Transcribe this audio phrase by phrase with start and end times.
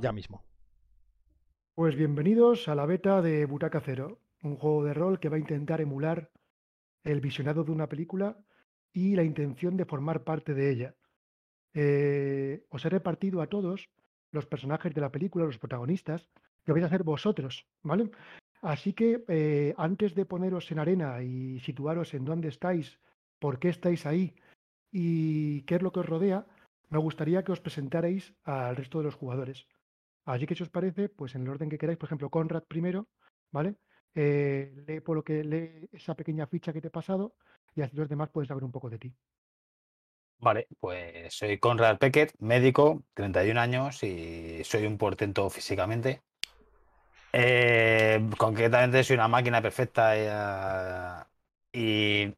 [0.00, 0.44] ya mismo.
[1.74, 5.40] Pues bienvenidos a la beta de Butaca Cero, un juego de rol que va a
[5.40, 6.30] intentar emular
[7.04, 8.36] el visionado de una película
[8.92, 10.94] y la intención de formar parte de ella.
[11.74, 13.88] Eh, os he repartido a todos
[14.30, 16.28] los personajes de la película, los protagonistas,
[16.64, 18.10] que vais a ser vosotros, ¿vale?
[18.60, 22.98] Así que eh, antes de poneros en arena y situaros en dónde estáis,
[23.38, 24.34] por qué estáis ahí
[24.90, 26.46] y qué es lo que os rodea,
[26.90, 29.66] me gustaría que os presentarais al resto de los jugadores.
[30.28, 33.08] Así que si os parece, pues en el orden que queráis, por ejemplo, Conrad primero,
[33.50, 33.76] ¿vale?
[34.14, 37.34] Eh, lee por lo que lee esa pequeña ficha que te he pasado
[37.74, 39.14] y así los demás pueden saber un poco de ti.
[40.40, 46.20] Vale, pues soy Conrad Peckett, médico, 31 años y soy un portento físicamente.
[47.32, 51.24] Eh, concretamente soy una máquina perfecta eh,
[51.72, 52.34] y...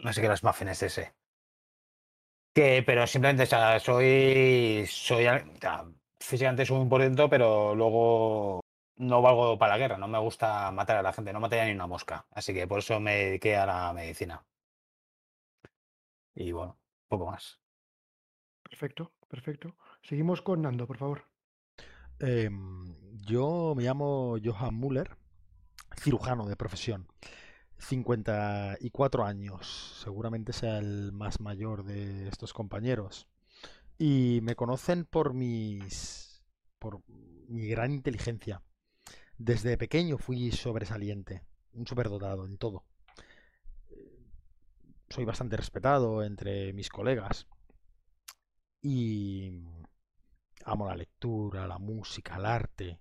[0.00, 1.14] No sé qué las muffins es ese.
[2.56, 5.84] Que, pero simplemente, o sea, soy, soy, o sea,
[6.18, 8.62] físicamente soy un portento, pero luego
[8.96, 11.72] no valgo para la guerra, no me gusta matar a la gente, no mataría ni
[11.72, 14.42] una mosca, así que por eso me dediqué a la medicina.
[16.34, 17.60] Y bueno, poco más.
[18.62, 19.76] Perfecto, perfecto.
[20.00, 21.24] Seguimos con Nando, por favor.
[22.18, 22.86] Em,
[23.20, 25.14] yo me llamo Johan Müller,
[26.00, 27.06] cirujano de profesión.
[27.78, 33.28] 54 años, seguramente sea el más mayor de estos compañeros.
[33.98, 36.26] Y me conocen por mis
[36.78, 37.02] por
[37.48, 38.62] mi gran inteligencia.
[39.38, 42.84] Desde pequeño fui sobresaliente, un superdotado en todo.
[45.08, 47.46] Soy bastante respetado entre mis colegas.
[48.82, 49.64] Y
[50.64, 53.00] amo la lectura, la música, el arte,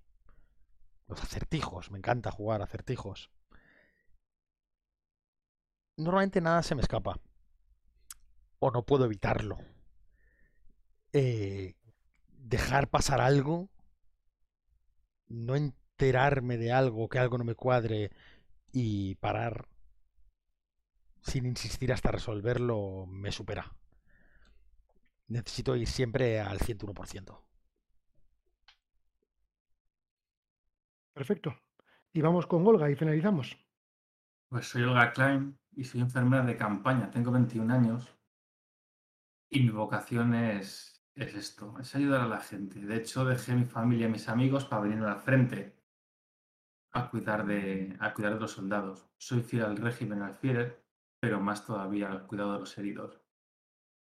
[1.07, 1.91] los acertijos.
[1.91, 3.31] Me encanta jugar acertijos.
[5.97, 7.19] Normalmente nada se me escapa.
[8.59, 9.57] O no puedo evitarlo.
[11.13, 11.75] Eh,
[12.29, 13.69] dejar pasar algo.
[15.27, 18.11] No enterarme de algo, que algo no me cuadre
[18.71, 19.67] y parar
[21.21, 23.73] sin insistir hasta resolverlo me supera.
[25.27, 27.41] Necesito ir siempre al 101%.
[31.13, 31.57] Perfecto.
[32.13, 33.57] Y vamos con Olga y finalizamos.
[34.49, 37.11] Pues soy Olga Klein y soy enfermera de campaña.
[37.11, 38.15] Tengo 21 años
[39.49, 42.79] y mi vocación es, es esto, es ayudar a la gente.
[42.79, 45.75] De hecho, dejé mi familia y mis amigos para venir al frente
[46.91, 49.09] a cuidar de, a cuidar de los soldados.
[49.17, 50.83] Soy fiel al régimen, al Führer,
[51.19, 53.21] pero más todavía al cuidado de los heridos.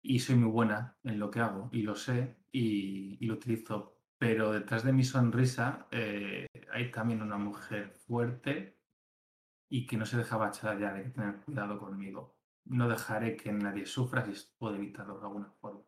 [0.01, 3.97] Y soy muy buena en lo que hago, y lo sé, y, lo utilizo.
[4.17, 8.78] Pero detrás de mi sonrisa eh, hay también una mujer fuerte
[9.69, 12.37] y que no se deja bachar ya, que tener cuidado conmigo.
[12.65, 15.83] No dejaré que nadie sufra si puedo evitarlo de alguna forma.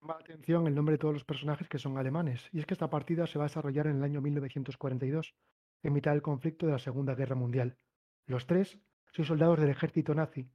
[0.00, 2.74] Llama la atención el nombre de todos los personajes que son alemanes, y es que
[2.74, 5.34] esta partida se va a desarrollar en el año 1942,
[5.82, 7.78] en mitad del conflicto de la Segunda Guerra Mundial.
[8.26, 8.78] Los tres
[9.12, 10.50] sois soldados del ejército nazi.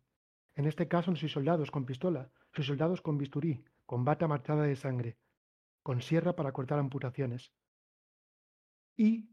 [0.55, 4.63] En este caso no sois soldados con pistola, sois soldados con bisturí, con bata marchada
[4.63, 5.17] de sangre,
[5.81, 7.53] con sierra para cortar amputaciones.
[8.97, 9.29] ¿Y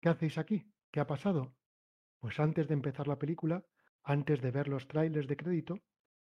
[0.00, 0.64] qué hacéis aquí?
[0.90, 1.54] ¿Qué ha pasado?
[2.20, 3.64] Pues antes de empezar la película,
[4.02, 5.80] antes de ver los trailers de crédito,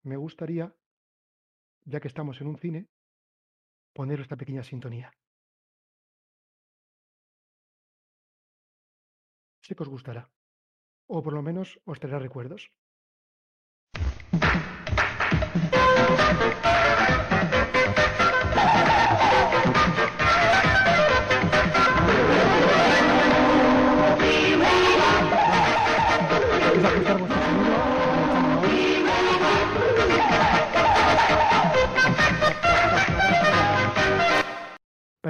[0.02, 0.74] me gustaría,
[1.84, 2.88] ya que estamos en un cine,
[3.92, 5.12] poner esta pequeña sintonía.
[9.62, 10.30] Sé que os gustará,
[11.06, 12.72] o por lo menos os traerá recuerdos.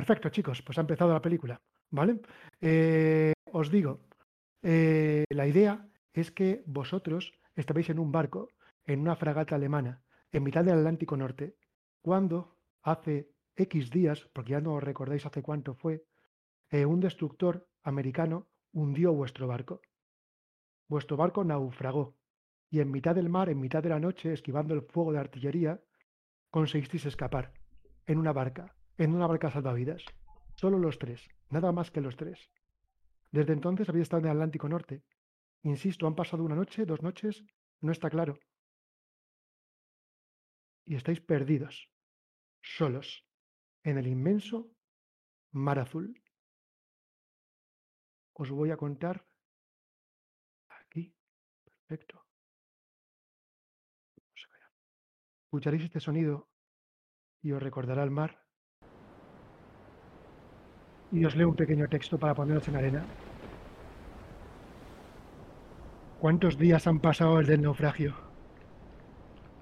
[0.02, 2.22] Perfecto, chicos, pues ha empezado la película, ¿vale?
[2.60, 4.00] Eh, os digo,
[4.60, 8.48] eh, la idea es que vosotros estabais en un barco,
[8.84, 10.02] en una fragata alemana,
[10.32, 11.54] en mitad del Atlántico Norte,
[12.00, 16.02] cuando hace X días, porque ya no os recordáis hace cuánto fue,
[16.70, 19.82] eh, un destructor americano hundió vuestro barco.
[20.88, 22.16] Vuestro barco naufragó
[22.70, 25.80] y en mitad del mar, en mitad de la noche, esquivando el fuego de artillería,
[26.50, 27.52] conseguisteis escapar
[28.04, 30.04] en una barca, en una barca salvavidas.
[30.54, 32.50] Solo los tres, nada más que los tres.
[33.30, 35.02] Desde entonces habéis estado en el Atlántico Norte.
[35.62, 37.44] Insisto, han pasado una noche, dos noches,
[37.80, 38.38] no está claro.
[40.84, 41.90] Y estáis perdidos,
[42.60, 43.24] solos,
[43.84, 44.70] en el inmenso
[45.52, 46.20] mar azul.
[48.34, 49.26] Os voy a contar
[50.68, 51.14] aquí.
[51.64, 52.26] Perfecto.
[55.44, 56.48] Escucharéis este sonido
[57.42, 58.41] y os recordará el mar.
[61.12, 63.04] Y os leo un pequeño texto para poneros en arena.
[66.20, 68.14] ¿Cuántos días han pasado desde el naufragio?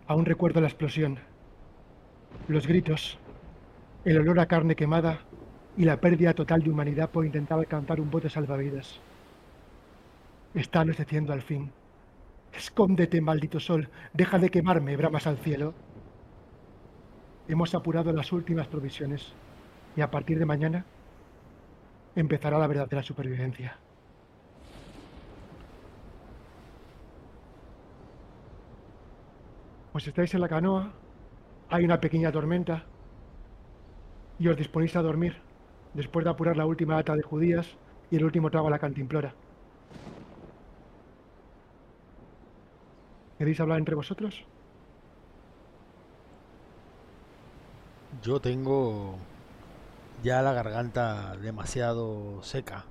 [0.07, 1.19] Aún recuerdo la explosión,
[2.49, 3.19] los gritos,
[4.05, 5.21] el olor a carne quemada
[5.77, 9.01] y la pérdida total de humanidad por intentar alcanzar un bote salvavidas.
[10.55, 11.71] Está anocheciendo al fin.
[12.53, 13.89] Escóndete, maldito sol.
[14.13, 15.75] Deja de quemarme, bramas al cielo.
[17.49, 19.33] Hemos apurado las últimas provisiones
[19.97, 20.85] y a partir de mañana
[22.15, 23.85] empezará la verdadera supervivencia.
[29.93, 31.01] Pues estáis en la canoa,
[31.69, 32.93] hay una pequeña tormenta
[34.39, 35.35] y os disponéis a dormir
[35.93, 37.79] después de apurar la última ata de judías
[38.11, 39.39] y el último trago a la cantimplora.
[43.39, 44.35] ¿Queréis hablar entre vosotros?
[48.13, 49.29] Yo tengo
[50.23, 52.85] ya la garganta demasiado seca.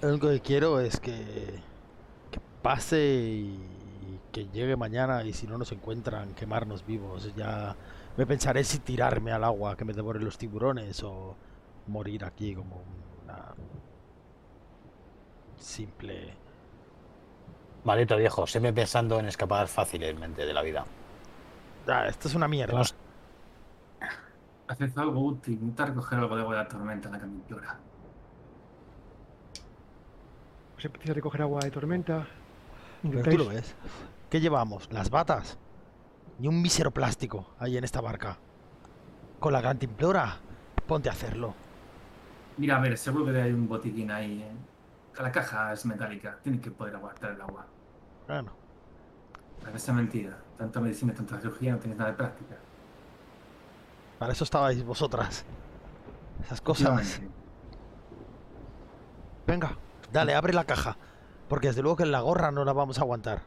[0.00, 1.60] Lo único que quiero es que,
[2.30, 3.68] que pase y
[4.32, 7.34] que llegue mañana y si no nos encuentran, quemarnos vivos.
[7.36, 7.76] Ya
[8.16, 11.36] me pensaré si tirarme al agua que me devoren los tiburones o
[11.86, 12.82] morir aquí como
[13.24, 13.54] una
[15.56, 16.34] simple
[17.84, 20.84] Maldito viejo, me pensando en escapar fácilmente de la vida.
[21.88, 22.80] Ah, esto es una mierda.
[24.72, 27.78] Haced algo útil, intentad recoger algo de agua de la tormenta en la caminadora.
[30.78, 32.26] Os empecéis a recoger agua de tormenta.
[33.02, 33.74] Pero tú lo ves.
[34.30, 34.88] ¿Qué llevamos?
[34.90, 35.58] ¿Las batas?
[36.38, 38.38] Ni un mísero plástico ahí en esta barca.
[39.38, 40.38] Con la cantimplora,
[40.86, 41.54] ponte a hacerlo.
[42.56, 44.42] Mira, a ver, seguro que hay un botiquín ahí.
[44.42, 45.22] ¿eh?
[45.22, 47.66] La caja es metálica, tiene que poder aguantar el agua.
[48.26, 48.52] Bueno,
[49.62, 52.56] Para esa mentira, tanta medicina, tanta cirugía, no tienes nada de práctica.
[54.22, 55.44] Para eso estabais vosotras.
[56.44, 57.20] Esas cosas.
[59.48, 59.76] Venga,
[60.12, 60.96] dale, abre la caja.
[61.48, 63.42] Porque desde luego que en la gorra no la vamos a aguantar.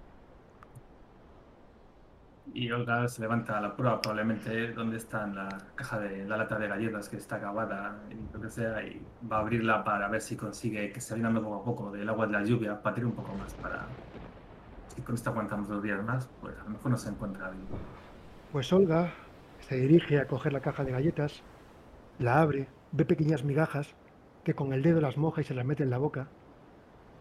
[2.53, 6.59] Y Olga se levanta a la prueba, probablemente donde está la caja de la lata
[6.59, 9.01] de galletas que está acabada y lo que sea, y
[9.31, 12.27] va a abrirla para ver si consigue que se vaya poco a poco del agua
[12.27, 13.85] de la lluvia, para tirar un poco más, para.
[14.93, 17.63] Si con esto aguantamos dos días más, pues a lo mejor no se encuentra bien.
[18.51, 19.09] Pues Olga
[19.67, 21.41] se dirige a coger la caja de galletas,
[22.19, 23.95] la abre, ve pequeñas migajas
[24.43, 26.27] que con el dedo las moja y se las mete en la boca,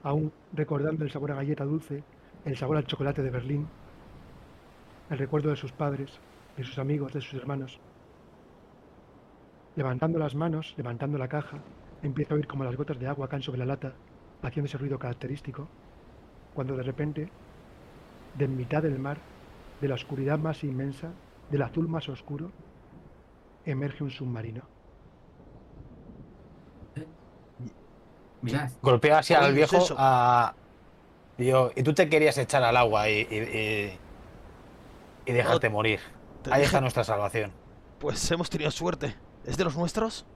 [0.02, 2.04] aún recordando el sabor a galleta dulce,
[2.44, 3.66] el sabor al chocolate de Berlín,
[5.08, 6.20] el recuerdo de sus padres,
[6.58, 7.80] de sus amigos, de sus hermanos.
[9.74, 11.58] Levantando las manos, levantando la caja,
[12.02, 13.94] empieza a oír como las gotas de agua caen sobre la lata,
[14.42, 15.66] haciendo ese ruido característico,
[16.52, 17.30] cuando de repente,
[18.36, 19.16] de en mitad del mar,
[19.80, 21.10] de la oscuridad más inmensa,
[21.50, 22.50] del azul más oscuro,
[23.64, 24.62] emerge un submarino.
[28.42, 30.54] Mirad, Golpea al Oye, viejo es a...
[31.38, 33.98] Y yo, y tú te querías echar al agua y, y, y-
[35.26, 36.00] y dejarte morir.
[36.50, 37.50] Ahí dije, está nuestra salvación.
[37.98, 39.16] Pues hemos tenido suerte.
[39.44, 40.26] ¿Es de los nuestros?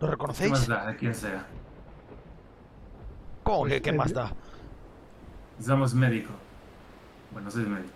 [0.00, 0.50] ¿Lo ¿qué reconocéis?
[0.50, 1.46] más da de quien sea?
[3.44, 4.32] ¿Cómo Pues que qué el- más da?
[5.60, 6.32] Somos médico.
[7.30, 7.94] Bueno, soy médico.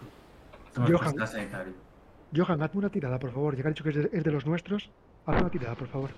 [0.73, 1.27] Somos Johan.
[1.27, 1.75] sanitario.
[2.35, 3.57] Johan, hazme una tirada, por favor.
[3.57, 4.93] Ya que has dicho que es de, es de los nuestros,
[5.25, 6.17] hazme una tirada, por favor.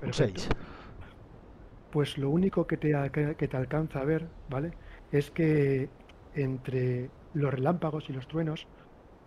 [0.00, 0.42] Perfecto.
[0.42, 0.48] 6.
[1.90, 2.92] Pues lo único que te,
[3.36, 4.76] que te alcanza a ver, ¿vale?
[5.10, 5.90] Es que
[6.34, 8.68] entre los relámpagos y los truenos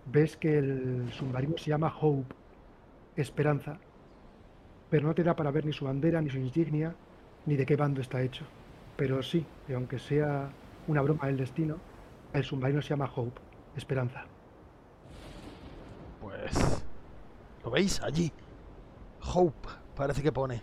[0.06, 2.36] ves que el submarino se llama Hope,
[3.16, 3.78] Esperanza,
[4.90, 6.96] pero no te da para ver ni su bandera, ni su insignia,
[7.46, 8.46] ni de qué bando está hecho.
[8.98, 10.50] Pero sí, que aunque sea
[10.88, 11.78] una broma del destino,
[12.34, 13.40] el submarino se llama Hope,
[13.76, 14.26] Esperanza.
[16.22, 16.84] Pues.
[17.64, 18.02] ¿Lo veis?
[18.02, 18.32] Allí.
[19.34, 20.62] Hope, parece que pone.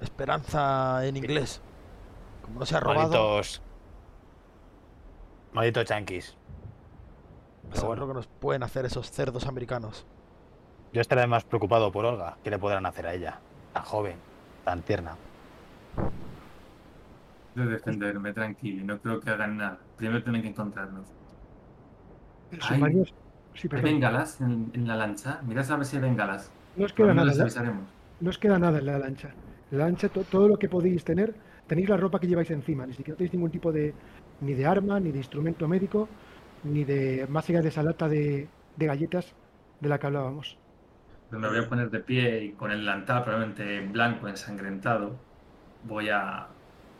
[0.00, 1.60] Esperanza en inglés.
[2.42, 3.62] Como no se ha robado, Malditos...
[5.52, 6.36] Malditos chanquis.
[7.70, 10.06] pero a ver lo que nos pueden hacer esos cerdos americanos.
[10.96, 12.38] Yo estaré más preocupado por Olga.
[12.42, 13.38] ¿Qué le podrán hacer a ella?
[13.74, 14.16] Tan joven,
[14.64, 15.14] tan tierna.
[17.54, 19.78] De defenderme, tranquilo, no creo que hagan nada.
[19.98, 21.06] Primero tienen que encontrarnos.
[22.50, 22.66] El Ay.
[22.66, 23.04] submarino...
[23.52, 25.42] Sí, ¿Hay bengalas en, en la lancha?
[25.42, 26.50] Mirad a ver si hay bengalas.
[26.76, 27.30] No os queda nada.
[27.42, 27.84] avisaremos.
[28.18, 29.34] No os queda nada en la lancha.
[29.70, 31.34] En la lancha, to- todo lo que podéis tener,
[31.66, 32.86] tenéis la ropa que lleváis encima.
[32.86, 33.94] Ni siquiera tenéis ningún tipo de,
[34.40, 36.08] ni de arma, ni de instrumento médico,
[36.62, 39.34] ni de, más allá de esa lata de, de galletas
[39.78, 40.58] de la que hablábamos.
[41.30, 45.16] Me voy a poner de pie y con el delantal probablemente blanco, ensangrentado,
[45.84, 46.46] voy a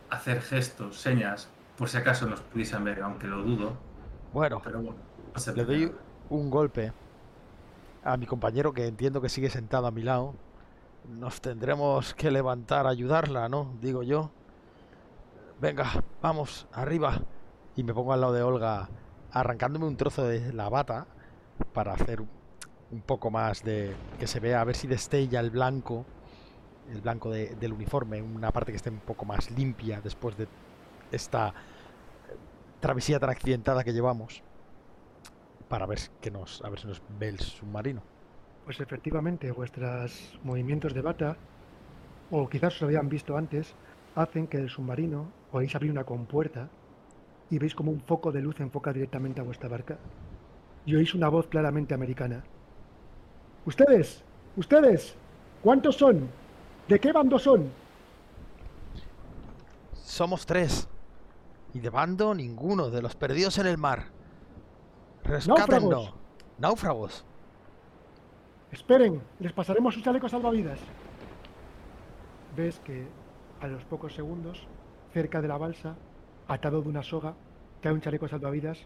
[0.09, 3.77] hacer gestos, señas, por si acaso nos pudiesen ver, aunque lo dudo.
[4.33, 4.97] Bueno, Pero bueno,
[5.45, 5.91] no le doy
[6.29, 6.91] un golpe
[8.03, 10.33] a mi compañero que entiendo que sigue sentado a mi lado.
[11.07, 13.73] Nos tendremos que levantar a ayudarla, ¿no?
[13.81, 14.31] Digo yo.
[15.61, 17.21] Venga, vamos, arriba.
[17.75, 18.89] Y me pongo al lado de Olga,
[19.31, 21.07] arrancándome un trozo de la bata
[21.73, 22.23] para hacer
[22.89, 26.07] un poco más de que se vea, a ver si destella el blanco,
[26.85, 30.49] el blanco de- del uniforme, una parte que esté un poco más limpia después de
[31.11, 31.53] esta
[32.29, 32.37] eh,
[32.79, 34.43] travesía tan accidentada que llevamos
[35.67, 38.03] para ver que nos a ver si nos ve el submarino.
[38.63, 41.29] Pues efectivamente, vuestros movimientos de bata,
[42.37, 43.65] o quizás os habían visto antes,
[44.23, 46.63] hacen que el submarino podéis abrir una compuerta
[47.49, 49.95] y veis como un foco de luz enfoca directamente a vuestra barca.
[50.85, 52.39] Y oís una voz claramente americana.
[53.67, 54.23] ¡Ustedes!
[54.55, 55.13] ¡Ustedes!
[55.61, 56.29] ¿Cuántos son?
[56.87, 57.69] ¿De qué bando son?
[59.91, 60.87] Somos tres.
[61.73, 64.05] Y de bando ninguno, de los perdidos en el mar.
[65.25, 66.13] Rescátennos.
[66.57, 67.25] Náufragos.
[68.71, 70.79] Esperen, les pasaremos sus chalecos salvavidas.
[72.55, 73.05] Ves que
[73.59, 74.65] a los pocos segundos,
[75.13, 75.97] cerca de la balsa,
[76.47, 77.35] atado de una soga,
[77.81, 78.79] cae un chaleco salvavidas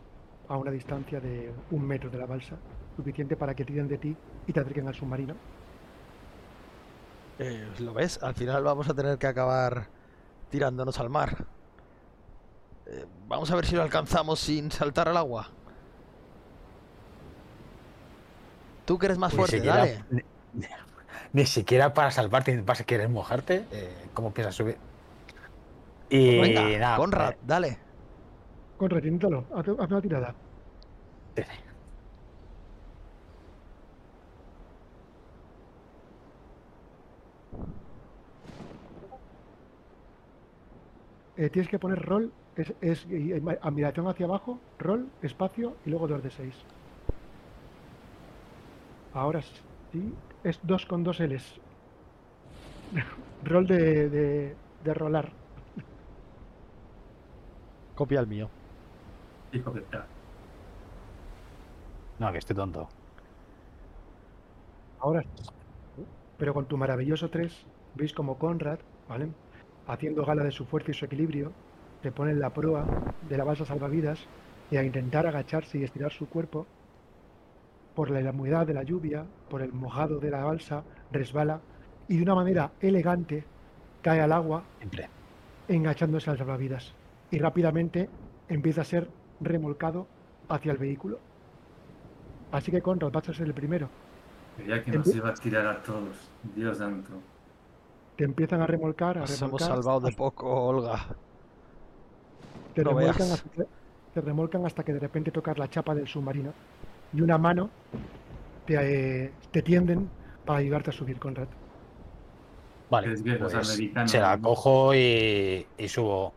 [0.48, 2.58] a una distancia de un metro de la balsa,
[2.96, 5.42] suficiente para que tiren de ti y te acerquen al submarino.
[7.38, 8.20] Eh, ¿Lo ves?
[8.22, 9.92] Al final vamos a tener que acabar
[10.50, 11.50] tirándonos al mar.
[12.86, 15.56] Eh, vamos a ver si lo alcanzamos sin saltar al agua.
[18.86, 20.06] Tú que eres más fuerte, siquiera, dale.
[20.10, 20.22] ni,
[20.52, 20.68] ni-
[21.34, 23.68] ni siquiera para salvarte, vas a querer mojarte.
[23.72, 24.84] eh, ¿Cómo piensas subir?
[26.10, 27.80] Y Pues Venga, nada, Conrad, eh, dale.
[28.82, 30.36] Conrad, inténtalo, haz haz una tirada.
[31.36, 31.46] eh,
[41.36, 45.90] Eh, tienes que poner rol, es, es y- y- admiración hacia abajo, rol, espacio y
[45.90, 46.68] luego 2 de 6.
[49.12, 49.42] Ahora
[49.92, 51.62] sí, es 2 con 2 Ls.
[53.42, 55.38] rol de, de, de rolar.
[57.94, 58.54] Copia el mío.
[59.52, 60.12] De puta.
[62.20, 62.88] No, que estoy tonto.
[65.00, 66.06] Ahora sí.
[66.38, 67.52] Pero con tu maravilloso 3,
[67.94, 69.26] veis como Conrad, ¿vale?
[69.92, 71.52] Haciendo gala de su fuerza y su equilibrio,
[72.02, 72.86] se pone en la proa
[73.28, 74.26] de la balsa salvavidas
[74.72, 76.66] y a intentar agacharse y estirar su cuerpo,
[77.94, 81.60] por la humedad de la lluvia, por el mojado de la balsa, resbala
[82.08, 83.44] y de una manera elegante
[84.02, 85.10] cae al agua Siempre.
[85.68, 86.94] enganchándose al salvavidas
[87.30, 88.08] y rápidamente
[88.48, 89.10] empieza a ser
[89.42, 90.08] remolcado
[90.48, 91.20] hacia el vehículo.
[92.54, 93.90] Así que Conrad vas a ser el primero.
[94.56, 96.32] Creía que nos iba a tirar a todos.
[96.56, 97.12] Dios santo.
[98.16, 101.18] Te empiezan a remolcar, a Nos hemos remolcar, salvado de poco, Olga.
[102.74, 103.32] te, no remolcan veas.
[103.32, 103.68] hasta que,
[104.14, 106.54] te remolcan hasta que de repente tocas la chapa del submarino
[107.14, 107.70] y una mano
[108.66, 110.10] te, eh, te tienden
[110.46, 111.48] para ayudarte a subir, Conrad.
[112.90, 113.16] Vale.
[113.40, 116.34] Pues se la cojo y, y subo.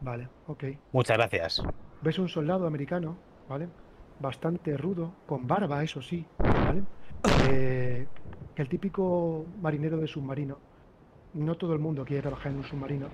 [0.00, 0.64] Vale, ok.
[0.92, 1.62] Muchas gracias.
[2.00, 3.16] Ves un soldado americano,
[3.48, 3.68] ¿vale?
[4.18, 6.82] Bastante rudo, con barba, eso sí, ¿vale?
[7.50, 8.06] Eh,
[8.56, 10.58] el típico marinero de submarino.
[11.34, 13.06] No todo el mundo quiere trabajar en un submarino.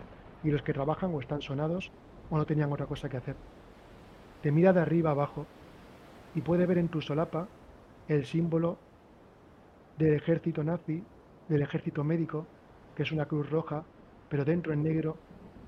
[0.43, 1.91] Y los que trabajan o están sonados
[2.31, 3.37] o no tenían otra cosa que hacer.
[4.43, 5.47] Te mira de arriba abajo
[6.35, 7.49] y puede ver en tu solapa
[8.09, 8.79] el símbolo
[9.99, 11.03] del ejército nazi,
[11.49, 12.47] del ejército médico,
[12.95, 13.85] que es una cruz roja,
[14.29, 15.17] pero dentro en negro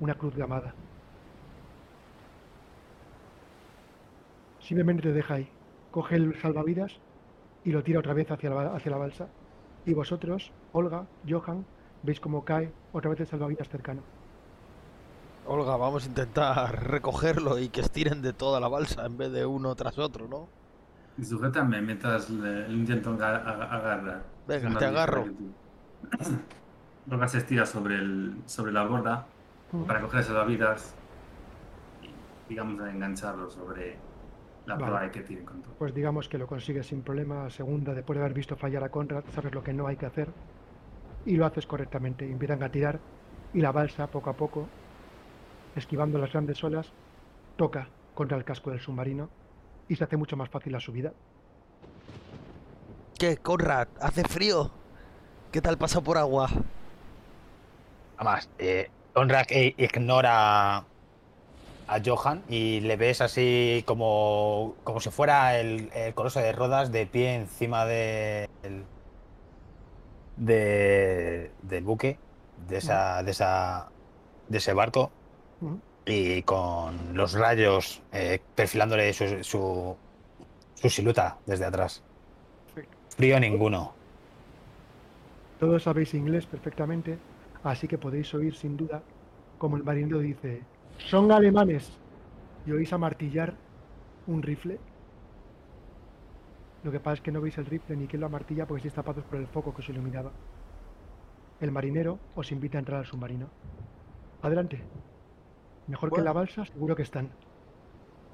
[0.00, 0.74] una cruz gamada.
[4.60, 5.48] Simplemente te deja ahí.
[5.90, 7.00] Coge el salvavidas
[7.64, 9.28] y lo tira otra vez hacia la, hacia la balsa.
[9.86, 11.64] Y vosotros, Olga, Johan,
[12.02, 14.02] veis cómo cae otra vez el salvavidas cercano.
[15.46, 19.46] Olga, vamos a intentar recogerlo y que estiren de toda la balsa en vez de
[19.46, 20.48] uno tras otro, ¿no?
[21.18, 24.22] Y sujétame mientras le, le intento aga- aga- agarrar.
[24.46, 25.24] Venga, te agarro.
[27.10, 29.26] Olga se estira sobre, el, sobre la borda
[29.86, 30.94] para coger salvavidas
[32.02, 33.96] y, digamos, a engancharlo sobre
[34.70, 34.86] la Vale.
[34.86, 35.74] proa que tiene con todo.
[35.78, 37.50] Pues digamos que lo consigues sin problema.
[37.50, 40.28] Segunda, después de haber visto fallar a Conrad, sabes lo que no hay que hacer
[41.26, 42.24] y lo haces correctamente.
[42.30, 42.98] Empiezan a tirar
[43.52, 44.68] y la balsa, poco a poco,
[45.76, 46.92] esquivando las grandes olas,
[47.56, 49.28] toca contra el casco del submarino
[49.88, 51.12] y se hace mucho más fácil la subida.
[53.18, 53.88] ¿Qué, Conrad?
[54.00, 54.70] ¿Hace frío?
[55.52, 56.48] ¿Qué tal pasa por agua?
[58.16, 60.84] Además, eh, Conrad eh, ignora
[61.92, 66.92] a Johan y le ves así como, como si fuera el, el coloso de Rodas
[66.92, 68.84] de pie encima de- del,
[70.36, 72.18] de, del buque,
[72.68, 73.88] de esa, de esa,
[74.48, 75.10] de ese barco,
[76.06, 79.96] y con los rayos eh, perfilándole su, su,
[80.74, 82.02] su silueta desde atrás.
[83.16, 83.92] Frío ninguno.
[85.58, 87.18] Todos sabéis inglés perfectamente,
[87.64, 89.02] así que podéis oír sin duda
[89.58, 90.62] como el marinero dice,
[91.06, 91.92] son alemanes.
[92.66, 93.54] Y oís amartillar
[94.26, 94.78] un rifle.
[96.82, 98.94] Lo que pasa es que no veis el rifle ni quién lo amartilla porque estáis
[98.94, 100.30] tapados por el foco que os iluminaba.
[101.60, 103.48] El marinero os invita a entrar al submarino.
[104.42, 104.82] Adelante.
[105.86, 107.30] Mejor que en la balsa, seguro que están.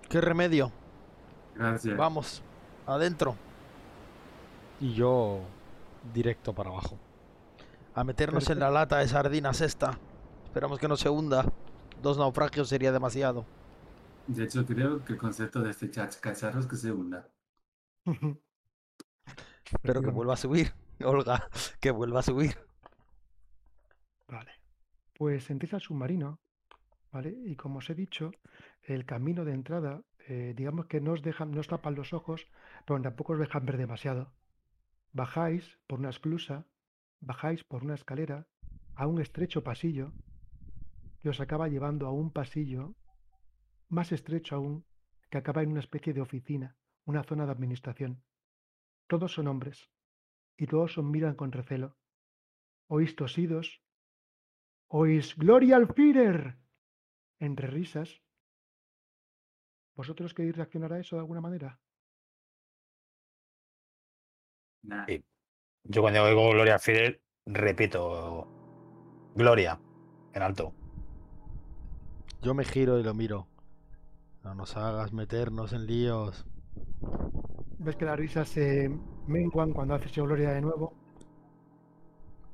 [0.09, 0.71] ¿Qué remedio?
[1.57, 1.97] Gracias.
[1.97, 2.43] Vamos,
[2.87, 3.35] adentro.
[4.81, 5.41] Y yo
[6.13, 6.97] directo para abajo.
[7.95, 9.99] A meternos en la lata de sardinas esta.
[10.45, 11.47] Esperamos que no se hunda.
[12.03, 13.45] Dos naufragios sería demasiado.
[14.27, 17.29] De hecho, creo que el concepto de este cacharro es que se hunda.
[19.83, 20.73] Pero que vuelva a subir.
[21.05, 21.49] Olga,
[21.81, 22.57] que vuelva a subir.
[24.29, 24.53] Vale.
[25.15, 26.41] Pues entréis al submarino,
[27.13, 27.35] ¿vale?
[27.45, 28.33] Y como os he dicho,
[28.83, 32.47] el camino de entrada, eh, digamos que no os dejan, no os tapan los ojos,
[32.85, 34.33] pero tampoco os dejan ver demasiado.
[35.13, 36.67] Bajáis por una esclusa,
[37.21, 38.47] bajáis por una escalera
[38.95, 40.13] a un estrecho pasillo
[41.21, 42.95] que os acaba llevando a un pasillo
[43.89, 44.85] más estrecho aún
[45.31, 48.23] que acaba en una especie de oficina, una zona de administración.
[49.07, 49.91] Todos son hombres
[50.57, 51.97] y todos os miran con recelo.
[52.89, 53.83] Oís tosidos,
[54.89, 56.59] oís Gloria al Führer
[57.39, 58.23] entre risas.
[59.95, 61.81] ¿Vosotros queréis reaccionar a eso de alguna manera?
[64.83, 65.07] Nah.
[65.07, 65.25] Sí.
[65.85, 69.81] Yo cuando oigo Gloria Fidel, repito, Gloria,
[70.33, 70.75] en alto.
[72.43, 73.47] Yo me giro y lo miro.
[74.45, 76.47] No nos hagas meternos en líos.
[77.79, 78.91] Ves que las risas se
[79.27, 80.95] menguan cuando haces Gloria de nuevo.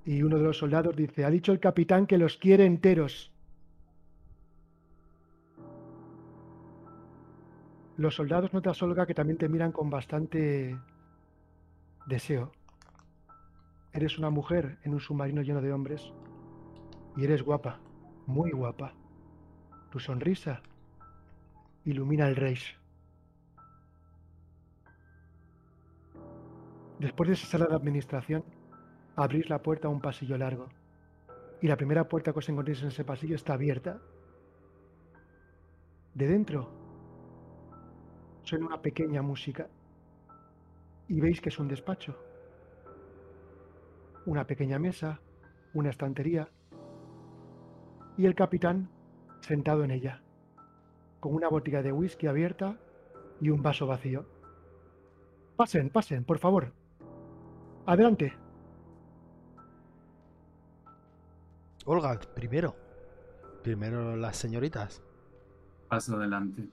[0.05, 3.33] Y uno de los soldados dice, ha dicho el capitán que los quiere enteros.
[7.97, 10.77] Los soldados notas, Olga, que también te miran con bastante
[12.07, 12.51] deseo.
[13.93, 16.13] Eres una mujer en un submarino lleno de hombres.
[17.17, 17.79] Y eres guapa,
[18.27, 18.95] muy guapa.
[19.93, 20.63] Tu sonrisa
[21.85, 22.79] ilumina el Reich.
[26.99, 28.43] Después de esa sala de administración,
[29.17, 30.71] abrís la puerta a un pasillo largo.
[31.61, 34.01] Y la primera puerta que os encontréis en ese pasillo está abierta.
[36.15, 36.71] De dentro
[38.45, 39.69] suena una pequeña música.
[41.07, 42.17] Y veis que es un despacho.
[44.25, 45.21] Una pequeña mesa,
[45.75, 46.49] una estantería.
[48.17, 48.89] Y el capitán
[49.43, 50.23] sentado en ella,
[51.21, 52.77] con una botella de whisky abierta
[53.41, 54.25] y un vaso vacío.
[55.57, 56.73] Pasen, pasen, por favor.
[57.87, 58.33] Adelante.
[61.85, 62.75] Olga, primero.
[63.63, 65.03] Primero las señoritas.
[65.89, 66.69] Paso adelante.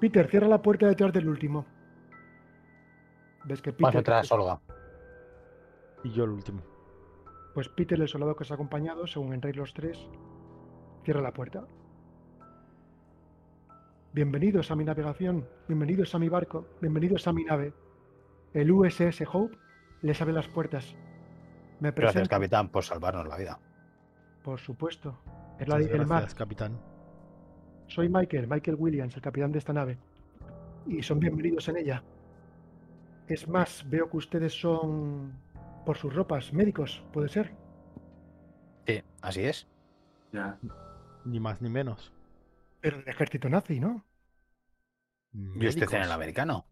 [0.00, 1.66] Peter, cierra la puerta detrás del último.
[3.44, 3.84] ¿Ves que Peter...
[3.86, 4.60] Paso atrás, Olga.
[6.04, 6.62] Y yo el último.
[7.54, 9.98] Pues Peter, el soldado que os ha acompañado, según entráis los tres,
[11.08, 11.64] cierra la puerta.
[14.12, 17.72] Bienvenidos a mi navegación, bienvenidos a mi barco, bienvenidos a mi nave.
[18.52, 19.56] El USS Hope
[20.02, 20.94] les abre las puertas.
[21.80, 23.58] Me Gracias, capitán, por salvarnos la vida.
[24.42, 25.18] por supuesto.
[25.58, 25.88] Es la mar.
[25.88, 26.78] gracias, capitán.
[27.86, 29.96] Soy Michael, Michael Williams, el capitán de esta nave.
[30.86, 32.02] Y son bienvenidos en ella.
[33.28, 35.32] Es más, veo que ustedes son,
[35.86, 37.54] por sus ropas, médicos, ¿puede ser?
[38.86, 39.66] Sí, así es.
[40.32, 40.58] Ya.
[41.28, 42.10] Ni más ni menos.
[42.80, 44.04] Pero del ejército nazi, ¿no?
[45.32, 46.66] Y usted en el americano.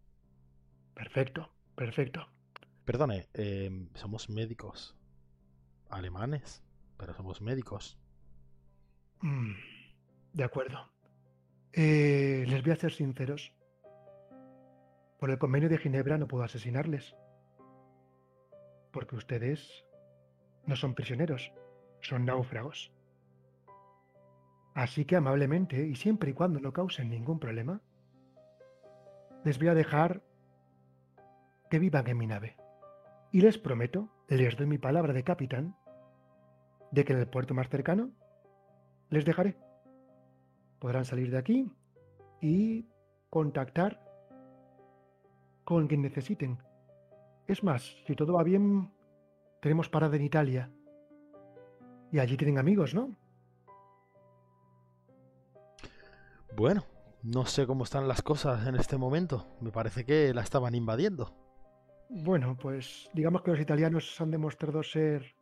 [0.95, 2.27] Perfecto, perfecto.
[2.83, 4.97] Perdone, eh, somos médicos.
[5.89, 6.63] Alemanes,
[6.97, 7.99] pero somos médicos.
[9.21, 9.53] Mm,
[10.33, 10.91] de acuerdo.
[11.73, 13.53] Eh, les voy a ser sinceros.
[15.19, 17.15] Por el convenio de Ginebra no puedo asesinarles.
[18.91, 19.85] Porque ustedes
[20.65, 21.51] no son prisioneros,
[22.01, 22.91] son náufragos.
[24.77, 27.81] Así que amablemente, y siempre y cuando no causen ningún problema,
[29.43, 30.21] les voy a dejar
[31.71, 32.57] que vivan en mi nave.
[33.31, 35.75] Y les prometo, les doy mi palabra de capitán,
[36.91, 38.11] de que en el puerto más cercano
[39.09, 39.57] les dejaré.
[40.77, 41.71] Podrán salir de aquí
[42.39, 42.85] y
[43.31, 43.99] contactar
[45.63, 46.59] con quien necesiten.
[47.47, 48.91] Es más, si todo va bien,
[49.59, 50.69] tenemos parada en Italia.
[52.11, 53.15] Y allí tienen amigos, ¿no?
[56.55, 56.83] Bueno,
[57.23, 59.45] no sé cómo están las cosas en este momento.
[59.61, 61.33] Me parece que la estaban invadiendo.
[62.09, 65.35] Bueno, pues digamos que los italianos han demostrado ser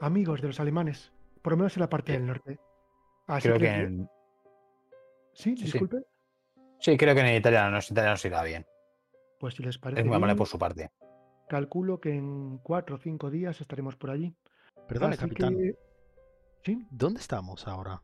[0.00, 2.18] amigos de los alemanes, por lo menos en la parte Sí.
[2.18, 2.58] del norte.
[3.26, 4.10] Así Creo que, que en-
[5.32, 5.62] sí, sí, sí.
[5.64, 6.04] disculpe.
[6.78, 8.66] sí, creo que en Italia los italianos irá bien.
[9.38, 10.90] Pues si les parece Es muy amable bien, por su parte.
[11.48, 14.34] calculo que en cuatro o cinco días estaremos por allí.
[14.88, 15.56] Perdone, Así capitán.
[15.56, 15.74] que,
[16.64, 18.02] sí, ¿Dónde estamos ahora?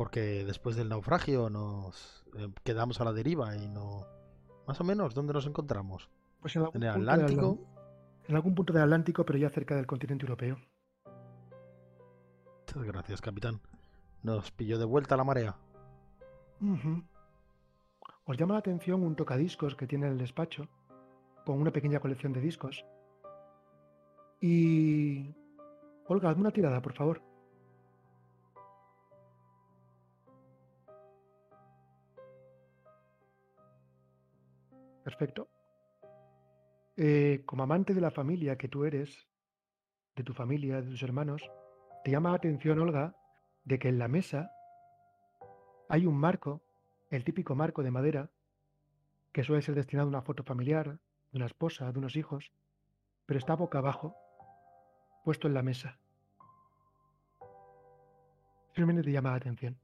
[0.00, 4.06] Porque después del naufragio nos eh, quedamos a la deriva y no...
[4.66, 6.08] Más o menos, ¿dónde nos encontramos?
[6.40, 7.58] pues en algún, ¿En el punto del Atlántico?
[8.26, 10.56] En algún punto del Atlántico, pero ya cerca del continente europeo.
[12.66, 13.60] Muchas gracias, capitán.
[14.22, 15.58] Nos pilló de vuelta la marea.
[16.62, 17.04] Ujú.
[18.24, 20.66] ¿Os llama la atención un tocadiscos que tiene en el despacho,
[21.44, 22.86] con una pequeña colección de discos?
[24.40, 25.34] Y...
[26.06, 27.29] Olga, hazme una tirada, por favor.
[35.04, 35.48] Perfecto.
[36.96, 39.26] Eh, como amante de la familia que tú eres,
[40.16, 41.42] de tu familia, de tus hermanos,
[42.04, 43.16] te llama la atención, Olga,
[43.64, 44.50] de que en la mesa
[45.88, 46.62] hay un marco,
[47.10, 48.30] el típico marco de madera,
[49.32, 50.98] que suele ser destinado a una foto familiar,
[51.32, 52.52] de una esposa, de unos hijos,
[53.26, 54.16] pero está boca abajo,
[55.24, 55.98] puesto en la mesa.
[58.74, 59.78] Simplemente te llama la atención.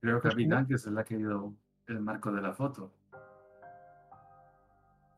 [0.00, 1.54] Creo, Pues capitán, que se le ha caído
[1.86, 2.92] el marco de la foto.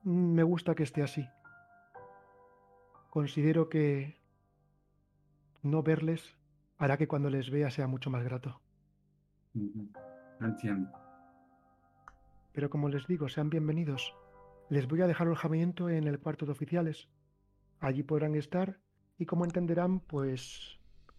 [0.05, 1.27] Me gusta que esté así.
[3.11, 4.21] Considero que
[5.63, 6.37] no verles
[6.79, 8.61] hará que cuando les vea sea mucho más grato.
[9.55, 10.91] No entiendo.
[12.53, 14.15] Pero como les digo, sean bienvenidos.
[14.69, 17.09] Les voy a dejar alojamiento en el cuarto de oficiales.
[17.81, 18.79] Allí podrán estar
[19.19, 20.79] y como entenderán, pues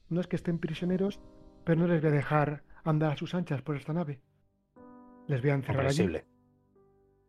[0.09, 1.19] no es que estén prisioneros,
[1.63, 4.21] pero no les voy a dejar andar a sus anchas por esta nave.
[5.27, 6.07] Les voy a encerrar allí,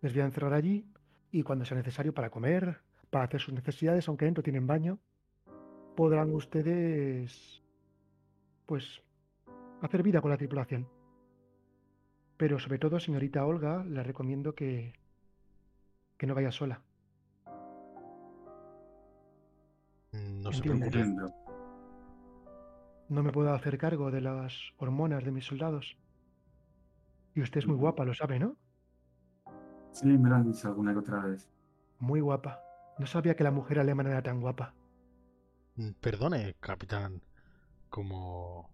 [0.03, 0.87] les voy a encerrar allí
[1.31, 2.81] y cuando sea necesario para comer,
[3.11, 4.99] para hacer sus necesidades, aunque dentro tienen baño,
[5.97, 7.63] podrán ustedes,
[8.67, 9.03] pues,
[9.81, 10.89] hacer vida con la tripulación.
[12.37, 14.93] Pero sobre todo, señorita Olga, le recomiendo que,
[16.19, 16.83] que no vaya sola.
[20.13, 21.05] No se preocupe.
[23.09, 25.97] No me puedo hacer cargo de las hormonas de mis soldados.
[27.37, 28.57] Y usted es muy guapa, lo sabe, ¿no?
[29.91, 31.49] Sí, me lo han dicho alguna que otra vez.
[31.99, 32.63] Muy guapa.
[32.99, 34.75] No sabía que la mujer alemana era tan guapa.
[35.77, 37.23] Mm, Perdone, capitán.
[37.91, 38.71] Como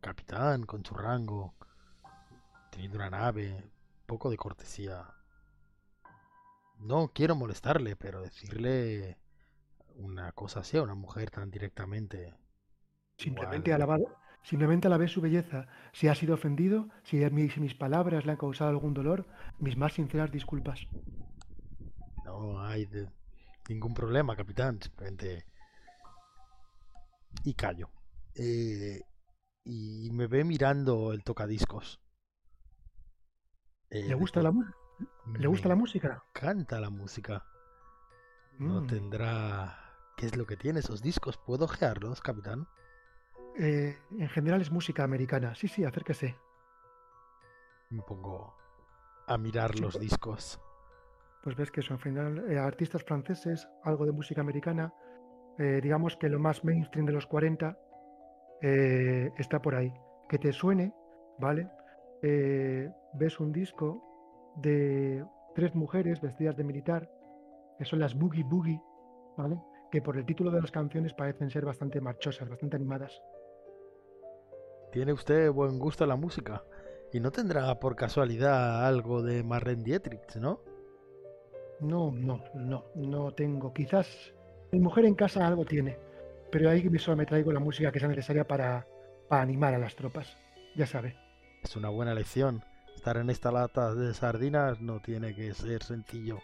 [0.00, 1.54] capitán, con su rango,
[2.70, 3.70] teniendo una nave,
[4.06, 5.06] poco de cortesía.
[6.78, 9.18] No quiero molestarle, pero decirle
[9.96, 12.34] una cosa así a una mujer tan directamente.
[13.18, 14.00] Simplemente igual- alabar,
[14.44, 15.66] simplemente alabé su belleza.
[15.92, 19.26] Si ha sido ofendido, si mis, palabras le han causado algún dolor,
[19.58, 20.86] mis más sinceras disculpas.
[22.24, 23.10] No hay de-
[23.68, 24.80] ningún problema, capitán.
[24.80, 25.44] Simplemente.
[27.42, 27.90] Y callo.
[28.36, 29.00] Eh,
[29.64, 32.00] y me ve mirando el tocadiscos.
[33.90, 34.64] Eh, ¿Le gusta la, mu-
[35.38, 36.22] ¿le gusta la música?
[36.32, 37.44] Canta la música.
[38.58, 38.86] No Mm.
[38.86, 39.78] tendrá.
[40.16, 41.36] ¿Qué es lo que tiene esos discos?
[41.38, 42.68] ¿Puedo ojearlos, capitán?
[43.58, 45.54] Eh, en general es música americana.
[45.54, 46.36] Sí, sí, acérquese.
[47.90, 48.54] Me pongo
[49.26, 50.02] a mirar Sí, los pues.
[50.02, 50.60] discos.
[51.42, 54.92] Pues ves que son en general, eh, artistas franceses, algo de música americana.
[55.56, 57.78] eh, digamos que lo más mainstream de los 40
[58.60, 59.92] eh, está por ahí.
[60.28, 60.92] Que te suene,
[61.38, 61.68] ¿vale?
[62.22, 64.02] Ves un disco
[64.56, 67.08] de tres mujeres vestidas de militar,
[67.78, 68.80] que son las Boogie Boogie,
[69.36, 69.60] ¿vale?
[69.92, 73.20] Que por el título de las canciones parecen ser bastante marchosas, bastante animadas.
[74.94, 76.62] Tiene usted buen gusto en la música.
[77.12, 80.60] Y no tendrá por casualidad algo de Marlene Dietrich, ¿no?
[81.80, 83.74] No, no, no, no tengo.
[83.74, 84.32] Quizás
[84.70, 85.98] mi mujer en casa algo tiene,
[86.52, 88.86] pero ahí solo me traigo la música que sea necesaria para,
[89.28, 90.36] para animar a las tropas.
[90.76, 91.16] Ya sabe.
[91.64, 92.62] Es una buena lección.
[92.94, 96.38] Estar en esta lata de sardinas no tiene que ser sencillo.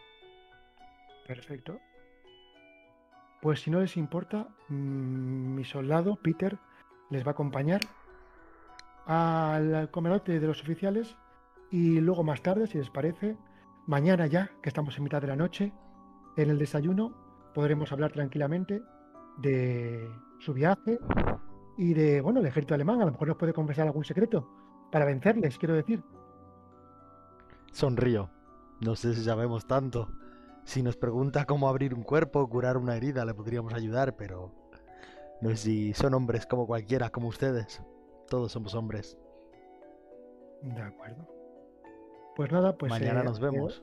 [1.24, 1.78] Perfecto.
[3.42, 6.58] Pues si no les importa, mm, mi soldado, Peter,
[7.10, 7.80] les va a acompañar
[9.10, 11.16] al camarote de los oficiales
[11.70, 13.36] y luego más tarde, si les parece,
[13.86, 15.72] mañana ya, que estamos en mitad de la noche,
[16.36, 17.12] en el desayuno
[17.52, 18.82] podremos hablar tranquilamente
[19.38, 21.00] de su viaje
[21.76, 23.02] y de, bueno, el ejército alemán.
[23.02, 24.48] A lo mejor nos puede confesar algún secreto
[24.92, 26.04] para vencerles, quiero decir.
[27.72, 28.30] Sonrío.
[28.80, 30.08] No sé si sabemos tanto.
[30.64, 34.54] Si nos pregunta cómo abrir un cuerpo o curar una herida, le podríamos ayudar, pero
[35.40, 37.82] no sé si son hombres como cualquiera, como ustedes.
[38.30, 39.18] Todos somos hombres.
[40.62, 41.26] De acuerdo.
[42.36, 43.82] Pues nada, pues Mañana eh, nos vemos.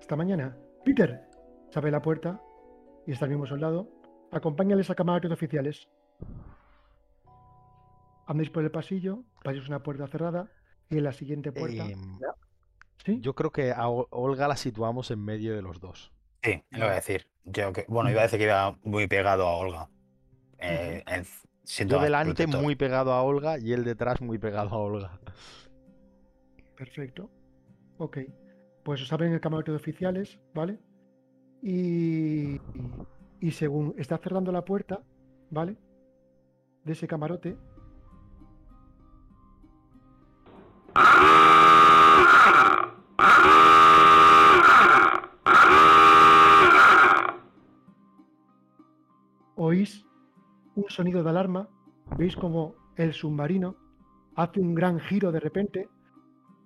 [0.00, 0.56] esta mañana.
[0.84, 1.28] Peter,
[1.70, 2.42] se abre la puerta
[3.06, 3.88] y está el mismo soldado.
[4.32, 5.88] Acompáñales a camarotes oficiales.
[8.26, 10.50] Andéis por el pasillo, pasáis una puerta cerrada
[10.90, 11.86] y en la siguiente puerta.
[11.86, 12.18] Em,
[13.04, 13.20] ¿Sí?
[13.20, 16.12] yo creo que a Ol- Olga la situamos en medio de los dos.
[16.42, 17.28] Sí, lo iba a decir.
[17.44, 19.88] Yo que, bueno, iba a decir que iba muy pegado a Olga.
[20.58, 21.24] Eh, en-
[21.68, 22.62] siendo Yo delante protector.
[22.62, 25.20] muy pegado a Olga y él detrás muy pegado a Olga.
[26.74, 27.30] Perfecto.
[27.98, 28.18] Ok.
[28.82, 30.78] Pues os abren el camarote de oficiales, ¿vale?
[31.62, 32.58] Y,
[33.40, 35.02] y según está cerrando la puerta,
[35.50, 35.76] ¿vale?
[36.84, 37.58] De ese camarote.
[49.56, 50.07] Oís
[50.78, 51.68] un sonido de alarma.
[52.16, 53.76] Veis como el submarino
[54.34, 55.88] hace un gran giro de repente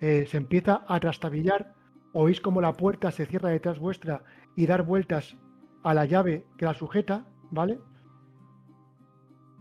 [0.00, 1.74] eh, se empieza a trastabillar,
[2.12, 4.24] oís como la puerta se cierra detrás vuestra
[4.56, 5.36] y dar vueltas
[5.82, 7.78] a la llave que la sujeta, ¿vale?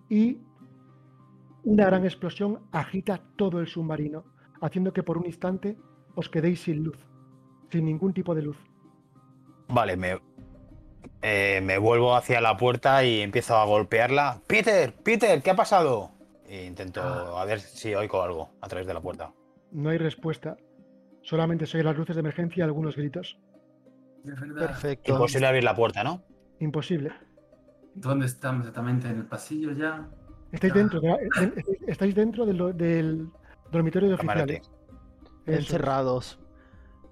[0.10, 0.42] Y
[1.64, 4.26] una gran explosión agita todo el submarino,
[4.62, 5.78] haciendo que por un instante
[6.16, 6.98] os quedéis sin luz,
[7.70, 8.58] sin ningún tipo de luz.
[9.70, 10.20] Vale, me,
[11.22, 14.42] eh, me vuelvo hacia la puerta y empiezo a golpearla.
[14.48, 16.12] Peter, Peter, ¿qué ha pasado?
[16.48, 17.42] E intento Ah.
[17.42, 19.32] a ver si oigo algo a través de la puerta.
[19.72, 20.58] No hay respuesta,
[21.22, 23.38] solamente se oyen las luces de emergencia y algunos gritos.
[24.24, 24.68] De verdad.
[24.68, 25.14] Perfecto.
[25.14, 26.22] Imposible abrir la puerta, ¿no?
[26.60, 27.12] Imposible.
[27.96, 29.08] ¿Dónde estamos exactamente?
[29.08, 30.08] ¿En el pasillo ya?
[30.52, 30.78] Estáis Ah.
[30.78, 33.30] dentro, de la- de- estáis dentro del, do- del
[33.72, 34.70] dormitorio de oficiales.
[35.46, 36.40] Encerrados.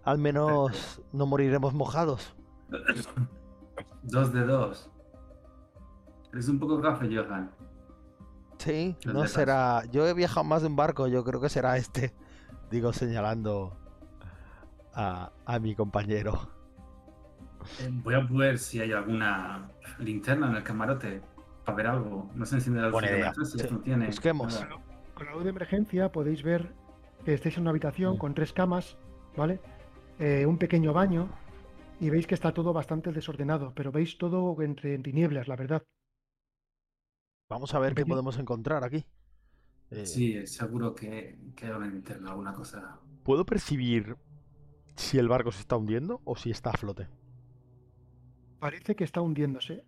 [0.04, 2.36] Al menos no moriremos mojados.
[4.04, 4.90] Dos de dos.
[6.34, 7.52] Eres un poco gafe, Johan.
[8.58, 9.84] Sí, Los no será.
[9.92, 12.14] Yo he viajado más de un barco, yo creo que será este.
[12.72, 13.76] Digo, señalando
[14.94, 16.50] a, a mi compañero.
[17.82, 21.22] Eh, Voy a ver si hay alguna linterna en el camarote
[21.66, 22.30] para ver algo.
[22.36, 23.26] No se enciende la luz Buena de idea.
[23.28, 23.74] emergencias, Sí.
[23.74, 24.06] no tiene.
[24.08, 24.54] Busquemos.
[24.62, 24.76] nada.
[25.16, 26.74] Con la luz de emergencia podéis ver
[27.26, 28.18] que estáis en una habitación Mm.
[28.18, 28.98] con tres camas,
[29.36, 29.60] ¿vale?
[30.20, 31.30] Eh, un pequeño baño
[32.00, 35.84] y veis que está todo bastante desordenado, pero veis todo entre tinieblas, la verdad.
[37.50, 39.06] Vamos a ver qué podemos encontrar aquí.
[39.92, 43.00] Eh, Sí, seguro que, que linterna, alguna cosa.
[43.24, 44.16] ¿Puedo percibir
[44.96, 47.08] si el barco se está hundiendo o si está a flote?
[48.60, 49.86] Parece que está hundiéndose.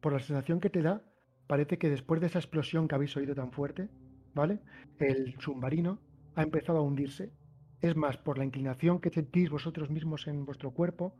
[0.00, 1.02] Por la sensación que te da,
[1.46, 3.88] parece que después de esa explosión que habéis oído tan fuerte,
[4.34, 4.60] ¿vale?
[4.98, 6.00] El submarino
[6.34, 7.32] ha empezado a hundirse.
[7.80, 11.16] Es más, por la inclinación que sentís vosotros mismos en vuestro cuerpo,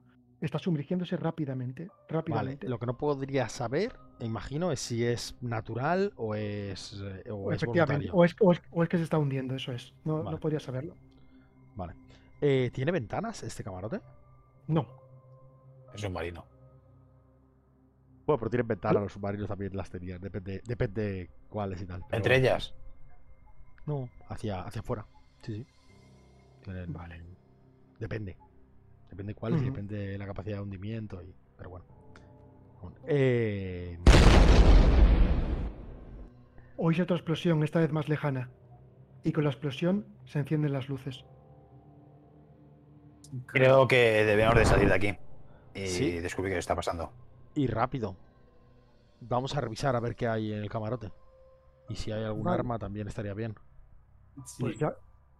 [0.46, 2.68] está sumergiéndose rápidamente, Vale, rápidamente.
[2.68, 7.56] lo que no podría saber, imagino, es si es natural o es, eh, o es
[7.62, 8.14] Efectivamente, voluntario.
[8.14, 9.94] o es, o es- o es que se está hundiendo, eso es.
[10.04, 10.96] No, no podía saberlo.
[11.76, 11.94] Vale.
[12.40, 14.00] Eh, ¿Tiene ventanas este camarote?
[14.66, 14.86] No,
[15.94, 16.44] Es un marino.
[18.26, 22.02] Bueno, pero tienen ventanas, los submarinos también las tenían, depende, depende cuáles y tal.
[22.08, 22.74] pero- Entre ellas.
[23.86, 25.06] No, hacia, hacia afuera.
[25.42, 25.66] Sí, sí.
[26.64, 27.22] Tienen- Vale.
[28.00, 28.36] Depende.
[29.14, 29.72] Depende cuáles y Ujú.
[29.74, 31.22] depende la capacidad de hundimiento.
[31.22, 31.32] Y...
[31.56, 31.84] Pero bueno.
[33.06, 33.96] Eh,
[36.76, 38.50] oís otra explosión, esta vez más lejana.
[39.22, 41.24] Y con la explosión se encienden las luces.
[43.46, 45.16] Creo que debemos de salir de aquí.
[45.74, 46.20] Y Sí.
[46.20, 47.12] descubrir qué está pasando.
[47.56, 48.16] y rápido.
[49.20, 51.12] Vamos a revisar a ver qué hay en el camarote.
[51.88, 52.58] Y si hay algún Vale.
[52.58, 53.54] arma también estaría bien.
[54.44, 54.56] Sí.
[54.64, 54.92] Pues ya,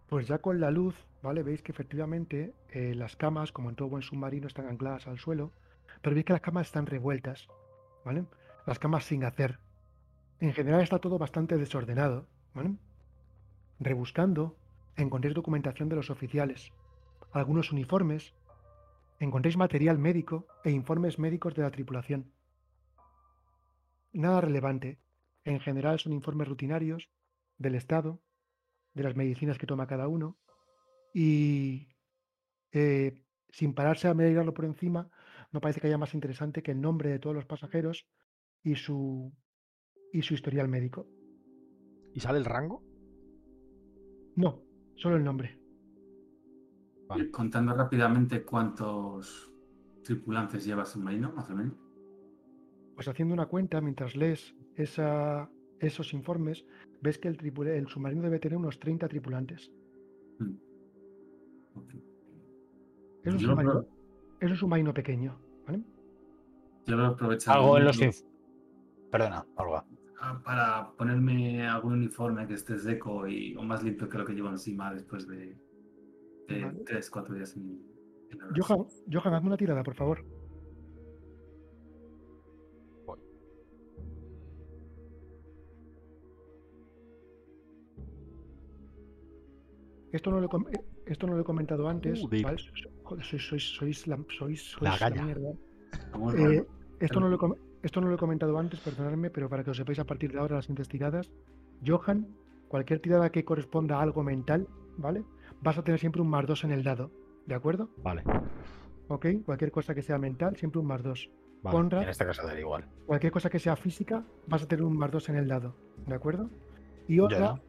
[0.07, 1.43] pues ya con la luz, ¿vale?
[1.43, 5.51] Veis que efectivamente eh, las camas, como en todo buen submarino, están ancladas al suelo.
[6.01, 7.47] Pero veis que las camas están revueltas,
[8.03, 8.25] ¿vale?
[8.65, 9.59] Las camas sin hacer.
[10.39, 12.75] En general está todo bastante desordenado, ¿vale?
[13.79, 14.55] Rebuscando,
[14.95, 16.71] encontréis documentación de los oficiales,
[17.31, 18.33] algunos uniformes,
[19.19, 22.31] encontréis material médico e informes médicos de la tripulación.
[24.13, 24.99] Nada relevante.
[25.43, 27.09] En general son informes rutinarios
[27.57, 28.21] del Estado,
[28.95, 30.37] de las medicinas que toma cada uno
[31.13, 31.87] y
[32.71, 35.09] eh, sin pararse a mirarlo por encima,
[35.51, 38.07] no parece que haya más interesante que el nombre de todos los pasajeros
[38.63, 39.31] y su,
[40.11, 41.07] y su historial médico.
[42.13, 42.83] ¿Y sale el rango?
[44.35, 44.63] No,
[44.95, 45.59] solo el nombre.
[47.07, 47.29] Vale.
[47.29, 49.51] Contando rápidamente cuántos
[50.03, 51.75] tripulantes lleva submarino, más o menos.
[52.95, 56.65] Pues haciendo una cuenta, mientras lees esa- esos informes,
[57.01, 59.71] ves que el, el submarino debe tener unos 30 tripulantes.
[60.39, 60.55] Mm.
[61.75, 61.93] Ok.
[63.23, 63.87] Es un, submarino, apro-
[64.39, 65.37] es un submarino pequeño.
[65.65, 65.81] ¿vale?
[66.85, 68.25] yo voy a aprovechar el Algo en los.
[69.11, 69.85] Perdona, Olga.
[70.21, 74.33] ah, para ponerme algún uniforme que esté seco y, o más limpio que lo que
[74.33, 75.57] llevo encima después de,
[76.47, 76.83] de Vale.
[76.85, 77.81] tres, cuatro días sin,
[78.29, 78.75] El abrazo.
[78.75, 80.23] Johan, Johan, hazme una tirada, por favor.
[90.15, 92.23] Esto no lo, he esto no lo he comentado antes.
[92.23, 92.57] Uh, de- ¿vale?
[93.03, 95.49] Joder, sois, sois, sois la, sois, sois La mierda.
[96.37, 96.65] Eh,
[97.01, 99.77] esto, no lo he, esto no lo he comentado antes, perdonadme, pero para que os
[99.77, 101.31] sepáis a partir de ahora las siguientes tiradas,
[101.85, 102.27] Johan,
[102.69, 105.23] cualquier tirada que corresponda a algo mental, ¿vale?
[105.61, 107.11] Vas a tener siempre un más 2 en el dado,
[107.45, 107.89] ¿de acuerdo?
[107.97, 108.23] Vale,
[109.09, 109.25] ¿Ok?
[109.45, 111.29] Cualquier cosa que sea mental, siempre un más 2.
[111.61, 111.75] vale.
[111.77, 112.85] Conrad, En este caso da igual.
[113.05, 115.75] cualquier cosa que sea física, vas a tener un más 2 en el dado,
[116.07, 116.49] ¿de acuerdo?
[117.07, 117.59] Y no.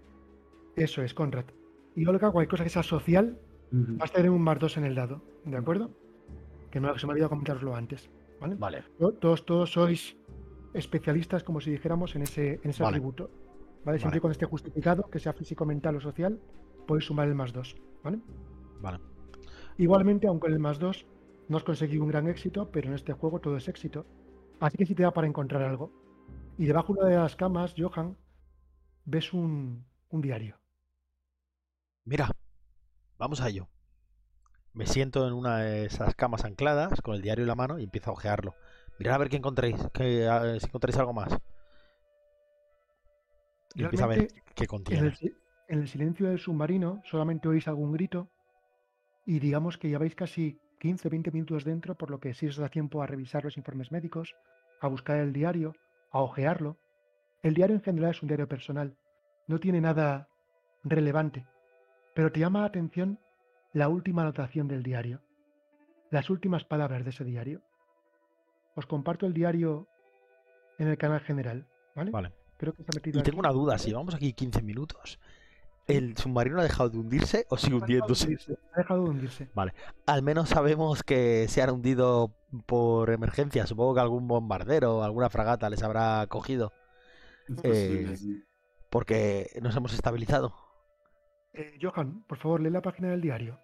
[0.77, 1.47] eso es, Conrad.
[1.97, 3.39] Y Olga, cualquier cosa que sea social,
[3.73, 5.91] vas a tener un más 2 en el dado, ¿de acuerdo?
[6.71, 8.09] Que no se me ha olvidado comentaroslo antes,
[8.41, 8.55] ¿vale?
[8.55, 8.85] Vale.
[8.99, 10.17] To- Todos, todos sois
[10.75, 12.97] especialistas, como si dijéramos, en ese, en ese Vale.
[12.97, 13.31] atributo.
[13.85, 13.99] ¿Vale?
[13.99, 14.21] Siempre Vale.
[14.21, 16.39] cuando esté justificado, que sea físico, mental o social,
[16.87, 17.77] podéis sumar el más 2.
[18.05, 18.19] ¿vale?
[18.83, 18.99] Vale.
[19.79, 21.07] Igualmente, aunque el más 2
[21.49, 24.05] no has conseguido un gran éxito, pero en este juego todo es éxito.
[24.61, 25.93] Así que si te da para encontrar algo.
[26.59, 28.17] Y debajo de una de las camas, Johan,
[29.05, 30.57] ves un, un diario.
[32.07, 32.31] Mira,
[33.19, 33.69] vamos a ello.
[34.75, 37.85] Me siento en una de esas camas ancladas con el diario en la mano y
[37.85, 38.55] empiezo a ojearlo.
[38.99, 41.37] Mirad a ver qué encontréis, que, a- si encontráis algo más.
[43.75, 45.09] Y empiezo a ver qué En contiene.
[45.09, 45.37] el,
[45.69, 48.29] en el silencio del submarino solamente oís algún grito
[49.27, 52.69] y digamos que lleváis casi 15, 20 minutos dentro, por lo que sí os da
[52.69, 54.33] tiempo a revisar los informes médicos,
[54.81, 55.73] a buscar el diario,
[56.12, 56.79] a ojearlo.
[57.42, 58.97] El diario en general es un diario personal,
[59.49, 60.29] no tiene nada
[60.85, 61.45] relevante,
[62.17, 63.21] pero te llama la atención
[63.75, 65.21] la última anotación del diario,
[66.11, 67.61] las últimas palabras de ese diario.
[68.75, 69.87] Os comparto el diario
[70.79, 72.11] en el canal general, ¿vale?
[72.11, 72.33] Vale.
[72.57, 73.47] Creo que está metido Y tengo aquí.
[73.47, 75.21] una duda, si llevamos aquí 15 minutos,
[75.87, 78.25] ¿el submarino ha dejado de hundirse o sigue Ha dejado de hundiéndose?
[78.25, 79.51] hundirse, Ha dejado de hundirse.
[80.07, 83.67] Al menos sabemos que se han hundido por emergencia.
[83.67, 86.73] Supongo que algún bombardero o alguna fragata les habrá cogido
[87.49, 88.43] Es posible, eh, sí.
[88.89, 90.55] porque nos hemos estabilizado.
[91.59, 93.59] Eh, Johan, por favor, lee la página del diario.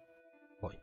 [0.59, 0.75] Voy.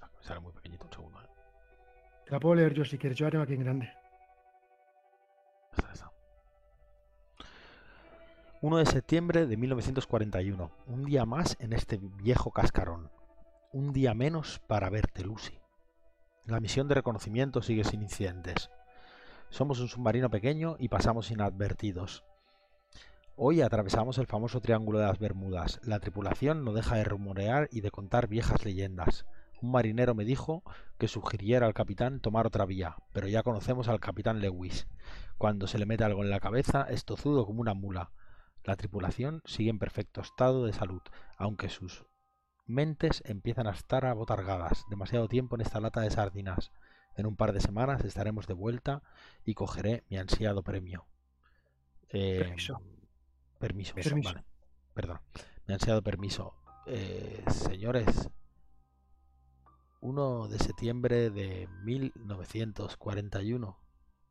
[0.00, 1.22] Ah, me Sale muy pequeñito, un segundo.
[1.22, 1.28] ¿eh?
[2.26, 3.92] Te la puedo leer yo si quieres, yo la tengo aquí en grande.
[5.76, 6.12] Está, está.
[8.60, 10.72] 1 de septiembre de 1941.
[10.86, 13.12] Un día más en este viejo cascarón.
[13.72, 15.56] Un día menos para verte, Lucy.
[16.46, 18.70] La misión de reconocimiento sigue sin incidentes.
[19.52, 22.24] Somos un submarino pequeño y pasamos inadvertidos.
[23.36, 25.78] Hoy atravesamos el famoso Triángulo de las Bermudas.
[25.84, 29.26] La tripulación no deja de rumorear y de contar viejas leyendas.
[29.60, 30.62] Un marinero me dijo
[30.96, 34.88] que sugiriera al capitán tomar otra vía, pero ya conocemos al capitán Lewis.
[35.36, 38.10] Cuando se le mete algo en la cabeza, es tozudo como una mula.
[38.64, 41.02] La tripulación sigue en perfecto estado de salud,
[41.36, 42.06] aunque sus
[42.64, 44.86] mentes empiezan a estar abotargadas.
[44.88, 46.72] Demasiado tiempo en esta lata de sardinas.
[47.16, 49.02] En un par de semanas estaremos de vuelta
[49.44, 51.06] y cogeré mi ansiado premio.
[52.08, 52.80] Eh, Permiso.
[53.58, 54.30] Permiso, Permiso.
[54.30, 54.44] vale.
[54.94, 55.20] Perdón.
[55.66, 56.54] Mi ansiado permiso.
[56.86, 58.28] Eh, señores,
[60.00, 63.78] 1 de septiembre de 1941.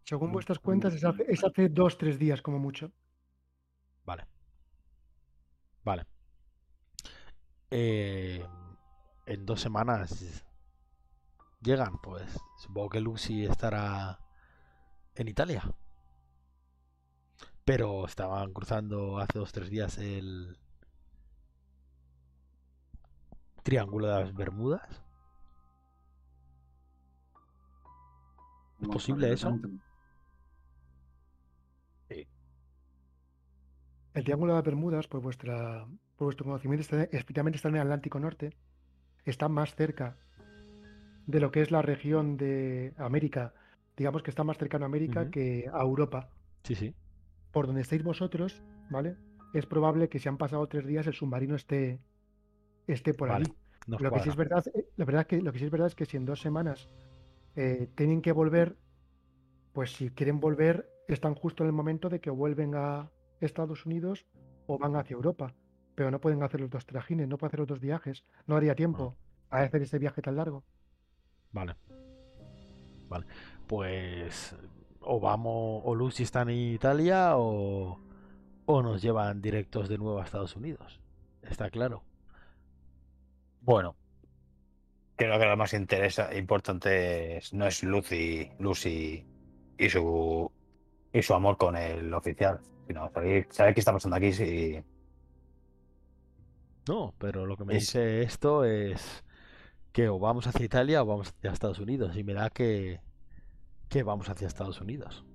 [0.04, 2.92] Según Mm, vuestras cuentas, es hace, es hace dos, tres días como mucho.
[4.06, 4.26] Vale.
[5.84, 6.06] Vale.
[7.70, 8.46] Eh,
[9.26, 10.44] en dos semanas
[11.62, 14.20] llegan, pues supongo que Lucy estará
[15.16, 15.64] en Italia.
[17.64, 20.58] Pero estaban cruzando hace dos tres días el
[23.64, 25.04] Triángulo de las Bermudas.
[28.82, 29.50] ¿Es posible eso?
[29.50, 29.70] tanto.
[34.14, 35.86] El Triángulo de las Bermudas, por, vuestra,
[36.18, 38.58] por vuestro conocimiento, está, especialmente está en el Atlántico Norte.
[39.24, 40.18] Está más cerca
[41.32, 43.54] de lo que es la región de América.
[43.98, 46.30] Digamos que está más cercano a América que a Europa.
[46.64, 46.94] Sí, sí.
[47.52, 49.16] Por donde estáis vosotros, ¿vale?
[49.54, 52.00] Es probable que si han pasado tres días el submarino esté,
[52.88, 53.54] esté por Vale.
[53.88, 55.88] Nos Lo que sí es verdad, eh, la verdad que lo que sí es verdad
[55.88, 56.88] es que si en dos semanas
[57.56, 58.78] eh, tienen que volver,
[59.74, 63.10] pues si quieren volver, están justo en el momento de que vuelven a
[63.40, 64.28] Estados Unidos
[64.68, 65.56] o van hacia Europa.
[65.96, 68.24] Pero no pueden hacer los dos trajines, no pueden hacer los dos viajes.
[68.46, 69.18] No haría tiempo
[69.50, 70.64] a hacer ese viaje tan largo.
[71.52, 71.76] Vale.
[73.10, 73.26] Vale.
[73.68, 74.56] Pues
[75.02, 78.00] o vamos, o Lucy está en Italia o,
[78.66, 81.00] o nos llevan directos de nuevo a Estados Unidos.
[81.42, 82.04] Está claro.
[83.62, 83.96] Bueno,
[85.16, 89.26] creo que lo más interesa, importante es- no es Lucy, Lucy
[89.78, 90.52] y su
[91.14, 94.82] y su amor con el oficial, sino saber, saber qué está pasando aquí si,
[96.88, 99.24] No, pero lo que me Es- dice esto es
[99.92, 102.16] que o vamos hacia Italia o vamos hacia Estados Unidos.
[102.16, 103.02] Y me da que,
[103.90, 105.26] que vamos hacia Estados Unidos.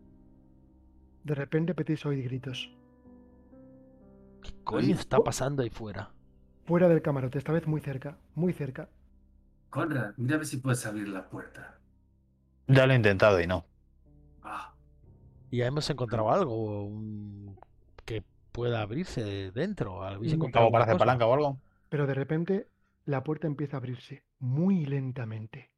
[1.24, 2.70] De repente a oír gritos.
[4.42, 6.12] ¿Qué coño está pasando ahí fuera?
[6.66, 8.88] Fuera del camarote, esta vez muy cerca, muy cerca.
[9.70, 11.78] Conrad, mira a ver si puedes abrir la puerta.
[12.68, 13.64] Ya lo he intentado y no.
[14.42, 14.74] Ah,
[15.50, 17.58] Y ya hemos encontrado algo un-
[18.04, 20.02] que pueda abrirse dentro.
[20.02, 21.60] ¿Habéis encontrado ¿Algo para hacer palanca o algo?
[21.88, 22.68] Pero de repente
[23.04, 25.72] la puerta empieza a abrirse muy lentamente.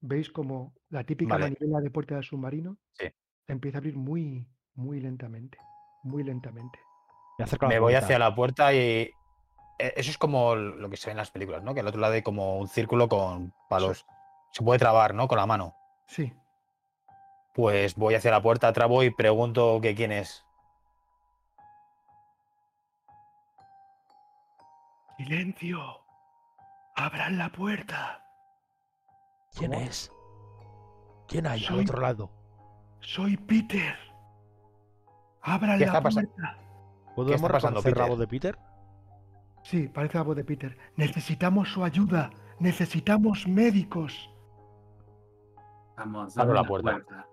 [0.00, 1.44] ¿Veis como la típica Vale.
[1.44, 2.76] manivela de puerta del submarino?
[2.92, 3.06] Sí.
[3.46, 5.58] Empieza a abrir muy, muy lentamente.
[6.02, 6.78] Muy lentamente.
[7.68, 8.78] Me voy hacia la puerta y.
[8.78, 9.12] eh,
[9.96, 11.74] Eso es como lo que se ve en las películas, ¿no?
[11.74, 14.06] Que al otro lado hay como un círculo con palos.
[14.52, 15.28] Se puede trabar, ¿no?
[15.28, 15.74] Con la mano.
[16.06, 16.32] Sí.
[17.54, 20.44] Pues voy hacia la puerta, trabo y pregunto que quién es.
[25.16, 26.01] ¡Silencio!
[26.94, 28.22] ¡Abran la puerta!
[29.56, 29.84] ¿Quién ¿Cómo?
[29.84, 30.12] es?
[31.28, 32.30] ¿Quién hay al Soy- otro lado?
[33.00, 33.96] ¡Soy Peter!
[35.42, 36.58] ¡Abran ¿Qué la está puerta!
[37.16, 38.10] ¿Podemos está pasando, reconocer la Peter?
[38.10, 38.58] voz de Peter?
[39.64, 40.76] Sí, parece la voz de Peter.
[40.96, 42.30] Necesitamos su ayuda.
[42.58, 44.30] Necesitamos médicos.
[45.96, 47.26] vamos, Abro la puerta.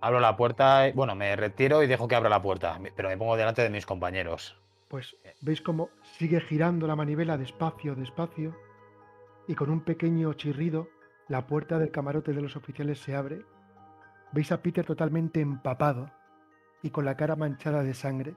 [0.00, 3.16] Abro la puerta, y- bueno, me retiro y dejo que abra la puerta, pero me
[3.16, 4.58] pongo delante de mis compañeros.
[4.88, 8.54] Pues veis cómo sigue girando la manivela despacio, despacio,
[9.48, 10.88] y con un pequeño chirrido,
[11.28, 13.44] la puerta del camarote de los oficiales se abre.
[14.32, 16.10] Veis a Peter totalmente empapado
[16.82, 18.36] y con la cara manchada de sangre.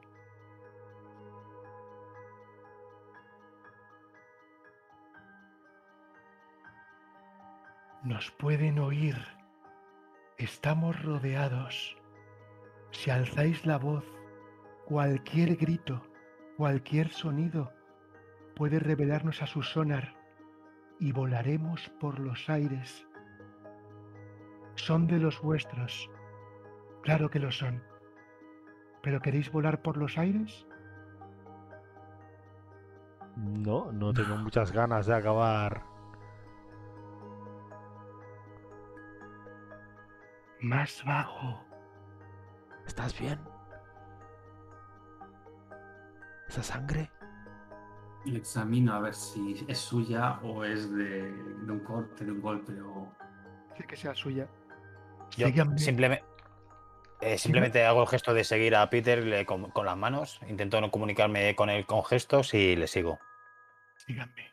[8.04, 9.18] Nos pueden oír.
[10.38, 11.98] Estamos rodeados.
[12.92, 14.06] Si alzáis la voz,
[14.86, 16.02] cualquier grito,
[16.56, 17.74] cualquier sonido
[18.56, 20.19] puede revelarnos a su sonar
[21.00, 23.08] y volaremos por los aires.
[24.76, 26.10] Son de los vuestros.
[27.02, 27.82] Claro que lo son.
[29.02, 30.68] ¿Pero queréis volar por los aires?
[33.36, 35.84] No, no tengo muchas ganas de acabar.
[40.62, 41.64] Más bajo.
[42.86, 43.40] ¿Estás bien?
[46.50, 47.10] ¿Esa sangre?
[48.26, 52.42] Y examino a ver si es suya o es de, de un corte, de un
[52.42, 53.12] golpe o...
[53.78, 54.48] Sé que sea suya.
[55.38, 55.78] Yo Síganme.
[55.80, 56.26] simplemente,
[57.22, 60.82] eh, simplemente hago el gesto de seguir a Peter le- con, con las manos, intento
[60.82, 63.20] no comunicarme con él con gestos y le sigo.
[64.06, 64.52] Síganme.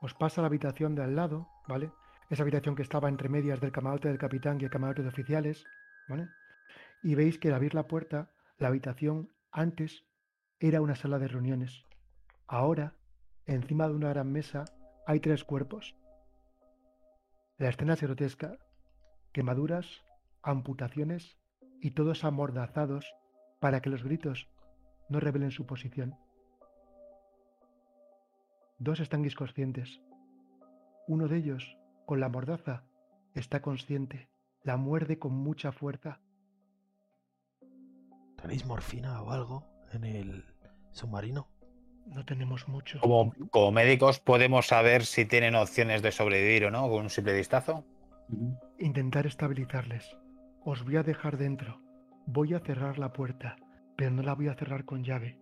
[0.00, 1.90] Os pasa a la habitación de al lado, ¿vale?
[2.30, 5.64] Esa habitación que estaba entre medias del camarote del capitán y el camarote de oficiales,
[6.08, 6.28] ¿vale?
[7.02, 10.04] Y veis que al abrir la puerta, la habitación antes
[10.60, 11.84] era una sala de reuniones.
[12.46, 12.94] Ahora,
[13.46, 14.64] encima de una gran mesa,
[15.06, 15.96] hay tres cuerpos.
[17.56, 18.58] La escena es grotesca.
[19.32, 19.86] Quemaduras,
[20.42, 21.38] amputaciones
[21.80, 23.14] y todos amordazados
[23.60, 24.48] para que los gritos
[25.08, 26.16] no revelen su posición.
[28.78, 30.00] Dos están inconscientes.
[31.06, 32.84] Uno de ellos, con la mordaza,
[33.34, 34.28] está consciente.
[34.62, 36.20] La muerde con mucha fuerza.
[38.36, 40.44] ¿Tenéis morfina o algo en el
[40.92, 41.53] submarino?
[42.06, 43.00] No tenemos mucho.
[43.00, 47.34] Como, como médicos podemos saber si tienen opciones de sobrevivir o no con un simple
[47.34, 47.84] vistazo.
[48.78, 50.16] Intentar estabilizarles.
[50.64, 51.80] Os voy a dejar dentro.
[52.26, 53.56] Voy a cerrar la puerta,
[53.96, 55.38] pero no la voy a cerrar con llave.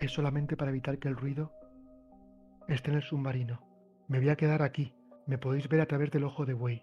[0.00, 1.52] Es solamente para evitar que el ruido
[2.68, 3.60] esté en el submarino.
[4.08, 4.94] Me voy a quedar aquí.
[5.26, 6.82] Me podéis ver a través del ojo de buey.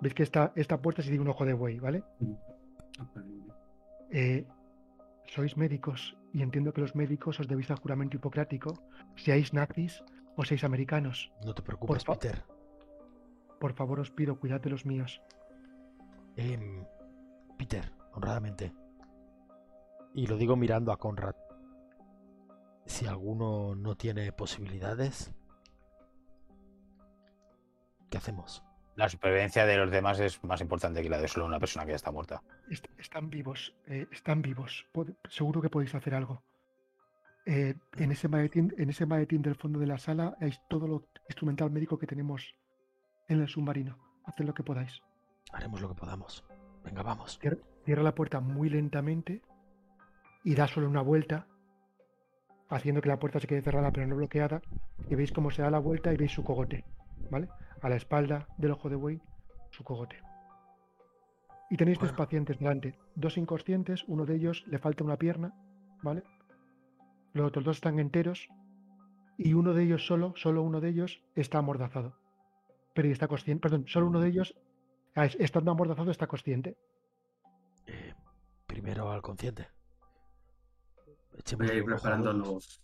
[0.00, 2.02] ¿Veis que esta, esta puerta sí tiene un ojo de buey, ¿vale?
[4.10, 4.44] Eh,
[5.26, 8.82] sois médicos y entiendo que los médicos os debéis al juramento hipocrático,
[9.16, 10.02] seáis nazis
[10.36, 11.30] o seáis americanos.
[11.44, 12.44] No te preocupes, fa- Peter.
[13.60, 15.20] Por favor, os pido, cuidad de los míos.
[16.36, 16.84] Em,
[17.58, 18.72] Peter, honradamente.
[20.14, 21.34] Y lo digo mirando a Conrad.
[22.86, 25.32] Si alguno no tiene posibilidades,
[28.10, 28.62] ¿qué hacemos?
[28.96, 31.92] La supervivencia de los demás es más importante que la de solo una persona que
[31.92, 32.42] ya está muerta.
[32.70, 34.86] Est- están vivos, eh, están vivos.
[34.92, 36.42] Pod- seguro que podéis hacer algo.
[37.46, 41.06] Eh, en, ese maletín, en ese maletín del fondo de la sala hay todo lo
[41.28, 42.54] instrumental médico que tenemos
[43.28, 43.98] en el submarino.
[44.26, 45.00] Haced lo que podáis.
[45.52, 46.44] Haremos lo que podamos.
[46.84, 47.40] Venga, vamos.
[47.40, 49.42] Cier- Cierra la puerta muy lentamente
[50.44, 51.46] y da solo una vuelta,
[52.68, 54.60] haciendo que la puerta se quede cerrada pero no bloqueada.
[55.08, 56.84] Y veis cómo se da la vuelta y veis su cogote,
[57.30, 57.48] ¿vale?
[57.82, 59.20] A la espalda del ojo de buey,
[59.70, 60.16] su cogote.
[61.70, 62.18] Y tenéis dos Bueno.
[62.24, 65.52] pacientes delante, dos inconscientes, uno de ellos le falta una pierna,
[66.02, 66.22] ¿vale?
[67.32, 68.48] Los otros dos están enteros
[69.38, 72.14] y uno de ellos solo, solo uno de ellos está amordazado.
[72.94, 74.54] Pero y está consciente, perdón, solo uno de ellos,
[75.14, 76.76] ah, es- estando amordazado, está consciente.
[77.86, 78.14] Eh,
[78.66, 79.68] primero al consciente.
[81.56, 82.82] Voy a ir preparando los,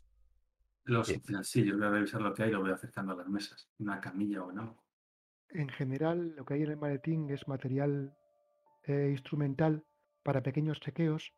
[0.84, 1.16] los Sí.
[1.16, 3.68] utensilios, voy a revisar lo que hay y lo voy acercando a las mesas.
[3.78, 4.76] Una camilla o no.
[5.50, 8.16] En general, lo que hay en el maletín es material
[8.84, 9.84] eh, instrumental
[10.22, 11.32] para pequeños chequeos.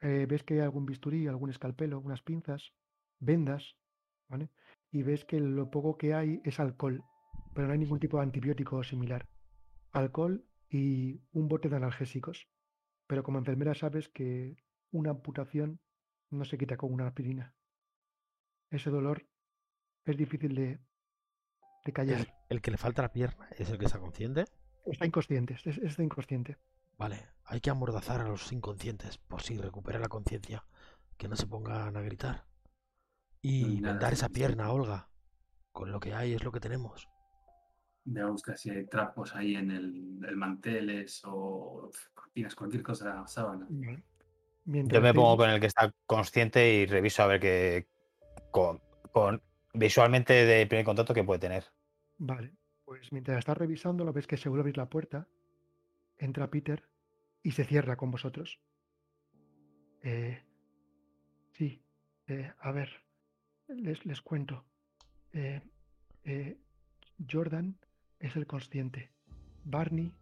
[0.00, 2.72] Eh, ves que hay algún bisturí, algún escalpelo, unas pinzas,
[3.18, 3.76] vendas,
[4.28, 4.50] ¿vale?
[4.90, 7.02] Y ves que lo poco que hay es alcohol,
[7.54, 9.28] pero no hay ningún tipo de antibiótico similar.
[9.92, 12.48] Alcohol y un bote de analgésicos.
[13.06, 14.56] Pero como enfermera sabes que
[14.90, 15.80] una amputación
[16.30, 17.54] no se quita con una aspirina.
[18.70, 19.26] Ese dolor
[20.04, 20.78] es difícil de,
[21.88, 22.20] de callar.
[22.20, 24.44] El, el que le falta la pierna es el que está consciente.
[24.86, 26.56] Está inconsciente, es- es- está inconsciente.
[26.96, 30.64] Vale, hay que amordazar a los inconscientes por si recupera la conciencia,
[31.16, 32.44] que no se pongan a gritar.
[33.40, 35.08] Y Nada, vendar esa pierna, Olga.
[35.72, 37.08] Con lo que hay es lo que tenemos.
[38.04, 43.26] Voy a buscar si hay trapos ahí en el, el manteles o cortinas, cualquier cosa,
[43.26, 43.66] sábana.
[44.64, 47.88] Yo me pongo con el que está consciente y reviso a ver qué.
[48.50, 48.80] Con,
[49.12, 49.42] con-
[49.74, 51.64] visualmente de primer contacto que puede tener.
[52.18, 52.52] Vale,
[52.84, 55.28] pues mientras estás revisando, lo ves que se vuelve a abrir la puerta,
[56.18, 56.88] entra Peter
[57.42, 58.60] y se cierra con vosotros.
[60.02, 60.42] Eh,
[61.52, 61.82] sí,
[62.26, 62.90] eh, a ver,
[63.68, 64.64] les, les cuento.
[65.32, 65.62] Eh,
[66.24, 66.58] eh,
[67.30, 67.78] Jordan
[68.18, 69.12] es el consciente,
[69.64, 70.12] Barney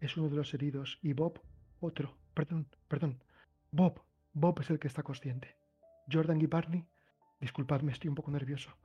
[0.00, 1.40] es uno de los heridos y Bob
[1.80, 2.16] otro.
[2.34, 3.22] Perdón, perdón.
[3.70, 4.02] Bob,
[4.32, 5.56] Bob es el que está consciente.
[6.10, 6.84] Jordan y Barney,
[7.40, 8.76] disculpadme, estoy un poco nervioso.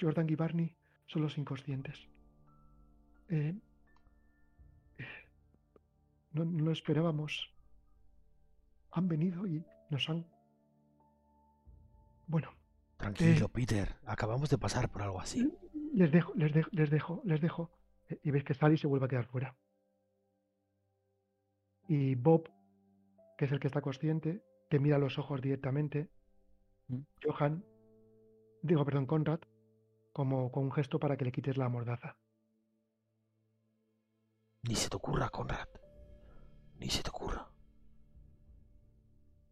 [0.00, 2.08] Jordan y Barney son los inconscientes.
[3.28, 3.54] Eh,
[6.32, 7.52] no, no lo esperábamos.
[8.92, 10.26] Han venido y nos han...
[12.26, 12.50] Bueno,
[12.96, 13.50] Tranquilo, Eh.
[13.52, 13.94] Peter.
[14.06, 15.52] Acabamos de pasar por algo así.
[15.92, 17.70] les dejo, les dejo, les dejo, les dejo.
[18.08, 19.56] Eh, Y veis que sale y se vuelve a quedar fuera.
[21.88, 22.50] Y Bob,
[23.38, 26.08] que es el que está consciente, te mira a los ojos directamente.
[26.88, 27.00] Mm.
[27.24, 27.64] Johan,
[28.62, 29.40] digo, perdón, Conrad,
[30.12, 32.16] como con un gesto para que le quites la mordaza.
[34.68, 35.68] Ni se te ocurra, Conrad.
[36.80, 37.48] Ni se te ocurra.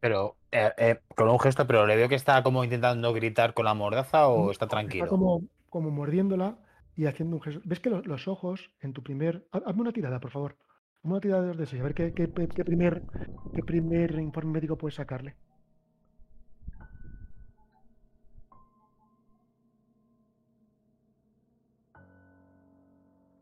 [0.00, 3.64] Pero eh, eh, con un gesto, pero le veo que está como intentando gritar con
[3.64, 5.04] la mordaza o No, está tranquilo.
[5.04, 6.58] Está como, como mordiéndola
[6.94, 7.62] y haciendo un gesto.
[7.64, 9.48] ¿Ves que lo- los, ojos en tu primer.
[9.52, 10.58] ha- Hazme una tirada, por favor.
[10.98, 11.80] Hazme una tirada de dos de seis.
[11.80, 13.04] A ver qué, qué- qué- qué primer,
[13.54, 15.36] qué primer informe médico puedes sacarle.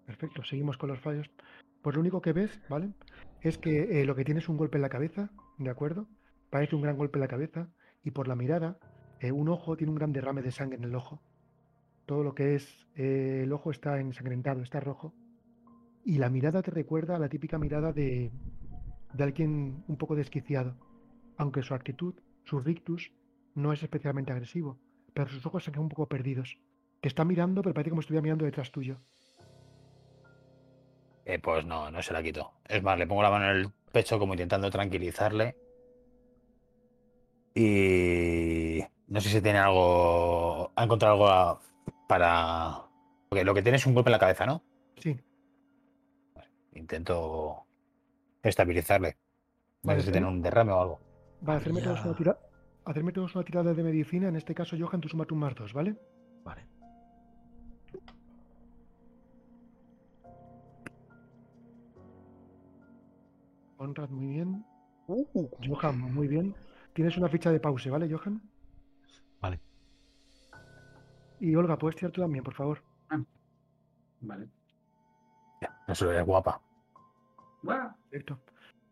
[0.07, 1.29] Perfecto, seguimos con los fallos.
[1.83, 2.93] Pues lo único que ves, ¿vale?
[3.41, 6.07] Es que eh, lo que tiene es un golpe en la cabeza, ¿de acuerdo?
[6.49, 7.69] Parece un gran golpe en la cabeza
[8.05, 8.79] y por la mirada,
[9.21, 11.23] eh, un ojo tiene un gran derrame de sangre en el ojo.
[12.07, 15.15] Todo lo que es eh, el ojo está ensangrentado, está rojo.
[16.05, 18.33] Y la mirada te recuerda a la típica mirada de,
[19.13, 20.77] de alguien un poco desquiciado.
[21.37, 22.15] Aunque su actitud,
[22.45, 23.13] su rictus,
[23.55, 24.79] no es especialmente agresivo,
[25.15, 26.59] pero sus ojos se quedan un poco perdidos.
[27.01, 29.01] Te está mirando, pero parece como si estuviera mirando detrás tuyo.
[31.25, 32.53] Eh, pues no, no se la quito.
[32.69, 35.57] Es más, le pongo la mano en el pecho como intentando tranquilizarle.
[37.55, 40.73] Y no sé si tiene algo.
[40.75, 41.61] Ha encontrado algo a-
[42.09, 42.83] para.
[43.29, 44.63] Porque lo que tiene es un golpe en la cabeza, ¿no?
[44.99, 45.19] Sí,
[46.75, 47.65] Intento
[48.43, 49.17] estabilizarle.
[49.83, 51.01] No Vale, sé si tiene un derrame o algo.
[51.43, 52.39] vale, hacerme todos, una Habría- tira-
[52.85, 54.29] hacerme todos una tirada de medicina.
[54.29, 55.97] En este caso, Johan, tú súmate un más dos, ¿vale?
[56.45, 56.67] Vale.
[63.83, 64.65] Conrad, muy bien.
[65.09, 66.55] Uh, Johan, muy bien.
[66.93, 68.41] Tienes una ficha de pause, ¿vale, Johan?
[69.41, 69.61] Vale.
[71.41, 72.81] Y Olga, puedes tirar tú también, por favor.
[74.21, 74.49] Vale.
[75.89, 76.63] No se lo ve guapa.
[77.65, 77.93] Buah.
[78.09, 78.39] Perfecto.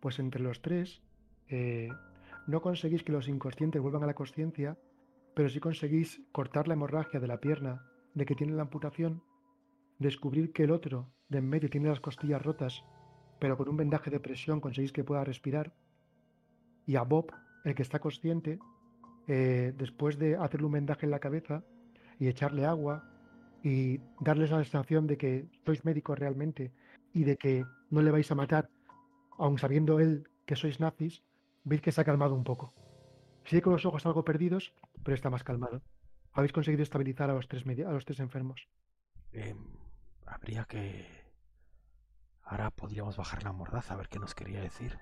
[0.00, 1.00] Pues entre los tres,
[1.46, 1.88] eh,
[2.48, 4.76] no conseguís que los inconscientes vuelvan a la consciencia,
[5.36, 9.22] pero sí conseguís cortar la hemorragia de la pierna de que tiene la amputación,
[10.00, 12.82] descubrir que el otro de en medio tiene las costillas rotas,
[13.40, 15.72] pero con un vendaje de presión conseguís que pueda respirar,
[16.86, 17.32] y a Bob,
[17.64, 18.58] el que está consciente,
[19.26, 21.64] eh, después de hacerle un vendaje en la cabeza
[22.18, 23.04] y echarle agua
[23.62, 26.72] y darles la sensación de que sois médicos realmente
[27.12, 28.70] y de que no le vais a matar,
[29.38, 31.22] aun sabiendo él que sois nazis,
[31.64, 32.72] veis que se ha calmado un poco.
[33.44, 35.82] Sigue con los ojos algo perdidos, pero está más calmado.
[36.32, 38.68] Habéis conseguido estabilizar a los tres, a enfermos.
[39.32, 39.58] Em,
[40.26, 41.19] habría que...
[42.50, 44.98] Ahora podríamos bajar la mordaza a ver qué nos quería decir.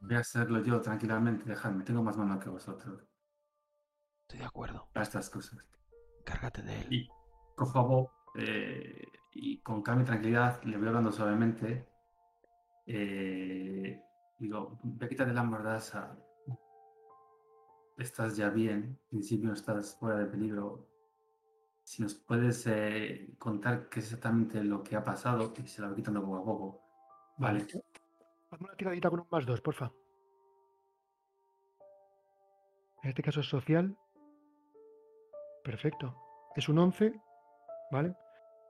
[0.00, 1.84] Voy a hacerlo yo tranquilamente, dejadme.
[1.84, 3.04] Tengo más mano que vosotros
[4.22, 4.88] Estoy de acuerdo.
[4.92, 5.64] para estas cosas.
[6.24, 6.86] Cárgate de él.
[6.92, 7.08] Y
[7.54, 11.86] cojo a Bob eh, y con calma y tranquilidad le voy hablando suavemente.
[12.86, 14.02] eh,
[14.40, 16.16] digo, ve quítate la mordaza.
[17.96, 18.98] Estás ya bien.
[19.02, 20.88] En principio estás fuera de peligro.
[21.92, 25.88] Si nos puedes eh, contar qué es exactamente lo que ha pasado, y se la
[25.88, 26.82] voy quitando poco a poco.
[27.36, 27.66] Vale.
[28.50, 29.92] Hazme una tiradita con un más dos, porfa.
[33.02, 33.94] En este caso es social.
[35.62, 36.16] Perfecto.
[36.56, 37.12] Es un 11,
[37.90, 38.16] ¿vale?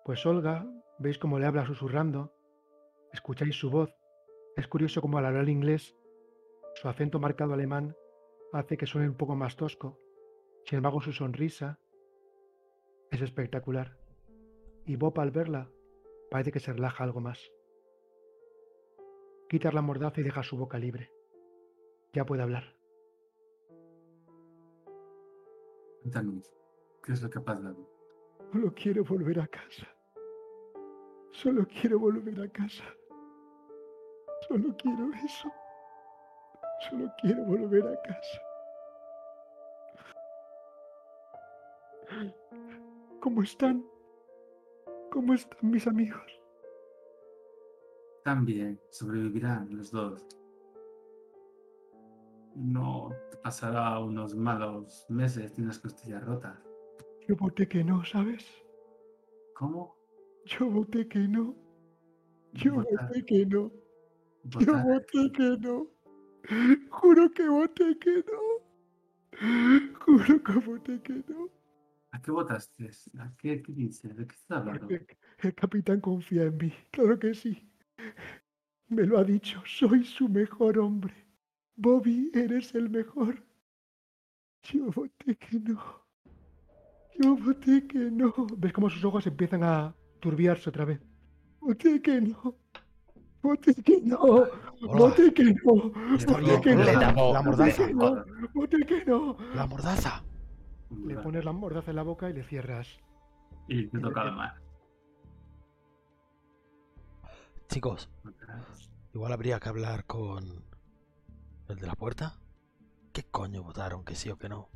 [0.04, 0.66] Pues Olga,
[0.98, 2.34] veis cómo le habla susurrando,
[3.12, 3.94] escucháis su voz.
[4.56, 5.94] Es curioso cómo al hablar inglés,
[6.74, 7.94] su acento marcado alemán
[8.52, 9.96] hace que suene un poco más tosco.
[10.64, 11.78] Sin embargo, su sonrisa
[13.12, 13.96] es espectacular.
[14.86, 15.70] Y Bob al verla
[16.30, 17.52] parece que se relaja algo más.
[19.48, 21.12] Quitas la mordaza y deja su boca libre.
[22.14, 22.64] Ya puede hablar.
[26.00, 26.50] Cuéntanos,
[27.04, 27.76] ¿qué es lo que ha pasado?
[28.50, 29.86] Solo quiero volver a casa.
[31.32, 32.84] Solo quiero volver a casa.
[34.48, 35.52] Solo quiero eso.
[36.88, 38.51] Solo quiero volver a casa.
[43.22, 43.84] ¿Cómo están?
[45.12, 46.40] ¿Cómo están mis amigos?
[48.24, 50.26] También sobrevivirán los dos.
[52.56, 56.58] No te pasará unos malos meses de unas costillas rotas.
[57.28, 58.44] Yo voté que no, ¿sabes?
[59.54, 59.96] ¿Cómo?
[60.44, 61.54] Yo voté que no.
[62.54, 63.70] Yo Votar- voté que no.
[64.44, 65.86] Yo voté que no.
[66.90, 68.42] Juro que voté que no.
[70.00, 71.48] Juro que voté que no.
[72.22, 72.88] ¿A qué votaste?
[73.18, 74.16] ¿A qué, qué dices?
[74.16, 74.86] ¿De qué estás hablando?
[74.86, 76.72] Porque el capitán confía en mí.
[76.92, 77.68] Claro que sí.
[78.86, 79.60] Me lo ha dicho.
[79.66, 81.12] Soy su mejor hombre.
[81.74, 83.44] Bobby, eres el mejor.
[84.62, 85.82] Yo voté que no.
[87.18, 88.32] Yo voté que no.
[88.56, 91.00] ¿Ves cómo sus ojos empiezan a turbiarse otra vez?
[91.58, 92.54] Voté que no.
[93.42, 94.46] Voté que no.
[94.80, 95.90] Voté que no.
[95.90, 97.32] Voté que no.
[97.32, 97.90] La mordaza.
[98.54, 99.36] Voté que no.
[99.56, 100.22] La mordaza.
[101.04, 103.00] Le pones la mordaza en la boca y le cierras.
[103.68, 104.60] Y te toca mano.
[107.68, 108.10] Chicos,
[109.14, 110.64] igual habría que hablar con
[111.68, 112.38] el de la puerta.
[113.12, 114.04] ¿Qué coño votaron?
[114.04, 114.68] ¿Que sí o que no?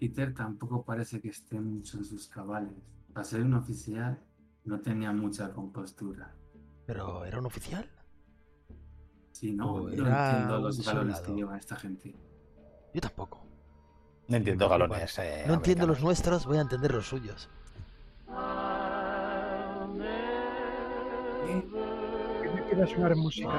[0.00, 2.72] Peter tampoco parece que esté mucho en sus cabales.
[3.12, 4.20] Para ser un oficial,
[4.64, 6.34] no tenía mucha compostura.
[6.86, 7.88] ¿Pero era un oficial?
[9.32, 11.22] Si no, no era entiendo los valores soldado.
[11.24, 12.16] que lleva esta gente.
[12.94, 13.47] Yo tampoco.
[14.28, 15.18] No entiendo galones.
[15.18, 17.48] eh, No entiendo los nuestros, voy a entender los suyos.
[22.42, 23.50] ¿Qué me queda sonar música?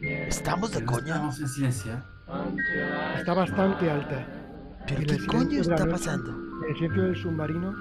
[0.00, 1.14] ¿Estamos de coña?
[1.14, 2.02] Estamos en silencio.
[3.16, 4.26] Está bastante alta.
[4.86, 6.30] ¿Pero qué coño está noche, pasando?
[6.30, 7.74] En el silencio del submarino,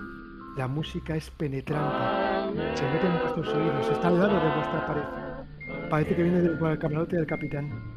[0.58, 2.58] la música es penetrante.
[2.76, 3.90] Se mete en vuestros oídos.
[3.90, 5.04] Está al lado de vuestra pared.
[5.90, 7.97] Parece que viene del camarote del capitán.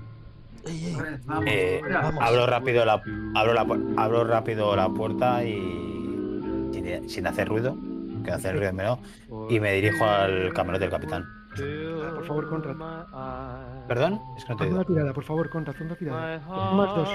[1.47, 1.81] Eh,
[2.21, 3.03] abro rápido la
[3.35, 5.55] abro la abro rápido la puerta y
[6.73, 7.77] sin, sin hacer ruido,
[8.25, 8.99] que hacer ruido menos,
[9.49, 11.25] y me dirijo al camarote del capitán.
[11.57, 13.87] Por favor, Conrad.
[13.89, 14.21] ¿Perdón?
[14.37, 15.75] Es que no te Haz una tirada, por favor, Conrad.
[15.81, 16.39] una tirada.
[16.73, 17.09] Más dos.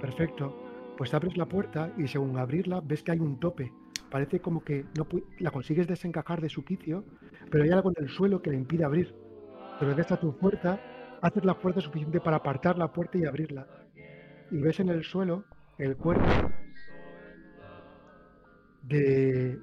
[0.00, 0.54] Perfecto.
[0.96, 3.72] Pues abres la puerta y según abrirla ves que hay un tope.
[4.10, 5.06] Parece como que no
[5.38, 7.04] la consigues desencajar de su quicio,
[7.50, 9.14] pero hay algo en el suelo que la impide abrir.
[9.78, 10.80] Pero ves a tu puerta,
[11.20, 13.66] haces la fuerza suficiente para apartar la puerta y abrirla.
[14.50, 15.44] Y ves en el suelo
[15.76, 16.50] el cuerpo
[18.82, 19.58] de,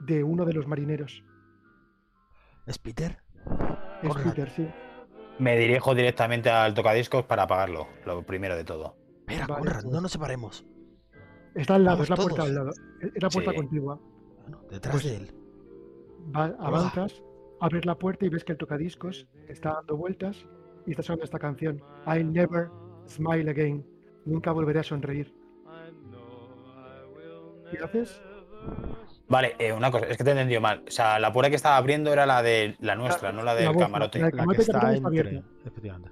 [0.00, 1.24] de uno de los marineros.
[2.66, 3.18] ¿Es Peter?
[4.02, 4.24] Es Conrad.
[4.24, 4.74] Peter, sí.
[5.38, 8.96] Me dirijo directamente al tocadiscos para apagarlo, lo primero de todo.
[9.26, 9.92] Espera, Vale, Conrad, pues.
[9.92, 10.64] no nos separemos.
[11.54, 12.48] Está al lado, es la puerta todos.
[12.48, 12.70] al lado.
[13.14, 13.56] Es la puerta Sí.
[13.56, 14.00] contigua.
[14.42, 15.34] Bueno, detrás Pues- de él.
[16.34, 17.22] Va- avanzas,
[17.60, 20.46] abres la puerta y ves que el tocadiscos está dando vueltas
[20.86, 21.82] y está sonando esta canción.
[22.06, 22.68] I'll never
[23.06, 23.86] smile again.
[24.24, 25.32] Nunca volveré a sonreír.
[27.70, 28.20] ¿Qué haces?
[29.28, 30.84] Vale, eh, una cosa, es que te he entendido mal.
[30.86, 33.60] O sea, la puerta que estaba abriendo era la de la nuestra, no la la
[33.60, 34.18] del camarote.
[34.20, 35.42] la- La que está entre.
[35.64, 36.10] Efectivamente.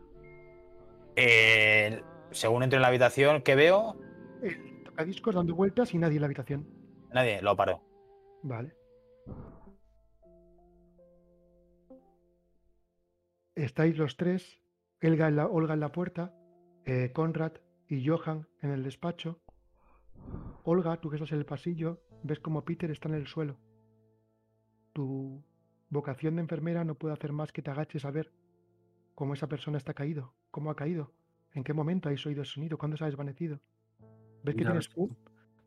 [1.16, 3.96] Eh, según entro en la habitación, ¿qué veo?
[4.42, 4.56] El
[4.92, 6.66] tocadiscos dando vueltas y nadie en la habitación.
[7.12, 7.80] Nadie, lo paro.
[8.42, 8.74] Vale.
[13.54, 14.62] Estáis los tres,
[15.00, 16.34] Elga en la, Olga en la puerta,
[16.84, 17.52] eh, Conrad
[17.88, 19.40] y Johan en el despacho.
[20.64, 23.58] Olga, tú que estás en el pasillo, ves como Peter está en el suelo.
[24.92, 25.42] Tu
[25.90, 28.32] vocación de enfermera no puede hacer más que te agaches a ver
[29.14, 31.12] cómo esa persona está caído, cómo ha caído,
[31.52, 33.60] en qué momento habéis oído el sonido, cuándo se ha desvanecido.
[34.44, 35.16] ¿Ves que, tiene ves espu-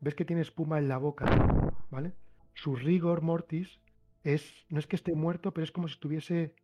[0.00, 1.24] ves que tiene espuma en la boca,
[1.90, 2.14] ¿vale?
[2.54, 3.80] Su rigor mortis
[4.22, 6.54] es, no es que esté muerto, pero es como si estuviese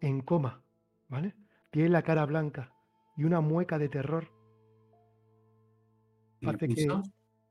[0.00, 0.62] en coma,
[1.08, 1.34] ¿vale?
[1.70, 2.72] Tiene la cara blanca
[3.16, 4.28] y una mueca de terror
[6.40, 7.02] ¿Tiene hace que,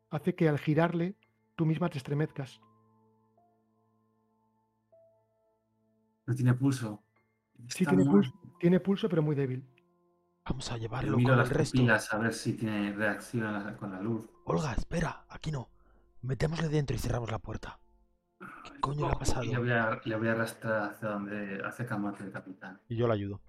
[0.09, 1.15] hace que al girarle
[1.55, 2.61] tú misma te estremezcas.
[6.25, 7.03] No tiene pulso.
[7.69, 9.65] Sí tiene pulso, tiene pulso, pero muy débil.
[10.49, 11.73] Vamos a Le llevarlo miro con las el resto.
[11.77, 14.29] pupilas a ver si tiene reacción a la- con la luz.
[14.45, 15.69] Olga, espera, aquí no.
[16.21, 17.79] Metémosle dentro y cerramos la puerta.
[18.39, 19.43] ¿Qué coño le ha pasado?
[19.43, 22.81] Y le voy a, le voy a arrastrar hacia donde hacia camarote del capitán.
[22.87, 23.41] Y yo le ayudo.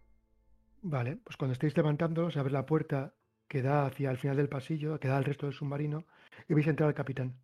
[0.83, 3.15] Vale, pues cuando estéis levantándolo, se abre la puerta
[3.49, 6.05] que da hacia el final del pasillo, que da al resto del submarino,
[6.49, 7.41] y veis entrar al capitán.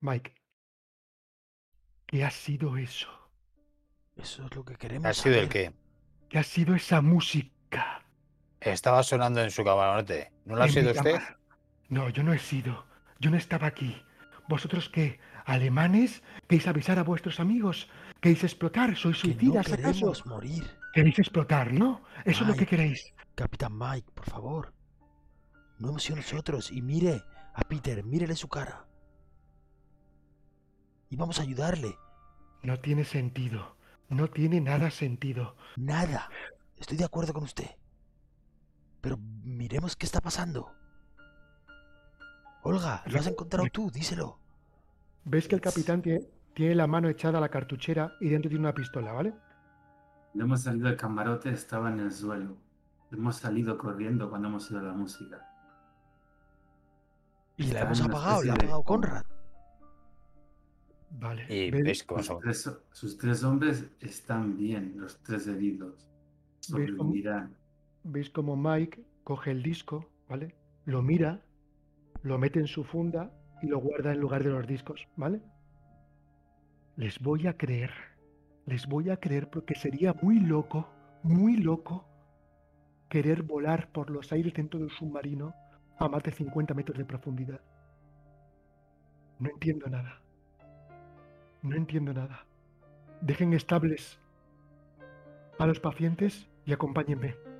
[0.00, 0.34] Mike.
[2.06, 3.08] ¿Qué ha sido eso?
[4.16, 5.06] Eso es lo que queremos.
[5.06, 5.72] ¿Ha sido el saber.
[5.72, 5.74] qué?
[6.28, 8.03] ¿Qué ha sido esa música?
[8.64, 10.32] Estaba sonando en su camarote.
[10.44, 11.20] ¿No lo ha sido usted?
[11.88, 12.86] No, yo no he sido.
[13.20, 14.02] Yo no estaba aquí.
[14.48, 15.20] ¿Vosotros qué?
[15.44, 16.22] ¿Alemanes?
[16.48, 17.88] ¿Queréis avisar a vuestros amigos?
[18.20, 18.96] ¿Queréis explotar?
[18.96, 19.92] ¿Sois Que no suicidas acaso?
[19.92, 20.64] queremos morir.
[20.94, 22.02] ¿Queréis explotar, no?
[22.24, 23.12] Eso es lo que queréis.
[23.34, 24.72] Capitán Mike, por favor.
[25.78, 26.70] No hemos sido nosotros.
[26.70, 27.22] Y mire
[27.54, 28.86] a Peter, mírele su cara.
[31.10, 31.96] Y vamos a ayudarle.
[32.62, 33.76] No tiene sentido.
[34.08, 35.56] No tiene nada sentido.
[35.76, 36.30] Nada.
[36.78, 37.70] Estoy de acuerdo con usted.
[39.04, 40.72] Pero miremos qué está pasando.
[42.62, 44.38] Olga, lo has encontrado tú, díselo.
[45.26, 48.64] Ves que el capitán tiene, tiene la mano echada a la cartuchera y dentro tiene
[48.64, 49.34] una pistola, ¿vale?
[50.32, 52.56] Cuando hemos salido del camarote estaba en el suelo.
[53.12, 55.46] Hemos salido corriendo cuando hemos ido a la música.
[57.58, 58.82] Y la hemos apagado, la ha de apagado.
[58.84, 59.24] Conrad.
[61.10, 61.46] Vale.
[61.54, 65.94] Y Ve- veis cómo Sus tres, sus tres hombres están bien, los tres heridos.
[65.98, 66.66] ¿Ves?
[66.88, 67.54] Sobrevivirán.
[68.04, 70.54] Veis como Mike coge el disco, ¿vale?
[70.84, 71.40] Lo mira,
[72.22, 73.32] lo mete en su funda
[73.62, 75.40] y lo guarda en lugar de los discos, ¿vale?
[76.96, 77.90] Les voy a creer,
[78.66, 80.88] les voy a creer porque sería muy loco,
[81.22, 82.06] muy loco
[83.08, 85.54] querer volar por los aires dentro de un submarino
[85.98, 87.60] a más de 50 metros de profundidad.
[89.38, 90.20] No entiendo nada.
[91.62, 92.46] No entiendo nada.
[93.20, 94.18] Dejen estables
[95.58, 97.53] a los pacientes y acompáñenme.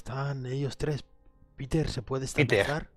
[0.00, 1.04] Están ellos tres.
[1.56, 2.60] Peter, ¿se puede Peter.
[2.60, 2.90] estabilizar?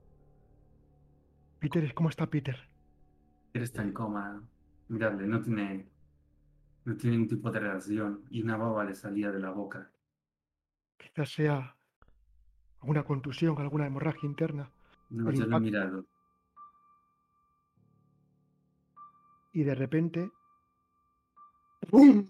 [1.60, 2.56] Peter, ¿cómo está Peter?
[3.52, 4.42] Él está en coma.
[4.88, 5.92] Miradle, no tiene,
[6.86, 9.92] no tiene ningún tipo de reacción y una baba le salía de la boca.
[10.98, 11.76] Quizás sea
[12.80, 14.72] alguna contusión, alguna hemorragia interna.
[15.10, 16.06] No, yo lo he mirado.
[19.52, 20.32] Y de repente.
[21.92, 22.30] ¡Bum!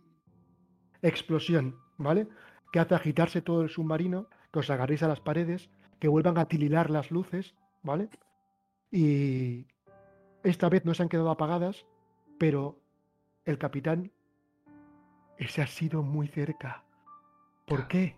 [1.03, 2.27] Explosión, ¿vale?
[2.71, 6.45] Que hace agitarse todo el submarino, que os agarréis a las paredes, que vuelvan a
[6.45, 8.07] tililar las luces, ¿vale?
[8.91, 9.65] Y
[10.43, 11.87] esta vez no se han quedado apagadas,
[12.37, 12.79] pero
[13.45, 14.11] el capitán,
[15.39, 16.83] ese ha sido muy cerca.
[17.65, 18.15] ¿Por qué?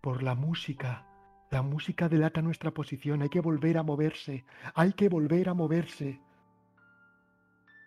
[0.00, 1.06] Por la música.
[1.50, 3.20] La música delata nuestra posición.
[3.20, 4.46] Hay que volver a moverse.
[4.74, 6.18] Hay que volver a moverse.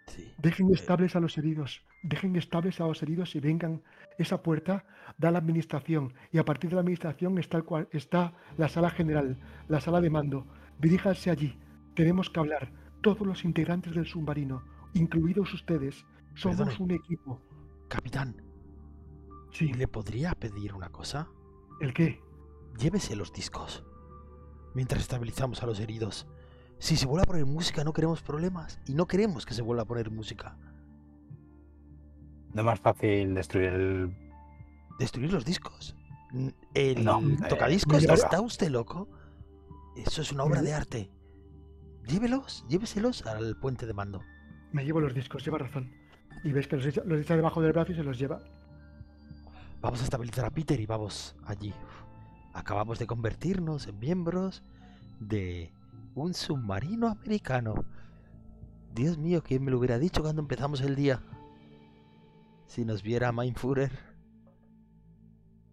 [0.07, 0.31] Sí.
[0.37, 1.83] Dejen Eh, estables a los heridos.
[2.01, 3.83] Dejen estables a los heridos y vengan.
[4.17, 4.85] Esa puerta
[5.17, 6.13] da la administración.
[6.31, 9.37] Y a partir de la administración está, el cual- está la sala general,
[9.67, 10.47] la sala de mando.
[10.79, 11.59] Diríjanse allí.
[11.95, 12.71] Tenemos que hablar.
[13.01, 16.05] Todos los integrantes del submarino, incluidos ustedes,
[16.35, 16.77] somos Perdone.
[16.83, 17.41] un equipo.
[17.87, 18.41] Capitán,
[19.51, 19.71] Sí.
[19.73, 21.27] ¿le podría pedir una cosa?
[21.79, 22.21] ¿El qué?
[22.79, 23.83] Llévese los discos.
[24.75, 26.27] Mientras estabilizamos a los heridos.
[26.79, 28.79] Si se vuelve a poner música, no queremos problemas.
[28.85, 30.57] Y no queremos que se vuelva a poner música.
[32.53, 34.17] No es más fácil destruir el.
[34.99, 35.95] Destruir los discos.
[36.73, 39.07] El No, eh, tocadiscos, mira, ¿está usted loco?
[39.95, 41.11] Eso es una obra de arte.
[42.05, 44.21] Llévelos, lléveselos al puente de mando.
[44.71, 45.91] Me llevo los discos, lleva razón.
[46.43, 48.39] Y ves que los echa, los echa debajo del brazo y se los lleva.
[49.81, 51.73] Vamos a estabilizar a Peter y vamos allí.
[52.53, 54.63] Acabamos de convertirnos en miembros
[55.19, 55.71] de
[56.23, 57.85] un submarino americano.
[58.93, 61.21] Dios mío, ¿quién me lo hubiera dicho cuando empezamos el día?
[62.65, 63.91] Si nos viera Mindfurer.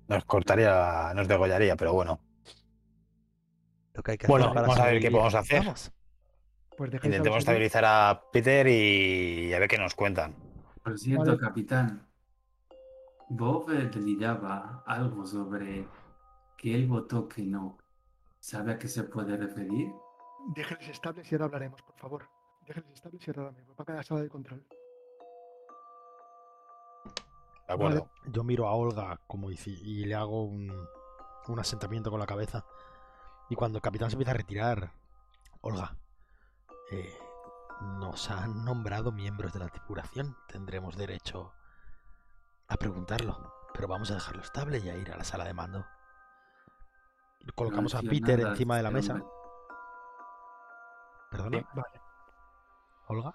[0.08, 2.20] Nos cortaría, nos degollaría, pero bueno.
[3.94, 5.60] Lo que hay que Bueno, hacer para vamos a ver qué podemos hacer.
[5.60, 5.92] Vamos.
[6.76, 10.34] Pues Intentemos estabilizar a Peter y a ver qué nos cuentan.
[10.82, 11.38] Por cierto, Vale.
[11.38, 12.06] capitán,
[13.28, 15.86] Bob eh, deliraba algo sobre
[16.58, 17.78] que él votó que no.
[18.40, 19.88] ¿Sabe a qué se puede referir?
[20.46, 22.28] Déjenles estables y ahora hablaremos, por favor.
[22.66, 23.76] Déjenles estables y ahora hablaremos.
[23.78, 24.66] Va a la sala de control.
[27.66, 28.10] De acuerdo.
[28.26, 30.70] Yo miro a Olga como dice y le hago un,
[31.48, 32.64] un asentamiento con la cabeza.
[33.48, 34.92] Y cuando el capitán se empieza a retirar,
[35.60, 35.96] Olga,
[36.90, 37.18] eh,
[37.98, 40.36] nos han nombrado miembros de la tripulación.
[40.48, 41.52] Tendremos derecho
[42.68, 43.52] a preguntarlo.
[43.72, 45.84] Pero vamos a dejarlo estable y a ir a la sala de mando.
[47.54, 49.14] Colocamos a Peter nada, encima de la mesa.
[49.14, 49.43] hombre.
[51.36, 51.64] Perdona, Sí.
[51.74, 52.00] Vale.
[53.08, 53.34] Olga.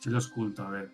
[0.00, 0.90] Yo lo oculto, a ver.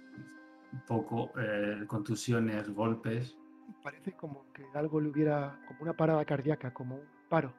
[0.73, 3.35] Un poco, eh, contusiones, golpes.
[3.83, 7.53] Parece como que algo le hubiera, como una parada cardíaca, como un paro.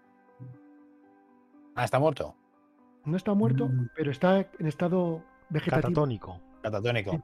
[1.76, 2.36] Ah, está muerto.
[3.06, 3.90] No está muerto, Mm.
[3.96, 5.82] pero está en estado vegetativo.
[5.90, 6.40] Catatónico.
[6.62, 7.12] Catatónico.
[7.12, 7.24] Sí.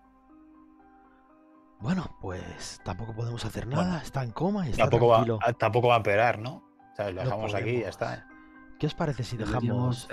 [1.79, 4.01] Bueno, pues tampoco podemos hacer nada.
[4.01, 5.39] Está en coma y está Tampoco va, tranquilo.
[5.45, 6.63] ah, tampoco va a empeorar, ¿no?
[6.93, 8.27] O sea, lo No dejamos aquí y ya está.
[8.80, 10.07] ¿Qué os parece si dejamos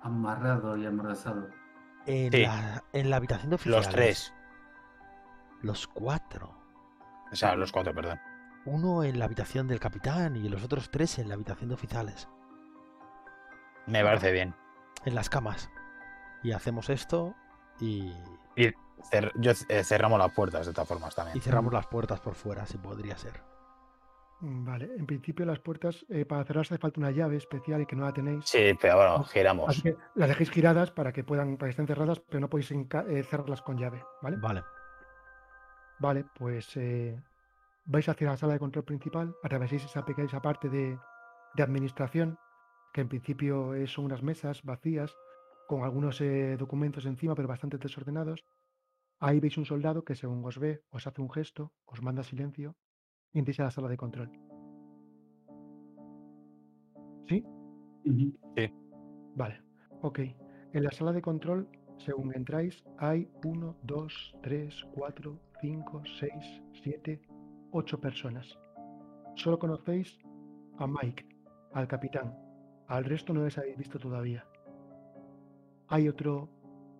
[0.00, 1.48] amarrado y amordazado.
[2.06, 2.42] en, Sí.
[2.42, 3.86] la, en la habitación de oficiales?
[3.86, 4.34] Los tres.
[5.62, 6.56] Los cuatro.
[7.32, 8.20] O sea, los cuatro, perdón.
[8.66, 12.28] Uno en la habitación del capitán y los otros tres en la habitación de oficiales.
[13.86, 14.54] Me parece bien.
[15.04, 15.70] En las camas.
[16.42, 17.34] Y hacemos esto
[17.80, 18.12] y,
[18.56, 18.66] Y
[19.10, 21.36] cer- yo, eh, cerramos las puertas de todas formas también.
[21.36, 23.42] y cerramos las puertas por fuera, si podría ser.
[24.40, 27.86] Mm, Vale, en principio las puertas, eh, para cerrarse hace falta una llave especial y
[27.86, 28.44] que no la tenéis.
[28.44, 29.82] Sí, pero bueno, Así giramos.
[29.82, 33.22] que las dejéis giradas para que puedan, para que estén cerradas, pero no podéis eh,
[33.24, 34.36] cerrarlas con llave, ¿vale?
[34.36, 34.62] Vale.
[35.98, 37.18] Vale, pues eh,
[37.86, 40.98] vais hacia la sala de control principal, atraveséis esa pequeña esa parte de,
[41.54, 42.38] de administración,
[42.92, 45.16] que en principio son unas mesas vacías,
[45.66, 48.44] con algunos eh, documentos encima, pero bastante desordenados.
[49.18, 52.76] Ahí veis un soldado que según os ve, os hace un gesto, os manda silencio
[53.36, 54.30] a la sala de control.
[57.28, 57.44] ¿Sí?
[58.04, 58.32] Ujú.
[59.34, 59.60] Vale,
[60.00, 60.20] ok.
[60.72, 61.68] En la sala de control,
[61.98, 66.32] según entráis, hay 1, 2, 3, 4, 5, 6,
[66.82, 67.20] 7,
[67.72, 68.58] 8 personas.
[69.34, 70.18] Solo conocéis
[70.78, 71.26] a Mike,
[71.74, 72.34] al capitán.
[72.88, 74.46] Al resto no les habéis visto todavía.
[75.88, 76.48] Hay otro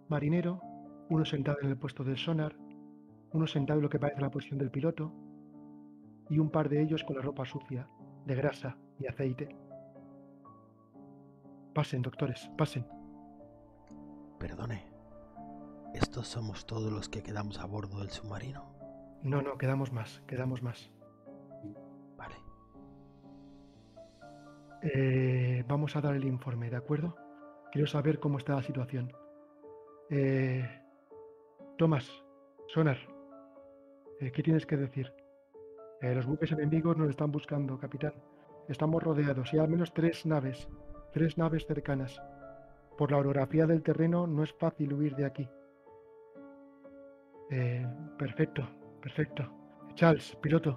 [0.08, 0.60] marinero,
[1.08, 2.54] uno sentado en el puesto del sonar,
[3.32, 5.12] uno sentado en lo que parece la posición del piloto,
[6.28, 7.88] y un par de ellos con la ropa sucia,
[8.24, 9.54] de grasa y aceite.
[11.74, 12.86] Pasen, doctores, pasen.
[14.38, 14.84] Perdone.
[15.94, 18.76] ¿Estos somos todos los que quedamos a bordo del submarino?
[19.22, 20.90] No, no, quedamos más, quedamos más.
[22.16, 22.34] Vale.
[24.82, 27.16] Eh, vamos a dar el informe, ¿de acuerdo?
[27.72, 29.12] Quiero saber cómo está la situación.
[30.10, 30.68] Eh,
[31.78, 32.10] Tomás,
[32.68, 32.98] Sonar,
[34.20, 35.12] eh, ¿qué tienes que decir?
[36.00, 38.12] Eh, los buques enemigos nos están buscando, capitán.
[38.68, 40.68] Estamos rodeados y al menos tres naves,
[41.12, 42.20] tres naves cercanas.
[42.98, 45.48] Por la orografía del terreno no es fácil huir de aquí.
[47.50, 47.86] Eh,
[48.18, 48.68] perfecto,
[49.00, 49.44] perfecto.
[49.94, 50.76] Charles, piloto,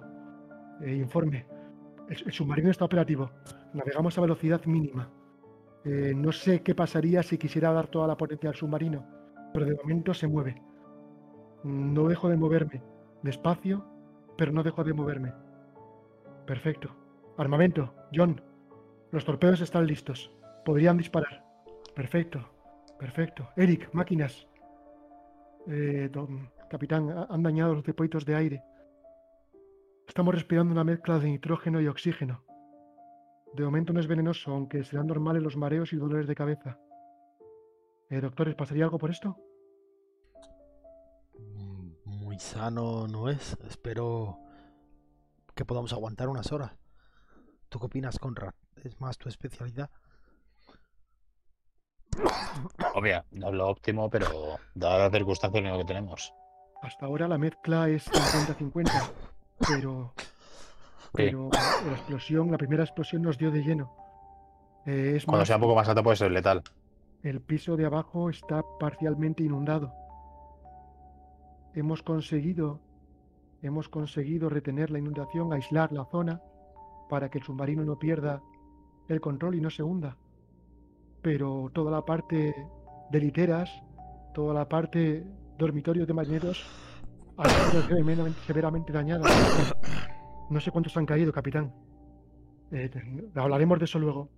[0.82, 1.46] eh, informe.
[2.08, 3.30] El, el submarino está operativo.
[3.72, 5.10] Navegamos a velocidad mínima.
[5.84, 9.06] Eh, no sé qué pasaría si quisiera dar toda la potencia al submarino,
[9.52, 10.62] pero de momento se mueve.
[11.64, 12.82] No dejo de moverme.
[13.22, 13.84] Despacio,
[14.40, 15.34] pero no dejo de moverme.
[16.46, 16.88] Perfecto.
[17.36, 18.40] Armamento, John.
[19.12, 20.32] Los torpedos están listos.
[20.64, 21.44] Podrían disparar.
[21.94, 22.38] Perfecto.
[22.98, 23.50] Perfecto.
[23.54, 24.48] Eric, máquinas.
[25.66, 26.10] Eh,
[26.70, 28.62] capitán, ha- han dañado los depósitos de aire.
[30.08, 32.42] Estamos respirando una mezcla de nitrógeno y oxígeno.
[33.52, 36.78] De momento no es venenoso, aunque serán normales los mareos y dolores de cabeza.
[38.08, 39.36] Eh, doctores, ¿pasaría algo por esto?
[42.40, 43.56] Sano no es.
[43.68, 44.38] Espero
[45.54, 46.72] que podamos aguantar unas horas.
[47.68, 48.54] ¿Tú qué opinas, Conrad?
[48.82, 49.90] ¿Es más tu especialidad?
[52.94, 56.34] Obvio, no es lo óptimo, pero dadas las circunstancias es lo que tenemos.
[56.82, 58.90] Hasta ahora la mezcla es 50-50,
[59.68, 60.14] pero,
[61.12, 63.94] pero la explosión, la primera explosión nos dio de lleno.
[64.86, 66.62] Eh, es Cuando más, sea un poco más alto puede ser letal.
[67.22, 69.92] el piso de abajo está parcialmente inundado.
[71.74, 72.80] Hemos conseguido,
[73.62, 76.42] hemos conseguido retener la inundación, aislar la zona
[77.08, 78.42] para que el submarino no pierda
[79.08, 80.16] el control y no se hunda.
[81.22, 82.54] Pero toda la parte
[83.10, 83.70] de literas,
[84.34, 85.26] toda la parte
[85.58, 86.64] dormitorios de marineros
[87.36, 89.28] ha sido severamente, severamente dañada.
[90.48, 91.72] No sé cuántos han caído, capitán.
[92.72, 92.90] Eh,
[93.34, 94.28] hablaremos de eso luego.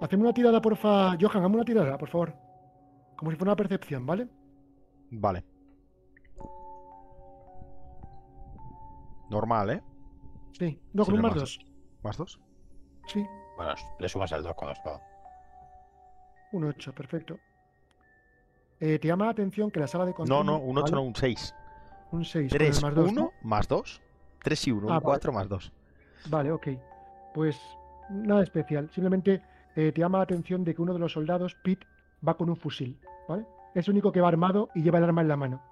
[0.00, 1.16] Hacemos una tirada, porfa.
[1.20, 2.34] Johan, hazme una tirada, por favor.
[3.16, 4.28] Como si fuera una percepción, ¿vale?
[5.10, 5.44] Vale.
[9.30, 9.82] Normal, ¿eh?
[10.52, 10.80] Sí.
[10.92, 11.40] No, con un más más.
[11.40, 11.60] dos.
[12.02, 12.40] ¿Más dos?
[13.06, 13.24] Sí,
[13.56, 15.00] Bueno, le sumas el 2 cuando os pago.
[16.52, 17.38] un 8, perfecto.
[18.80, 20.44] Eh, te llama la atención que la sala de control.
[20.46, 20.94] No, no, un 8 ¿vale?
[20.96, 21.54] no, un 6.
[22.12, 23.10] Un 6 3, más 2.
[23.12, 24.02] 1 más 2.
[24.42, 25.72] 3 y 1, Ah, un 4 más 2.
[26.28, 26.68] Vale, ok.
[27.34, 27.60] Pues
[28.10, 28.90] nada especial.
[28.90, 29.42] Simplemente
[29.76, 31.86] eh, te llama la atención de que uno de los soldados, Pete,
[32.26, 32.98] va con un fusil.
[33.28, 33.46] ¿Vale?
[33.74, 35.62] Es el único que va armado y lleva el arma en la mano.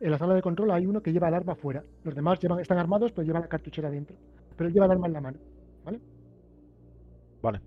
[0.00, 1.84] En la sala de control hay uno que lleva el arma fuera.
[2.02, 4.16] Los demás llevan, están armados, pero llevan la cartuchera dentro.
[4.56, 5.38] Pero él lleva el arma en la mano.
[5.84, 6.00] ¿Vale?
[7.42, 7.60] Vale.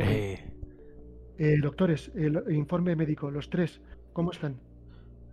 [0.00, 0.52] Eh,
[1.38, 3.80] Eh, doctores, el informe médico, los tres,
[4.12, 4.58] ¿cómo están?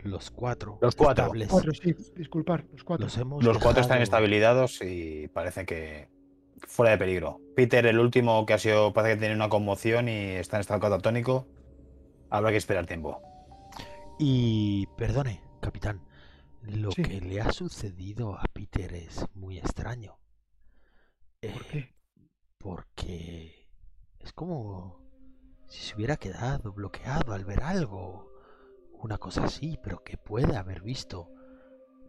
[0.04, 0.80] los 4.
[0.82, 1.32] Los cuatro.
[1.50, 3.06] Cuatro, sí, disculpar, los cuatro.
[3.06, 6.10] Los hemos Los cuatro están estabilizados y parece que
[6.68, 7.40] fuera de peligro.
[7.56, 10.82] Peter, el último que ha sido, parece que tiene una conmoción y está en estado
[10.82, 11.48] catatónico.
[12.30, 13.22] Habrá que esperar tiempo.
[14.20, 16.02] Y perdone, capitán,
[16.62, 17.02] lo Sí.
[17.04, 20.18] que le ha sucedido a Peter es muy extraño.
[21.42, 21.96] ¿Por Eh, qué?
[22.58, 23.68] porque
[24.20, 25.00] es como
[25.68, 28.30] si se hubiera quedado bloqueado al ver algo.
[28.94, 31.30] Una cosa así, pero que puede haber visto.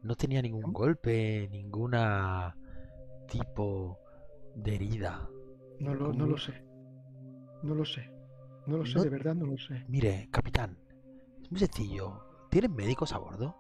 [0.03, 2.57] No tenía ningún golpe, ninguna
[3.27, 3.99] tipo
[4.55, 5.29] de herida.
[5.81, 6.63] No lo, no lo sé.
[7.63, 8.11] No lo sé.
[8.67, 9.85] No lo sé, No- de verdad no lo sé.
[9.89, 10.79] Mire, capitán,
[11.43, 12.23] es muy sencillo.
[12.55, 13.57] ¿Tienen médicos a bordo?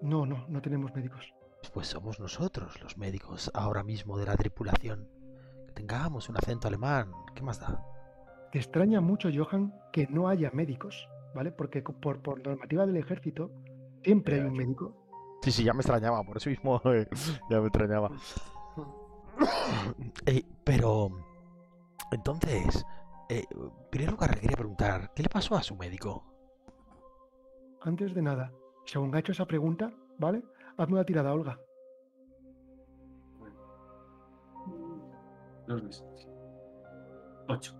[0.00, 1.34] No, no, no tenemos médicos.
[1.74, 5.08] Pues somos nosotros los médicos ahora mismo de la tripulación.
[5.66, 7.84] Que tengamos un acento alemán, ¿qué más da?
[8.52, 11.50] Te extraña mucho, Johan, que no haya médicos, ¿vale?
[11.50, 13.50] Porque por, por normativa del ejército
[14.04, 14.94] siempre hay un médico.
[15.42, 17.08] Sí, sí, ya me extrañaba, por eso mismo eh,
[17.50, 18.12] ya me extrañaba.
[20.24, 21.10] Eh, pero,
[22.12, 22.86] entonces,
[23.28, 26.35] eh, en primer lugar le quería preguntar, ¿qué le pasó a su médico?
[27.82, 28.52] Antes de nada,
[28.84, 30.42] según ha hecho esa pregunta, ¿vale?
[30.76, 31.60] Hazme una tirada, Olga.
[35.66, 36.04] Los ves.
[37.48, 37.74] 8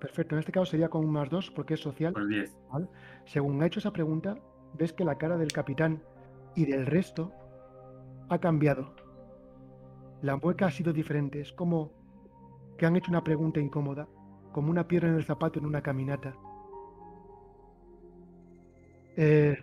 [0.00, 2.12] Perfecto, en este caso sería con un más dos porque es social.
[2.12, 2.56] por 10.
[3.24, 4.36] Según ha hecho esa pregunta,
[4.74, 6.02] ves que la cara del capitán
[6.54, 7.32] y del resto
[8.28, 8.94] ha cambiado.
[10.22, 11.92] La mueca ha sido diferente, es como
[12.76, 14.08] que han hecho una pregunta incómoda,
[14.52, 16.34] como una piedra en el zapato en una caminata.
[19.20, 19.56] Eh,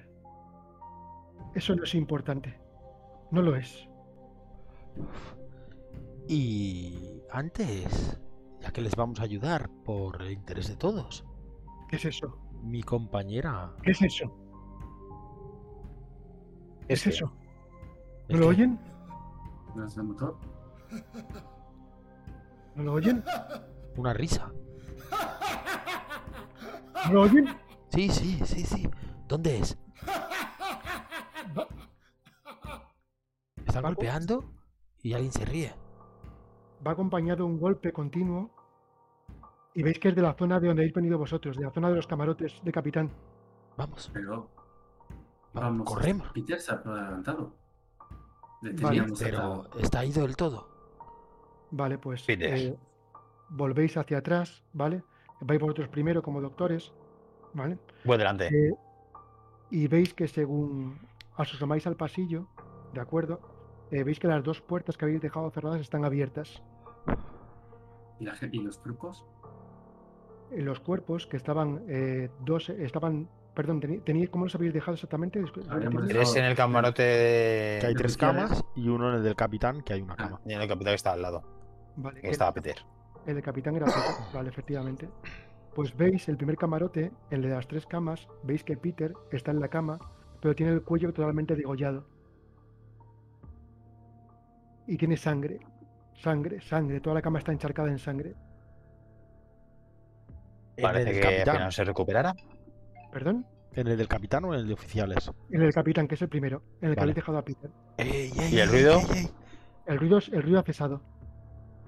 [1.54, 2.60] eso no es importante.
[3.32, 3.88] No lo es.
[6.28, 8.20] Y antes,
[8.60, 11.26] ya que les vamos a ayudar por el interés de todos,
[11.90, 12.38] ¿Qué es eso?
[12.64, 13.72] mi compañera...
[13.82, 14.26] ¿Qué es eso?
[16.88, 17.32] ¿Qué es que- eso?
[18.28, 18.56] ¿el ¿No lo qué?
[18.56, 18.80] oyen?
[19.76, 20.38] ¿No es el motor?
[22.76, 23.24] ¿No lo oyen?
[23.96, 24.52] Una risa.
[27.08, 27.48] ¿No lo oyen?
[27.90, 28.90] Sí, sí, sí, sí.
[29.28, 29.78] ¿Dónde es?
[33.66, 33.88] Están Paco.
[33.96, 34.46] golpeando
[35.02, 35.74] y alguien se ríe.
[36.86, 38.52] va acompañado de un golpe continuo
[39.74, 41.90] y veis que es de la zona de donde habéis venido vosotros, de la zona
[41.90, 43.12] de los camarotes de capitán.
[43.78, 44.50] Vamos, Pero.
[45.54, 45.88] vamos, Vamos.
[45.90, 46.30] corremos.
[46.32, 47.54] Peter se ha adelantado.
[48.62, 49.70] Le Vale, Pero atado.
[49.80, 50.70] está ido del todo.
[51.72, 52.78] Vale, pues eh,
[53.50, 55.04] volvéis hacia atrás, ¿vale?
[55.42, 56.94] Vais vosotros primero como doctores,
[57.54, 57.78] ¿vale?
[58.06, 58.48] Voy delante.
[58.48, 58.74] Eh,
[59.76, 60.98] y veis que según
[61.36, 62.48] os asomáis al pasillo,
[62.94, 63.42] ¿de acuerdo?
[63.92, 66.64] Eh, veis que las dos puertas que habéis dejado cerradas están abiertas.
[68.22, 69.26] ¿Y, la ¿Y los trucos?
[70.52, 75.44] Eh, Los cuerpos que estaban eh, dos, estaban, perdón, teníais, ¿cómo los habéis dejado exactamente?
[76.08, 77.78] Tres en el camarote de...
[77.82, 80.40] Que hay tres camas y uno en el del capitán, que hay una cama.
[80.46, 81.44] y en el capitán que está al lado.
[81.98, 82.78] Vale, Que estaba Peter.
[83.26, 84.02] El de capitán era Peter,
[84.34, 85.10] vale, efectivamente.
[85.76, 89.60] Pues veis el primer camarote, el de las tres camas, veis que Peter está en
[89.60, 90.00] la cama,
[90.42, 92.08] pero tiene el cuello totalmente degollado.
[94.88, 95.60] Y tiene sangre,
[96.14, 98.30] sangre, sangre, toda la cama está encharcada en sangre.
[100.78, 101.50] En el Parece del que capitán.
[101.56, 102.34] apenas se recuperara.
[103.12, 103.46] ¿Perdón?
[103.74, 105.30] ¿En el del capitán o en el de oficiales?
[105.50, 107.12] En el del capitán, que es el primero, en el que Vale.
[107.12, 107.70] habéis dejado a Peter.
[107.98, 108.94] Ey, ey, ¿Y el ruido?
[108.94, 109.30] ey, ey.
[109.88, 111.02] El ruido, es- el ruido ha cesado.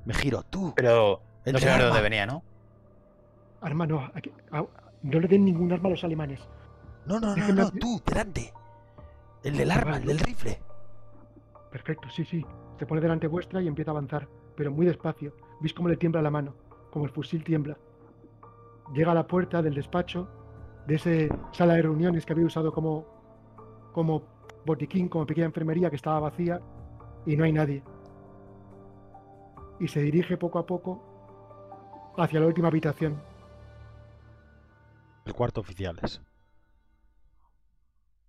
[0.06, 0.74] Me giro, tú.
[0.76, 2.44] Pero El no sé de dónde venía, ¿no?
[3.62, 4.64] Arma, no, aquí- ah,
[5.04, 6.40] no le den ningún arma a los alemanes.
[7.06, 8.54] No, no, no, no, tú, delante.
[9.44, 10.02] El del Vale, arma, vale.
[10.04, 10.60] el del rifle.
[11.72, 12.46] Perfecto, sí, sí.
[12.78, 15.34] Se pone delante vuestra y empieza a avanzar, pero muy despacio.
[15.62, 16.54] Veis cómo le tiembla la mano,
[16.92, 17.78] como el fusil tiembla.
[18.94, 20.28] Llega a la puerta del despacho,
[20.86, 23.06] de esa sala de reuniones que había usado como,
[23.94, 24.24] como
[24.66, 26.62] botiquín, como pequeña enfermería que estaba vacía,
[27.26, 27.84] y no hay nadie.
[29.80, 33.16] Y se dirige poco a poco hacia la última habitación.
[35.28, 36.22] El cuarto oficiales.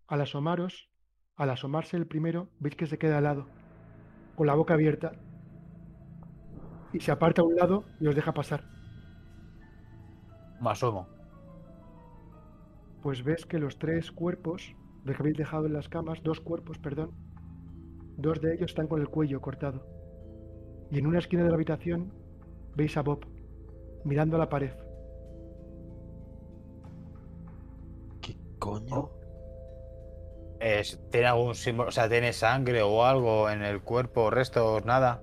[0.08, 0.90] Al asomaros,
[1.36, 3.46] al asomarse el primero, veis que se queda al lado,
[4.34, 5.12] con la boca abierta.
[6.92, 8.64] Y se aparta a un lado y os deja pasar.
[10.60, 11.06] Me asomo.
[13.00, 14.74] pues ves que los tres cuerpos
[15.04, 17.12] los que habéis dejado en las camas, dos cuerpos, perdón,
[18.16, 19.86] dos de ellos están con el cuello cortado.
[20.90, 22.12] Y en una esquina de la habitación
[22.74, 23.24] veis a Bob
[24.04, 24.87] mirando a la pared.
[28.70, 29.10] Coño?
[30.60, 31.88] Es- ¿Tiene algún símbolo?
[31.88, 34.30] O sea, ¿tiene sangre o algo en el cuerpo?
[34.30, 34.84] ¿Restos?
[34.84, 35.22] ¿Nada?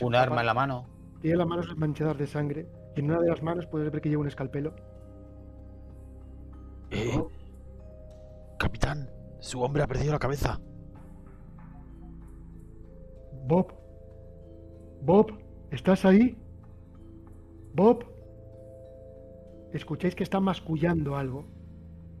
[0.00, 0.88] ¿Un arma en la mano?
[1.20, 2.66] Tiene las manos manchadas de sangre.
[2.96, 4.74] Y en una de las manos puedes ver que lleva un escalpelo.
[6.90, 7.22] Eh,
[8.58, 10.60] capitán, su hombre ha perdido la cabeza.
[13.46, 13.72] Bob.
[15.02, 15.32] Bob,
[15.70, 16.36] ¿estás ahí?
[17.74, 18.04] Bob.
[19.72, 21.44] Escucháis que está mascullando algo,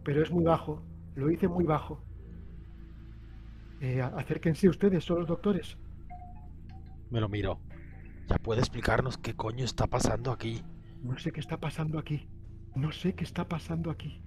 [0.08, 0.82] pero es muy bajo.
[1.16, 2.02] Lo dice muy bajo.
[3.82, 5.76] Eh, acérquense ustedes, son los doctores.
[7.10, 7.60] Me lo miro.
[8.26, 10.62] Ya puede explicarnos qué coño está pasando aquí.
[11.02, 12.26] No sé qué está pasando aquí.
[12.74, 14.22] No sé qué está pasando aquí.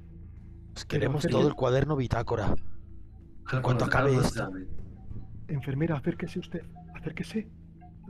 [0.74, 2.54] Pues queremos todo el cuaderno bitácora.
[3.48, 4.52] algo cuanto acabe esto.
[5.48, 6.62] Enfermera, acérquese usted.
[6.94, 7.50] Acérquese.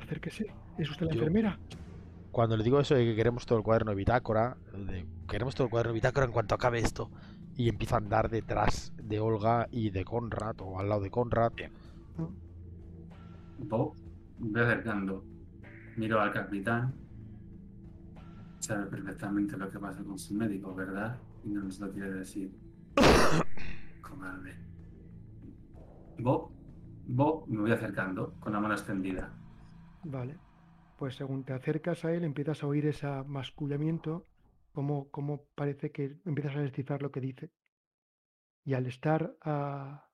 [0.01, 0.53] Acérquese.
[0.78, 1.57] ¿Es usted la Yo- enfermera?
[2.32, 5.65] Cuando le digo eso de que queremos todo el cuaderno de bitácora, de queremos todo
[5.65, 7.09] el cuaderno de bitácora en cuanto acabe esto,
[7.58, 11.52] y empiezo a andar detrás de Olga y de Conrad, o al lado de Conrad.
[13.60, 13.95] Bob,
[14.39, 15.24] voy acercando.
[15.97, 16.93] Miro al capitán.
[18.60, 21.20] Sabe perfectamente lo que pasa con su médico, ¿verdad?
[21.43, 22.52] Y no nos lo quiere decir.
[24.02, 24.56] Cobarde.
[26.20, 26.52] Bob,
[27.08, 29.34] Bob, me voy acercando con la mano extendida.
[30.04, 30.38] Vale.
[30.97, 34.28] Pues según te acercas a él, empiezas a oír ese mascullamiento,
[34.72, 37.51] como, como parece que empiezas a descifrar lo que dice.
[38.63, 40.07] Y al estar a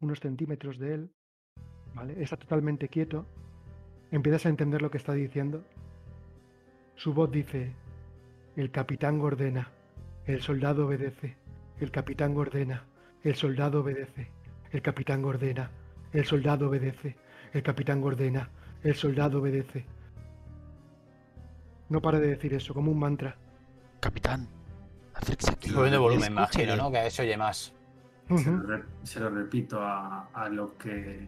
[0.00, 1.14] unos centímetros de él,
[1.94, 2.22] ¿vale?
[2.22, 3.26] Está totalmente quieto,
[4.10, 5.64] empiezas a entender lo que está diciendo.
[6.94, 7.72] Su voz dice,
[8.56, 9.70] el capitán ordena,
[10.24, 11.36] el soldado obedece,
[11.78, 12.84] el capitán ordena,
[13.22, 14.30] el soldado obedece,
[14.72, 15.70] el capitán ordena,
[16.12, 17.16] el soldado obedece,
[17.52, 18.50] el capitán ordena,
[18.82, 19.84] el soldado obedece.
[21.88, 23.36] No para de decir eso, como un mantra.
[24.10, 24.46] Capitán,
[25.14, 25.68] acérquese aquí.
[25.70, 26.92] Subiendo volumen, imagino, ¿no?
[26.92, 27.72] Que eso oye más.
[28.28, 28.66] Se lo, Ujú.
[28.68, 31.26] re- se lo repito a, a lo que,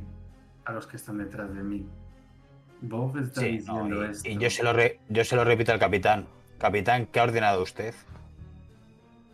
[0.64, 1.84] a los que están detrás de mí.
[2.82, 4.28] Bob está Sí, no, diciendo y, esto.
[4.28, 6.26] y yo, se lo re- yo se lo repito al capitán.
[6.58, 7.94] Capitán, ¿qué ha ordenado usted?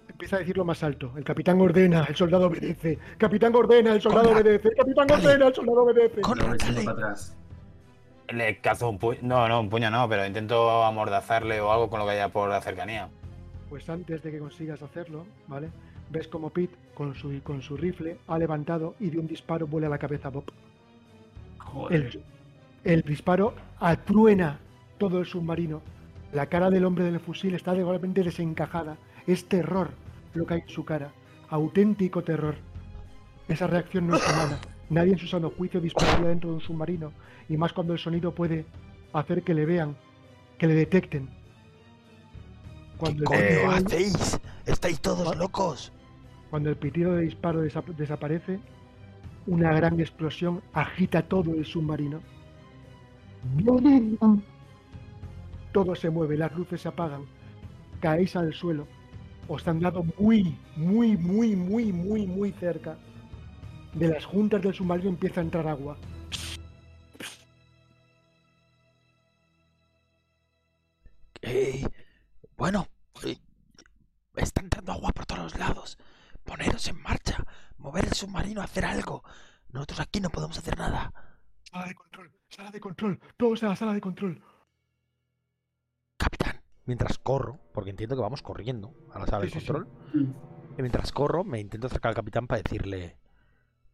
[0.09, 1.12] Empieza a decirlo más alto.
[1.16, 2.99] El capitán ordena, el soldado obedece.
[3.18, 4.68] Capitán ordena, el soldado obedece.
[4.68, 5.26] El capitán dale.
[5.26, 6.20] ordena, el soldado obedece.
[6.22, 7.36] Para atrás.
[8.32, 9.18] Le cazo un puño.
[9.20, 12.49] No, no, un puño no, pero intento amordazarle o algo con lo que haya por
[12.49, 13.11] la cercanía.
[13.69, 15.71] Pues antes de que consigas hacerlo, ¿vale?
[16.11, 19.87] Ves como Pete con su, con su rifle ha levantado y de un disparo vuela
[19.87, 20.45] a la cabeza a Bob.
[21.59, 22.03] Joder.
[22.03, 22.23] El,
[22.85, 24.61] el disparo atruena
[24.99, 25.81] todo el submarino.
[26.33, 28.97] La cara del hombre del fusil está totalmente desencajada.
[29.27, 29.91] Es terror
[30.35, 31.12] lo que hay en su cara.
[31.49, 32.57] Auténtico terror.
[33.49, 34.59] Esa reacción no es humana.
[34.91, 37.12] Nadie en su sano juicio dispararía dentro de un submarino.
[37.49, 38.66] Y más cuando el sonido puede
[39.12, 39.97] hacer que le vean,
[40.59, 41.28] que le detecten.
[43.05, 44.40] ¿Qué Cuando el, coño pitido, hacéis?
[44.66, 45.93] ¿Estáis todos locos?
[46.51, 48.60] cuando el pitido de disparo desa- desaparece,
[49.47, 52.20] una gran explosión agita todo el submarino.
[55.72, 57.26] Todo se mueve, las luces se apagan,
[58.01, 58.86] caéis al suelo.
[59.48, 62.97] Os han dado muy, muy, muy, muy, muy, muy cerca.
[63.93, 65.98] De las juntas del submarino empieza a entrar agua.
[71.43, 71.85] Eh,
[72.56, 72.89] bueno,
[74.36, 75.98] está entrando agua por todos los lados.
[76.44, 77.44] Poneros en marcha,
[77.78, 79.23] mover el submarino, hacer algo.
[79.70, 81.12] Nosotros aquí no podemos hacer nada.
[81.70, 84.43] Sala de control, sala de control, todos a la sala de control.
[86.16, 86.61] Capitán.
[86.86, 89.66] Mientras corro, porque entiendo que vamos corriendo a la sala Sí, de sí, sí.
[89.66, 89.89] control.
[90.77, 93.16] Y mientras corro, me intento acercar al capitán para decirle: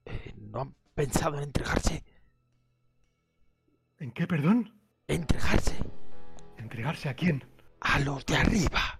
[0.06, 2.04] eh, ¿No han pensado en entregarse?
[3.98, 4.74] ¿En qué, perdón?
[5.06, 5.76] ¿Entregarse?
[6.56, 7.44] ¿Entregarse a quién?
[7.80, 8.99] A los de arriba.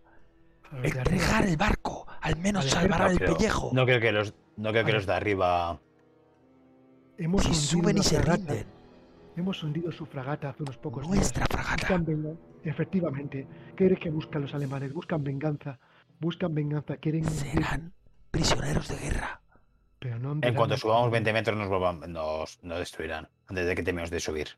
[0.83, 2.07] Entregar el barco.
[2.21, 3.71] Al menos Vale, salvará No el creo, pellejo.
[3.73, 5.81] no creo que los, no creo que los de arriba.
[7.19, 8.37] Hemos si hundido suben y se fragata.
[8.55, 8.67] rinden.
[9.37, 11.49] Hemos hundido su fragata hace unos pocos Nuestra días.
[11.51, 11.77] fragata.
[11.77, 12.41] Buscan venganza.
[12.65, 13.47] Efectivamente.
[13.77, 14.93] ¿Qué es que buscan los alemanes?
[14.93, 15.79] Buscan venganza.
[16.19, 16.97] Buscan venganza.
[16.99, 17.25] Quieren.
[17.25, 17.93] Serán
[18.31, 19.41] prisioneros de guerra.
[19.99, 23.29] Pero no En cuanto subamos 20 metros nos, volvan- nos, nos destruirán.
[23.47, 24.49] Antes de que terminemos de subir.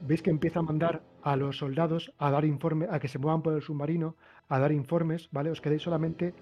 [0.00, 3.42] Veis que empieza a mandar a los soldados a dar informe, a que se muevan
[3.42, 4.14] por el submarino,
[4.48, 5.50] a dar informes, ¿vale?
[5.50, 6.34] Os quedéis solamente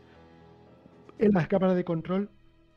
[1.19, 2.28] en las cámaras de control,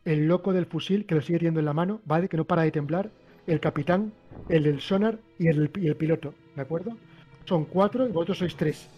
[0.05, 2.29] el loco del fusil, que lo sigue teniendo en la mano, ¿vale?
[2.29, 3.11] Que no para de temblar,
[3.47, 4.13] el capitán,
[4.47, 6.91] el del sonar y el, y el piloto, ¿de acuerdo?
[7.45, 8.89] Son cuatro y vosotros sois tres.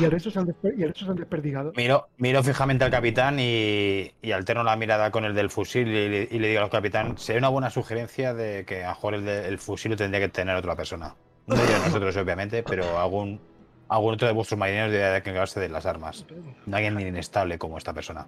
[0.00, 0.46] Y el resto se han,
[0.76, 1.72] y el resto se han desperdigado.
[1.76, 6.08] Miro, miro fijamente al capitán y, y alterno la mirada con el del fusil y,
[6.08, 9.14] le- y le digo al capitán, sería una buena sugerencia de que a lo mejor
[9.14, 11.14] el, de- el fusil lo tendría que tener otra persona.
[11.46, 13.40] No de nosotros, obviamente, pero algún,
[13.88, 16.26] algún otro de vuestros marineros debería que encargarse de las armas.
[16.66, 18.26] No alguien inestable como esta persona,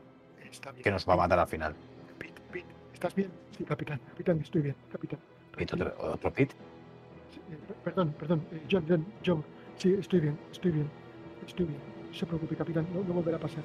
[0.50, 0.84] Está bien.
[0.84, 1.74] que nos va a matar al final.
[2.18, 3.30] Pete, Pete, ¿estás bien?
[3.56, 4.00] Sí, capitán.
[4.10, 4.76] Capitán, estoy bien.
[4.92, 5.18] Capitán.
[5.56, 6.52] Pit, otro, otro pit.
[7.32, 8.46] Sí, eh, per- Perdón, perdón.
[8.52, 9.44] eh, John, John, John.
[9.76, 10.90] Sí, estoy bien, estoy bien.
[11.46, 11.80] Estoy bien.
[12.08, 12.86] No se preocupe, capitán.
[12.94, 13.64] No, no volverá a pasar.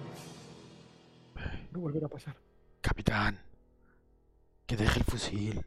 [1.72, 2.36] No volverá a pasar.
[2.82, 3.40] capitán,
[4.66, 5.66] que deje el fusil.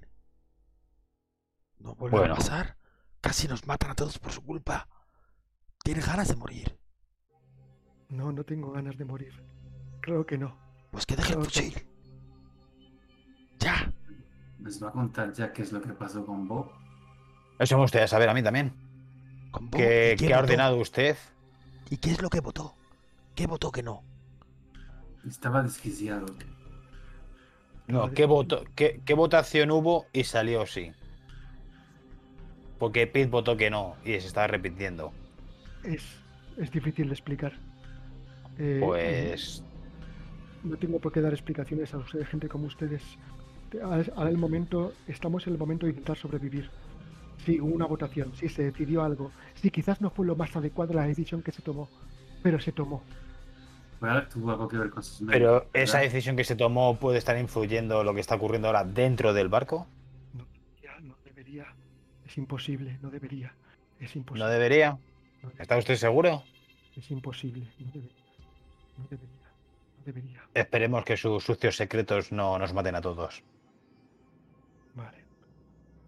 [1.78, 2.34] No vuelve Bueno.
[2.34, 2.76] a pasar.
[3.26, 4.86] Casi nos matan a todos por su culpa.
[5.82, 6.78] Tiene ganas de morir.
[8.08, 9.42] No, no tengo ganas de morir.
[10.00, 10.56] Creo que no.
[10.92, 11.44] Pues que deje el Ok.
[11.46, 11.74] fusil.
[13.58, 13.92] Ya.
[14.60, 16.70] ¿Les va a contar ya qué es lo que pasó con Bob?
[17.58, 18.72] Eso me gustaría saber a mí también.
[19.50, 19.80] Con Bob.
[19.80, 21.16] ¿Qué, ¿Y quién qué ha ordenado usted?
[21.90, 22.76] ¿Y qué es lo que votó?
[23.34, 24.04] ¿Qué votó que no?
[25.26, 26.26] Estaba desquiciado.
[27.88, 30.92] No, ¿qué, voto, qué, qué votación hubo y salió sí?
[32.78, 35.12] Porque Pete votó que no y se estaba repitiendo.
[35.82, 36.02] Es,
[36.58, 37.52] es difícil de explicar.
[38.58, 39.62] Eh, Pues
[40.62, 43.02] No tengo por qué dar explicaciones a ustedes, gente como ustedes.
[43.82, 46.70] Ahora el momento, estamos en el momento de intentar sobrevivir.
[47.44, 49.30] Sí, hubo una votación, sí, se decidió algo.
[49.54, 51.88] Sí, quizás no fue lo más adecuado la decisión que se tomó,
[52.42, 53.02] pero se tomó.
[54.00, 57.38] Bueno, tuvo algo que ver con sus Pero esa decisión que se tomó puede estar
[57.38, 59.86] influyendo lo que está ocurriendo ahora dentro del barco.
[60.82, 61.66] Ya, no debería.
[62.26, 63.54] Es imposible, no debería.
[64.00, 64.50] Es ¿No imposible.
[64.50, 64.90] debería?
[64.90, 64.98] no
[65.42, 66.42] debería, ¿Está usted seguro?
[66.96, 68.16] Es imposible, no debería.
[68.98, 69.36] No debería.
[69.98, 70.42] No debería.
[70.54, 73.42] Esperemos que sus sucios secretos no nos maten a todos.
[74.94, 75.24] Vale.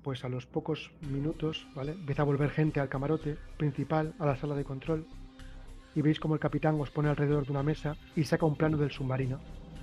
[0.03, 1.93] Pues a los pocos minutos, ¿vale?
[1.93, 5.07] Empieza a volver gente al camarote principal, a la sala de control.
[5.95, 8.77] Y veis como el capitán os pone alrededor de una mesa y saca un plano
[8.77, 9.41] del submarino.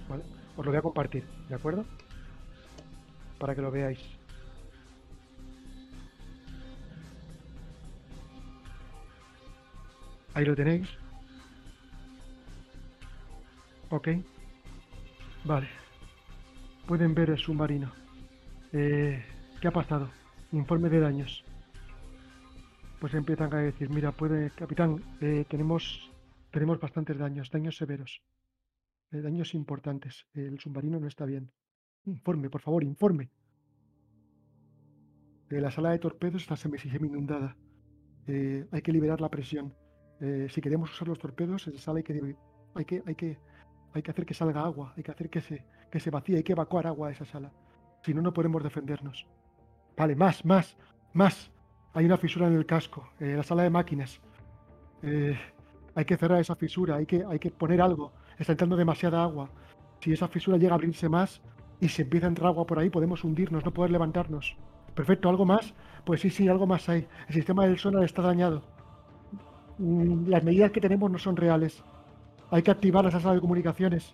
[0.09, 0.23] ¿Vale?
[0.55, 1.85] Os lo voy a compartir, ¿de acuerdo?
[3.37, 3.99] Para que lo veáis.
[10.35, 10.89] Ahí lo tenéis.
[13.89, 14.09] Ok.
[15.45, 15.69] Vale.
[16.85, 17.91] Pueden ver el submarino.
[18.73, 19.23] Eh,
[19.61, 20.11] ¿Qué ha pasado?
[20.51, 21.45] Informe de daños.
[22.99, 26.11] Pues empiezan a decir, mira, puede, capitán, eh, tenemos,
[26.51, 28.21] tenemos bastantes daños, daños severos,
[29.11, 30.25] eh, daños importantes.
[30.33, 31.49] El submarino no está bien.
[32.05, 33.29] Informe, por favor, informe.
[35.49, 37.55] Eh, la sala de torpedos está semi, inundada.
[38.27, 39.73] Hay que liberar la presión.
[40.21, 42.35] Eh, si queremos usar los torpedos, esa sala hay que,
[42.75, 43.37] hay que, hay que,
[43.93, 46.43] hay que hacer que salga agua, hay que hacer que se, que se vacíe, hay
[46.43, 47.51] que evacuar agua a esa sala.
[48.03, 49.25] Si no, no podemos defendernos.
[49.97, 50.77] Vale, más, más,
[51.13, 51.51] más.
[51.93, 54.21] Hay una fisura en el casco, eh, la sala de máquinas.
[55.01, 55.37] Eh,
[55.95, 58.11] hay que cerrar esa fisura, hay que, hay que poner algo.
[58.37, 59.49] Está entrando demasiada agua.
[60.01, 61.41] Si esa fisura llega a abrirse más
[61.79, 64.57] y se empieza a entrar agua por ahí, podemos hundirnos, no poder levantarnos.
[64.93, 65.73] Perfecto, ¿algo más?
[66.05, 67.07] Pues sí, sí, algo más hay.
[67.27, 68.74] El sistema del sonar está dañado.
[69.77, 71.83] Mm, Las medidas que tenemos no son reales.
[72.51, 74.13] Hay que activar esa sala de comunicaciones.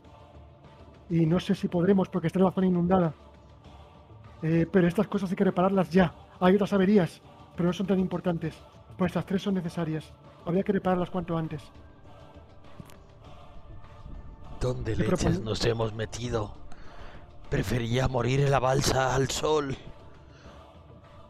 [1.10, 3.14] Y no sé si podremos porque está en la zona inundada.
[4.42, 6.14] Eh, pero estas cosas hay que repararlas ya.
[6.40, 7.22] Hay otras averías,
[7.56, 8.56] pero no son tan importantes.
[8.98, 10.12] Pues estas tres son necesarias.
[10.46, 11.62] Habría que repararlas cuanto antes.
[14.60, 16.54] ¿Dónde Sí, leches nos hemos metido?
[17.50, 19.76] Prefería morir en la balsa al sol.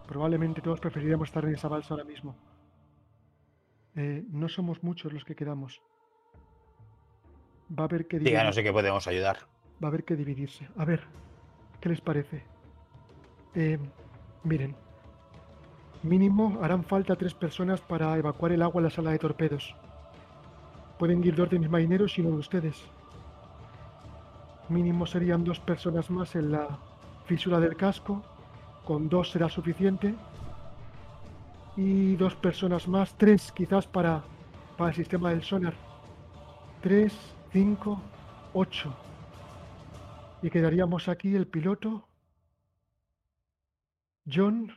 [0.08, 2.36] Probablemente todos preferiríamos estar en esa balsa ahora mismo.
[3.96, 5.82] Eh, no somos muchos los que quedamos.
[7.78, 9.38] Va a haber que dividir- Díganos en qué podemos ayudar.
[9.84, 10.68] va a haber que dividirse.
[10.78, 11.02] A ver,
[11.80, 12.44] ¿qué les parece?
[13.56, 13.80] Eh,
[14.44, 14.76] miren,
[16.04, 19.76] mínimo harán falta tres personas para evacuar el agua en la sala de torpedos.
[21.00, 22.82] Pueden ir dos de mis marineros y uno de ustedes.
[24.70, 26.78] Mínimo serían dos personas más en la
[27.26, 28.22] fisura del casco.
[28.86, 30.16] Con dos será suficiente.
[31.78, 34.24] Y dos personas más, tres quizás para,
[34.78, 35.74] para el sistema del sonar.
[36.82, 37.14] Tres,
[37.52, 38.02] cinco,
[38.54, 38.96] ocho.
[40.42, 42.08] Y quedaríamos aquí el piloto,
[44.32, 44.72] John,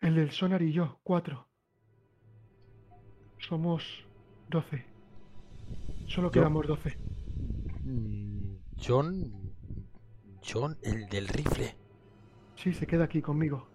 [0.00, 1.46] el del sonar y yo, cuatro.
[3.38, 3.84] Somos
[4.48, 4.86] doce.
[6.06, 6.96] Solo quedamos doce.
[7.84, 9.48] Mm, John.
[10.42, 11.76] John, el del rifle.
[12.56, 13.68] Sí, se queda aquí conmigo.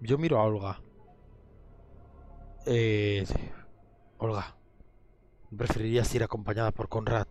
[0.00, 0.80] Yo miro a Olga.
[2.66, 3.24] Eh,
[4.18, 4.54] Olga,
[5.56, 7.26] preferirías ir acompañada por Conrad.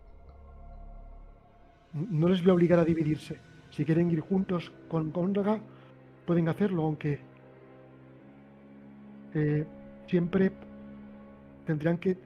[1.94, 3.38] No les voy a obligar a dividirse.
[3.70, 5.60] Si quieren ir juntos con Conraga,
[6.26, 7.20] pueden hacerlo, aunque
[9.34, 9.66] eh,
[10.06, 10.52] siempre
[11.66, 12.18] tendrán que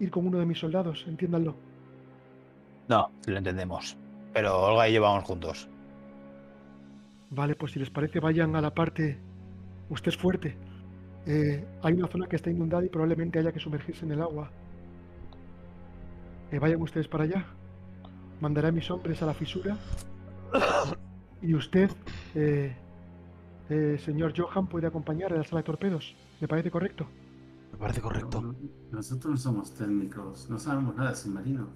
[0.00, 1.54] ir con uno de mis soldados, entiéndanlo.
[2.88, 3.96] No, lo entendemos.
[4.32, 5.68] Pero Olga y yo vamos juntos.
[7.30, 9.18] Vale, pues si les parece, vayan a la parte.
[9.90, 10.56] Usted es fuerte.
[11.26, 14.50] Eh, hay una zona que está inundada y probablemente haya que sumergirse en el agua.
[16.50, 17.46] Eh, vayan ustedes para allá.
[18.40, 19.76] Mandaré a mis hombres a la fisura.
[21.42, 21.90] Y usted,
[22.34, 22.74] eh,
[23.68, 26.14] eh, señor Johan, puede acompañar a la sala de torpedos.
[26.40, 27.06] ¿Me parece correcto?
[27.72, 28.40] Me parece correcto.
[28.40, 28.54] No,
[28.92, 31.68] Nosotros no somos técnicos, no sabemos nada de submarinos.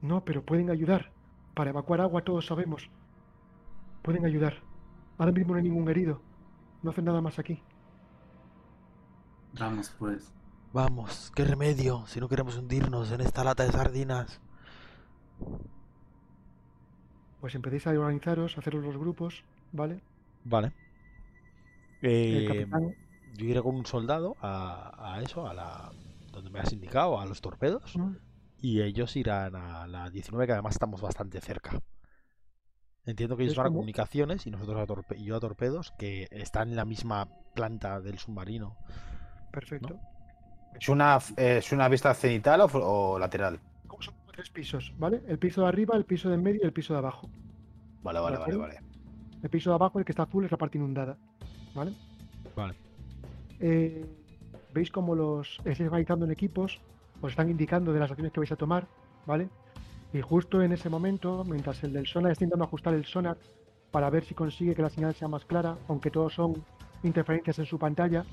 [0.00, 1.12] No, pero pueden ayudar.
[1.54, 2.90] Para evacuar agua todos sabemos.
[4.02, 4.62] Pueden ayudar.
[5.18, 6.20] Ahora mismo no hay ningún herido.
[6.82, 7.62] No hacen nada más aquí.
[9.52, 10.32] Vamos pues.
[10.72, 14.40] Vamos, qué remedio si no queremos hundirnos en esta lata de sardinas.
[17.40, 20.02] Pues empecéis a organizaros, a haceros los grupos, ¿vale?
[20.44, 20.72] Vale.
[22.30, 22.94] El Eh, capitán,
[23.32, 25.92] yo iré con un soldado a, a eso, a la
[26.32, 28.00] donde me has indicado, a los torpedos,
[28.58, 31.80] y ellos irán a la 19, que además estamos bastante cerca.
[33.06, 36.26] Entiendo que ellos van a comunicaciones y nosotros a torpe- y yo a torpedos, que
[36.32, 38.76] están en la misma planta del submarino.
[39.52, 39.98] perfecto.
[40.78, 43.58] ¿Es una, es una vista cenital o, o lateral?
[43.86, 45.22] Como Son como tres pisos, ¿vale?
[45.26, 47.30] El piso de arriba, el piso de en medio y el piso de abajo.
[48.02, 48.80] Vale, vale, ¿De vale, vale.
[49.42, 51.16] El piso de abajo, el que está azul, es la parte inundada,
[51.74, 51.92] ¿vale?
[52.54, 52.74] Vale.
[53.60, 54.04] Eh,
[54.74, 56.78] Veis cómo los estáis organizando en equipos,
[57.22, 58.86] os están indicando de las acciones que vais a tomar,
[59.24, 59.48] ¿vale?
[60.16, 63.36] Y justo en ese momento, mientras el del sonar está intentando ajustar el sonar
[63.90, 66.54] para ver si consigue que la señal sea más clara, aunque todos son
[67.02, 68.24] interferencias en su pantalla,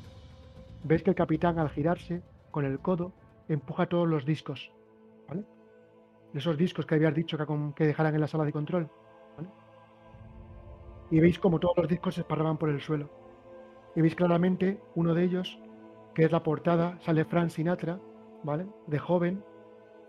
[0.86, 3.12] veis que el capitán al girarse con el codo
[3.50, 4.72] empuja todos los discos,
[5.28, 5.44] ¿vale?
[6.34, 7.38] Esos discos que habías dicho
[7.76, 8.90] que, dejaran en la sala de control.
[11.12, 13.10] Y veis como todos los discos se esparraban por el suelo.
[13.94, 15.60] Y veis claramente uno de ellos,
[16.16, 18.00] que es la portada, sale Frank Sinatra,
[18.42, 18.68] ¿vale?
[18.88, 19.44] De joven,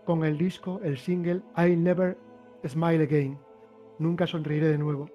[0.05, 2.17] con el disco, el single I'll Never
[2.65, 3.39] Smile Again.
[3.99, 5.09] Nunca sonreiré de nuevo.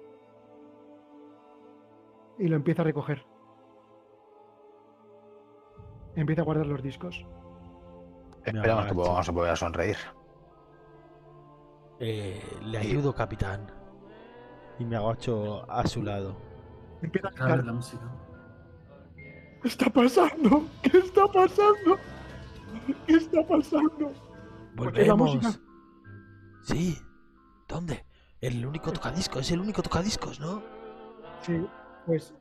[2.37, 3.25] Y lo empieza a recoger.
[6.15, 7.25] Empieza a guardar los discos.
[8.43, 9.97] Esperamos que vamos a poder sonreír.
[11.99, 13.67] Eh, le ayudo, capitán.
[14.79, 16.35] Y me agacho a su lado.
[17.01, 17.63] Empieza a gritar.
[17.63, 18.03] la música.
[19.61, 20.63] ¿Qué está pasando?
[20.81, 21.97] ¿Qué está pasando?
[23.05, 24.11] ¿Qué está pasando?
[24.75, 25.43] Porque la ¡Volvemos!
[25.43, 25.61] música-
[26.63, 26.97] Sí.
[27.67, 28.05] ¿Dónde?
[28.41, 30.61] El único tocadiscos, es el único tocadiscos, ¿no?
[31.41, 31.65] Sí,
[32.05, 32.33] pues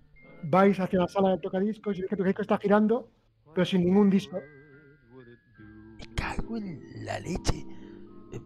[0.45, 3.09] vais hacia la sala de tocadiscos y veis que el tocadiscos está girando,
[3.55, 4.39] pero sin ningún disco.
[5.99, 7.65] Me cago en la leche.
[8.33, 8.41] Eh,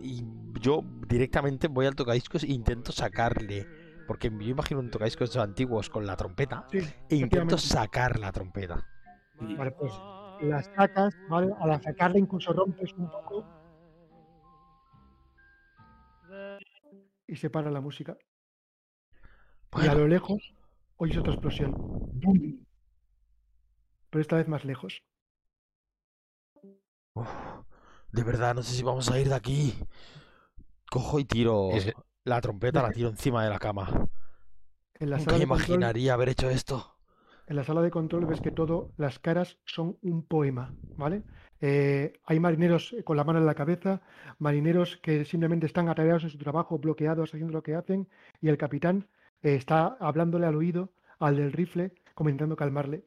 [0.00, 0.24] Y
[0.60, 3.66] yo directamente voy al tocadiscos e intento sacarle.
[4.06, 6.66] Porque yo imagino un tocadiscos de esos antiguos con la trompeta.
[6.70, 6.78] Sí,
[7.08, 8.86] E intento sacar la trompeta.
[9.40, 9.92] Vale, pues
[10.40, 11.52] la sacas, ¿vale?
[11.60, 13.44] Al sacarla incluso rompes un poco.
[17.26, 18.16] Y se para la música.
[19.82, 20.54] Y a lo lejos
[20.96, 21.72] oyes otra explosión.
[21.76, 22.64] ¡Bum!
[24.10, 25.02] Pero esta vez más lejos.
[27.14, 27.28] uf,
[28.12, 29.74] de verdad, no sé si vamos a ir de aquí.
[30.90, 31.70] Cojo y tiro
[32.24, 34.08] la trompeta, la tiro encima de la cama.
[34.94, 36.95] En la, Nunca sala de control, imaginaría haber hecho esto.
[37.46, 41.22] En la sala de control ves que todo, las caras son un poema, ¿vale?
[41.60, 44.02] Eh, hay marineros eh, con la mano en la cabeza,
[44.38, 48.08] marineros que simplemente están atareados en su trabajo, bloqueados, haciendo lo que hacen,
[48.40, 49.08] y el capitán
[49.42, 53.04] eh, está hablándole al oído al del rifle, como intentando calmarle.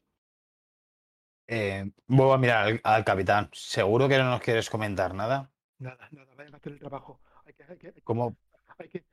[1.47, 3.49] Eh, vuelvo a mirar al, al capitán.
[3.53, 5.49] ¿Seguro que no nos quieres comentar nada?
[5.79, 7.19] Nada, nada, vayan a hacer el trabajo.
[7.45, 8.35] Hay que, hay que, hay que, ¿Cómo?
[8.77, 9.05] hay que- hay que-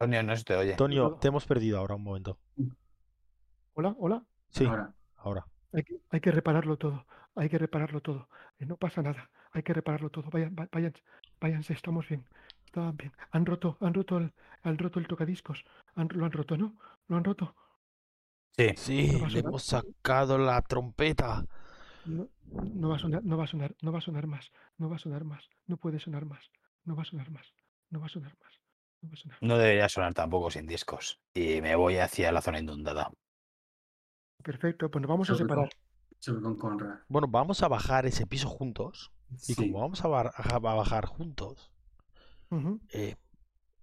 [0.00, 0.70] Antonio, no se te oye.
[0.72, 2.38] Antonio, te hemos perdido ahora un momento.
[3.74, 4.24] Hola, hola.
[4.50, 5.46] Sí, ahora, ahora.
[5.72, 7.04] Hay que, hay que repararlo todo.
[7.34, 8.28] Hay que repararlo todo.
[8.58, 9.28] Eh, no pasa nada.
[9.50, 10.30] Hay que repararlo todo.
[10.30, 10.92] Vayan, va- vayan,
[11.40, 12.24] váyanse, estamos bien.
[12.64, 13.12] Estaban bien.
[13.32, 15.64] Han roto, han roto el, han roto el tocadiscos.
[15.96, 16.78] Han- lo han roto, ¿no?
[17.08, 17.56] Lo han roto.
[18.56, 18.68] Sí.
[18.76, 21.44] Sí, le hemos sacado la trompeta.
[22.06, 24.50] No, no va a sonar, no va a sonar, no va a sonar más.
[24.78, 25.48] No va a sonar más.
[25.66, 26.50] No puede sonar más.
[26.84, 27.52] No va a sonar más.
[27.90, 28.52] No va a sonar más.
[29.40, 31.20] No debería sonar tampoco sin discos.
[31.34, 33.10] Y me voy hacia la zona inundada.
[34.42, 35.68] Perfecto, pues nos vamos a separar.
[36.18, 37.00] sube con Conrad.
[37.08, 39.12] Bueno, vamos a bajar ese piso juntos.
[39.30, 41.70] Y Sí, como vamos a, bar- a bajar juntos,
[42.92, 43.16] eh,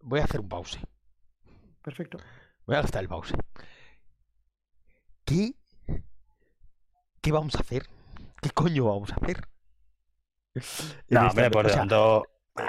[0.02, 0.80] voy a hacer un pause.
[1.84, 2.18] Perfecto.
[2.66, 3.34] Voy a gastar el pause.
[5.24, 5.54] ¿Qué?
[7.22, 7.88] ¿Qué vamos a hacer?
[8.42, 9.48] ¿Qué coño vamos a hacer?
[11.10, 12.24] No, hombre, por o lo sea, tanto,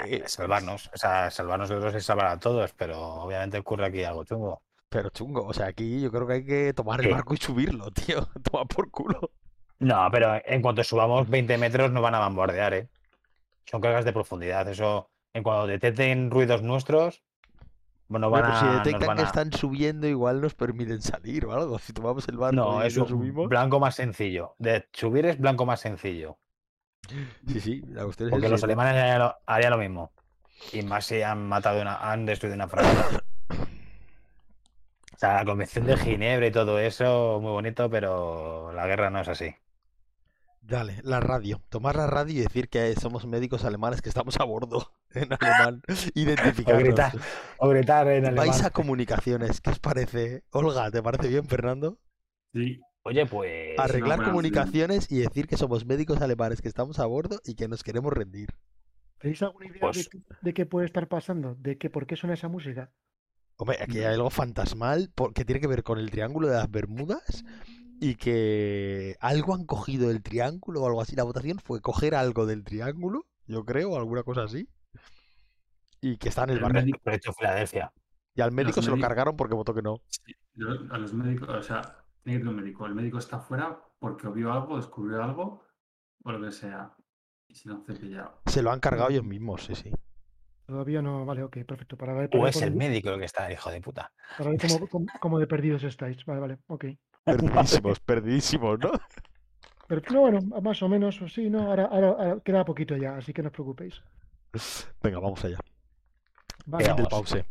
[0.05, 0.89] eh, salvarnos.
[0.93, 4.61] O sea, salvarnos nosotros es salvar a todos, pero obviamente ocurre aquí algo chungo.
[4.89, 7.91] Pero chungo, o sea, aquí yo creo que hay que tomar el barco y subirlo,
[8.05, 8.27] tío.
[8.43, 9.31] Toma por culo.
[9.79, 12.89] No, pero en cuanto subamos 20 metros nos van a bombardear, ¿eh?
[13.65, 14.67] Son cargas de profundidad.
[14.69, 17.21] Eso, en cuanto detecten ruidos nuestros,
[18.07, 20.55] bueno, van Bueno, pues si a, nos detectan van que a- están subiendo, igual nos
[20.55, 21.77] permiten salir o algo.
[21.79, 23.49] Si tomamos el barco No, y es un subimos.
[23.49, 24.55] blanco más sencillo.
[24.57, 26.37] De subir es blanco más sencillo.
[27.47, 30.11] Sí, sí, la cuestión es Porque los alemanes harían lo, harían lo mismo.
[30.73, 33.23] Y más si han matado una, han destruido una fragata.
[35.13, 39.19] O sea, la convención de Ginebra y todo eso, muy bonito, pero la guerra no
[39.21, 39.53] es así.
[40.61, 41.61] Dale, la radio.
[41.69, 45.81] Tomar la radio y decir que somos médicos alemanes que estamos a bordo en alemán.
[46.67, 46.83] O Identificarnos.
[46.83, 47.13] gritar,
[47.57, 48.47] o gritar en alemán.
[48.47, 49.61] Vais a comunicaciones.
[49.61, 50.43] ¿Qué os parece?
[50.51, 51.99] Olga, ¿te parece bien, Fernando?
[52.53, 53.79] Sí, Oye, pues.
[53.79, 57.81] Arreglar comunicaciones y decir que somos médicos alemanes que estamos a bordo y que nos
[57.83, 58.49] queremos rendir.
[59.19, 61.55] ¿Tenéis alguna idea de, Pues- qué, de qué puede estar pasando?
[61.55, 62.91] ¿De qué, por qué suena esa música?
[63.55, 67.43] Hombre, aquí hay algo fantasmal que tiene que ver con el Triángulo de las Bermudas
[68.01, 71.15] y que algo han cogido del triángulo o algo así.
[71.15, 74.67] La votación fue coger algo del triángulo, yo creo, o alguna cosa así.
[76.01, 76.75] Y que está en el El barco.
[76.79, 77.91] médico- Proyecto Filadelfia.
[78.35, 79.99] Y al médico se lo cargaron porque votó que no.
[80.09, 80.33] sí,
[80.91, 81.96] a los médicos, o sea,
[82.27, 82.85] tiene que ir un médico.
[82.85, 85.63] El médico está fuera porque vio algo, descubrió algo
[86.23, 86.93] o lo que sea.
[87.47, 88.41] Y si no, cepillado.
[88.47, 89.91] Se lo han cargado ellos mismos, sí, sí.
[90.65, 91.95] Todavía no, vale, ok, perfecto.
[91.97, 94.11] Para ver, para O ver es el médico el que está, hijo de puta.
[94.37, 96.25] para ver cómo, cómo- cómo de perdidos estáis.
[96.25, 96.85] Vale, vale, ok.
[97.23, 98.91] Perdidísimos, perdidísimos, ¿no?
[99.87, 103.31] Pero no, bueno, más o menos, sí, no, ahora, ahora- ahora queda poquito ya, así
[103.31, 104.01] que no os preocupéis.
[105.01, 105.59] Venga, vamos allá.
[106.65, 107.07] Vale, Vamos.
[107.07, 107.45] pause.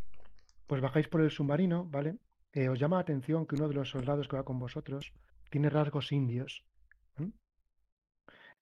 [0.66, 2.16] pues bajáis por el submarino, ¿vale?
[2.56, 5.12] Eh, os llama la atención que uno de los soldados que va con vosotros
[5.50, 6.64] tiene rasgos indios.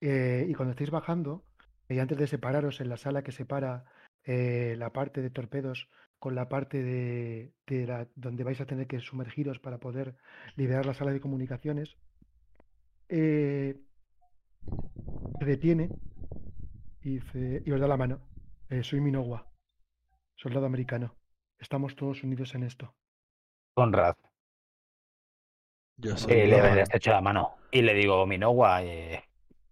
[0.00, 1.44] Eh, y cuando estáis bajando,
[1.88, 3.84] y antes de separaros en la sala que separa
[4.24, 5.88] eh, la parte de torpedos
[6.18, 7.52] con la parte de,
[8.16, 10.16] donde vais a tener que sumergiros para poder
[10.56, 11.96] liberar la sala de comunicaciones,
[13.08, 13.80] eh,
[15.38, 15.90] se detiene
[17.00, 17.20] y,
[17.64, 18.26] y os da la mano.
[18.70, 19.46] Eh, soy Minowa,
[20.34, 21.14] soldado americano.
[21.60, 22.92] Estamos todos unidos en esto.
[23.74, 24.16] Conrad.
[25.96, 27.56] Yo soy Eh, le le estrecho la mano.
[27.70, 29.24] Y le digo, Minowa, eh,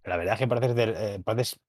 [0.04, 1.60] la verdad es que pareces de, eh, pareces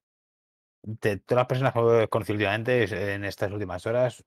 [0.83, 4.25] de todas las personas que he conocido últimamente en estas últimas horas,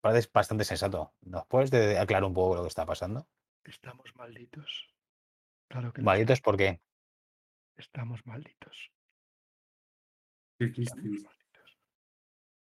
[0.00, 1.14] pareces bastante sensato.
[1.20, 3.26] ¿Nos puedes de- aclarar un poco lo que está pasando?
[3.64, 4.94] Estamos malditos.
[5.68, 6.80] Claro que Malditos, ¿por qué?
[7.76, 8.90] estamos malditos.
[10.58, 11.78] ¿Qué Estamos malditos.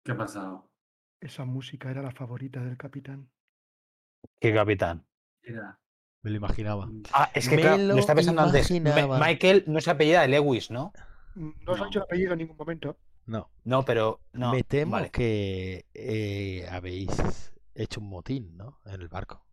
[0.06, 0.72] ¿Qué ha pasado?
[1.20, 3.33] Esa música era la favorita del capitán.
[4.40, 5.06] ¿Qué capitán?
[5.42, 5.80] Era.
[6.22, 6.90] Me lo imaginaba.
[7.12, 8.72] Ah, es que Me claro, lo lo estaba pensando antes.
[8.72, 10.94] Michael no se apellida de Lewis, ¿no?
[11.36, 12.98] Mm, No os ha dicho el apellido en ningún momento.
[13.26, 13.52] No.
[13.64, 14.52] No, pero no.
[14.52, 15.10] Me temo vale.
[15.12, 18.80] que eh, habéis hecho un motín, ¿no?
[18.86, 19.46] En el barco.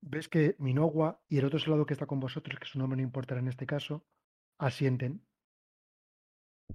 [0.00, 3.02] Ves que Minowa y el otro soldado que está con vosotros, que su nombre no
[3.02, 4.06] importará en este caso,
[4.58, 5.26] asienten.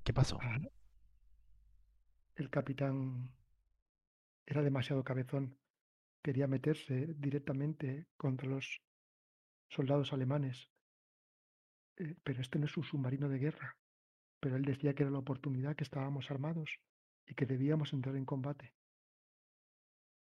[0.03, 0.39] ¿Qué pasó?
[0.41, 0.57] Ah,
[2.35, 3.31] El capitán
[4.45, 5.57] era demasiado cabezón.
[6.23, 8.81] Quería meterse directamente contra los
[9.69, 10.69] soldados alemanes.
[11.97, 13.77] Eh, pero este no es un submarino de guerra.
[14.39, 16.79] Pero él decía que era la oportunidad, que estábamos armados
[17.27, 18.73] y que debíamos entrar en combate.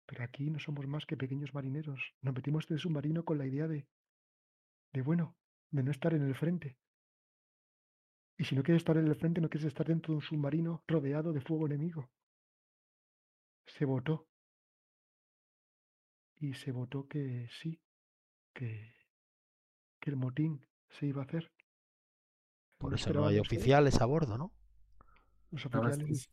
[0.06, 2.14] Pero aquí no somos más que pequeños marineros.
[2.22, 3.86] Nos metimos en el submarino con la idea de,
[4.92, 5.34] de bueno,
[5.70, 6.76] de no estar en el frente.
[8.38, 10.84] Y si no quieres estar en el frente, no quieres estar dentro de un submarino
[10.86, 12.10] rodeado de fuego enemigo.
[13.66, 14.28] Se votó.
[16.38, 17.80] Y se votó que sí,
[18.52, 18.94] que,
[20.00, 21.50] que el motín se iba a hacer.
[22.78, 24.52] Por No eso no hay oficiales a bordo, ¿no?
[25.50, 26.28] Los oficiales,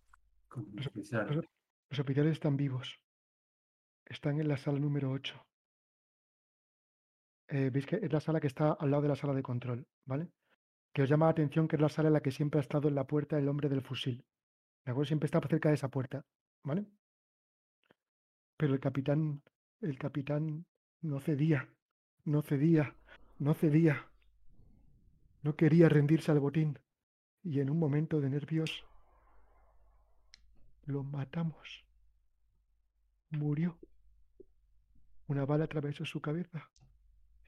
[1.90, 3.00] los oficiales están vivos.
[4.06, 5.46] Están en la sala número 8.
[7.48, 9.88] Eh, Veis que es la sala que está al lado de la sala de control,
[10.06, 10.30] ¿vale?
[10.94, 12.88] Que os llama la atención que es la sala en la que siempre ha estado
[12.90, 14.26] en la puerta el hombre del fusil.
[14.86, 15.08] ¿De acuerdo?
[15.08, 16.26] Siempre está cerca de esa puerta,
[16.64, 16.86] ¿vale?
[18.58, 19.42] Pero el capitán,
[19.84, 20.66] el capitán
[21.02, 21.70] no cedía,
[22.24, 22.96] no cedía,
[23.40, 24.10] no cedía.
[25.42, 26.80] No quería rendirse al botín.
[27.44, 28.86] Y en un momento de nervios
[30.86, 31.84] lo matamos.
[33.32, 33.78] Murió.
[35.28, 36.70] Una bala atravesó su cabeza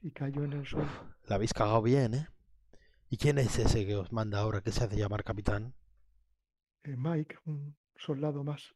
[0.02, 0.90] y cayó en el suelo.
[1.28, 2.28] La habéis cagado bien, ¿eh?
[3.10, 5.74] ¿Y quién es ese que os manda ahora que se hace llamar capitán?
[6.84, 8.76] Eh, Mike, un soldado más.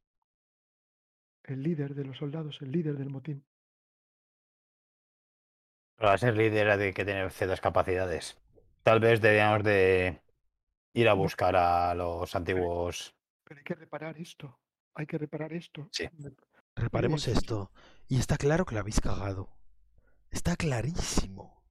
[1.43, 3.43] El líder de los soldados, el líder del motín.
[5.99, 8.37] Para ser líder hay que tener ciertas capacidades.
[8.83, 10.21] Tal vez deberíamos de
[10.93, 13.13] ir a buscar a los antiguos.
[13.43, 14.57] Pero hay que reparar esto.
[14.95, 15.89] Hay que reparar esto.
[15.91, 16.07] Sí.
[16.75, 17.71] Reparemos esto
[18.07, 19.49] Y está claro que la habéis cagado.
[20.31, 21.61] Está clarísimo.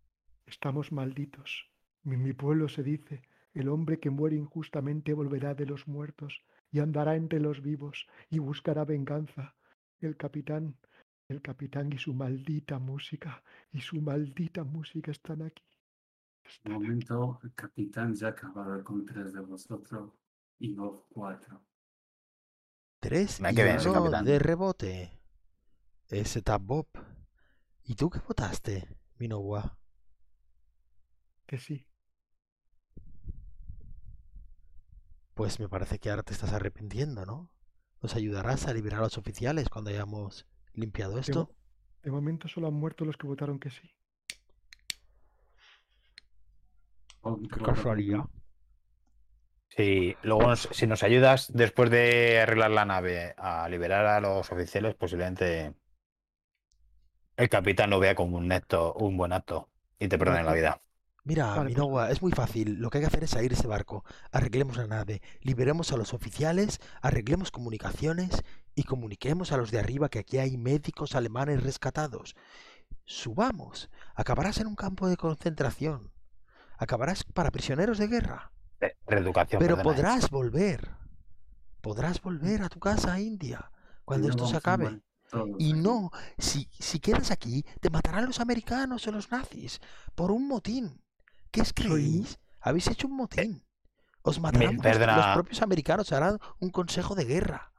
[0.44, 1.70] Estamos malditos.
[2.04, 3.22] En mi pueblo se dice,
[3.54, 8.40] el hombre que muere injustamente volverá de los muertos y andará entre los vivos y
[8.40, 9.54] buscará venganza.
[10.00, 10.76] El capitán,
[11.28, 15.62] el capitán y su maldita música, y su maldita música están aquí.
[16.42, 16.82] Están aquí.
[16.82, 20.12] momento, el capitán ya ha acabado con tres de vosotros
[20.58, 21.62] y vos cuatro.
[23.00, 25.20] Tres Me y quedé uno de rebote.
[26.08, 26.88] Ese Tap Bob.
[27.84, 29.78] ¿Y tú qué votaste, Minowa?
[31.46, 31.86] Que sí.
[35.34, 37.50] Pues me parece que ahora te estás arrepintiendo, ¿no?
[38.02, 40.46] ¿Nos ayudarás a liberar a los oficiales cuando hayamos
[40.78, 41.50] limpiado esto?
[42.02, 43.90] de momento solo han muerto los que votaron que sí.
[47.22, 48.24] Oh, Qué casualidad.
[49.70, 54.50] Sí, luego nos- si nos ayudas después de arreglar la nave a liberar a los
[54.50, 55.74] oficiales, posiblemente
[57.36, 59.68] el capitán lo vea como un acto, un buen acto
[59.98, 60.80] y te perdone la vida.
[61.24, 62.78] Mira, Vale, pues- Minowa, es muy fácil.
[62.80, 64.04] Lo que hay que hacer es salir ese barco.
[64.32, 68.42] Arreglemos la nave, liberemos a los oficiales, arreglemos comunicaciones
[68.78, 72.36] y comuniquemos a los de arriba que aquí hay médicos alemanes rescatados.
[73.06, 73.90] Subamos.
[74.14, 76.12] Acabarás en un campo de concentración.
[76.76, 78.52] Acabarás para prisioneros de guerra.
[78.80, 79.96] Eh, Reeducación, Pero perdona, ¿eh?
[79.96, 80.90] podrás volver.
[81.80, 83.72] Podrás volver a tu casa, India,
[84.04, 85.00] cuando esto se a acabe.
[85.58, 85.72] Y aquí.
[85.72, 89.80] no, si, si quedas aquí, te matarán los americanos o los nazis
[90.14, 91.02] por un motín.
[91.50, 92.38] ¿Qué os creéis?
[92.60, 93.64] Habéis hecho un motín.
[94.22, 97.72] Os matarán vuestros- los propios americanos, harán un consejo de guerra.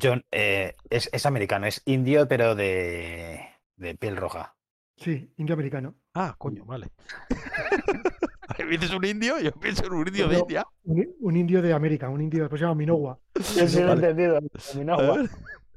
[0.00, 3.40] John eh, es, es americano, es indio, pero de,
[3.76, 4.56] de piel roja.
[4.96, 5.96] Sí, indio americano.
[6.14, 6.90] Ah, coño, vale.
[8.58, 9.40] ¿Me dices un indio?
[9.40, 10.38] Yo pienso en un indio de.
[10.38, 10.66] India.
[10.84, 13.18] Un, un indio de América, un indio, pues se llama Minowa.
[13.34, 14.40] Yo sí lo he entendido.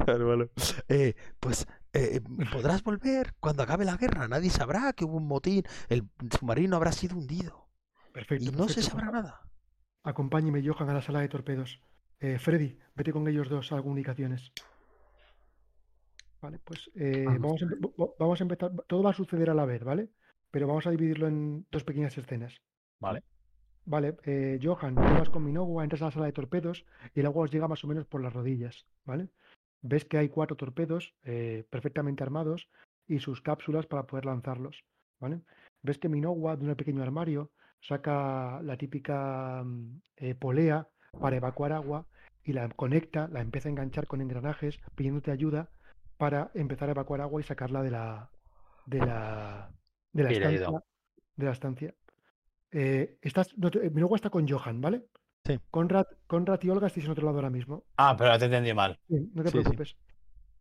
[0.07, 0.49] Vale.
[0.89, 2.21] Eh, pues eh,
[2.51, 4.27] podrás volver cuando acabe la guerra.
[4.27, 5.63] Nadie sabrá que hubo un motín.
[5.89, 6.07] El
[6.37, 7.67] submarino habrá sido hundido.
[8.13, 8.45] Perfecto.
[8.45, 9.41] Y no se sabrá nada.
[10.03, 11.81] Acompáñeme, Johan, a la sala de torpedos.
[12.19, 14.51] Eh, Freddy, vete con ellos dos a comunicaciones.
[16.41, 18.71] Vale, pues eh, Vamos, vamos, a, vamos empezar.
[18.87, 20.09] Todo va a suceder a la vez, ¿vale?
[20.49, 22.61] Pero vamos a dividirlo en dos pequeñas escenas.
[22.99, 23.23] Vale.
[23.85, 27.25] Vale, eh, Johan, tú vas con Minowa, entras a la sala de torpedos y el
[27.25, 29.29] agua os llega más o menos por las rodillas, ¿vale?
[29.81, 31.15] Ves que hay cuatro torpedos
[31.69, 32.69] perfectamente armados
[33.07, 34.83] y sus cápsulas para poder lanzarlos,
[35.19, 35.39] ¿vale?
[35.83, 40.01] Ves que Minowa de un pequeño armario saca la típica mm,
[40.37, 40.85] polea
[41.19, 42.05] para evacuar agua
[42.43, 45.69] y la conecta, la empieza a enganchar con engranajes pidiéndote ayuda
[46.17, 48.29] para empezar a evacuar agua y sacarla de la
[48.85, 49.69] de la
[50.13, 50.83] de la estancia
[51.35, 51.93] de la estancia.
[52.71, 55.05] Eh, estás, no te- Minowa está con Johan, ¿vale?
[55.45, 55.59] Sí.
[55.71, 57.83] Conrad, Conrad y Olga estáis en otro lado ahora mismo.
[57.97, 58.99] Ah, pero te entendí mal.
[59.07, 59.61] Sí, no te Sí, sí.
[59.63, 59.95] preocupes.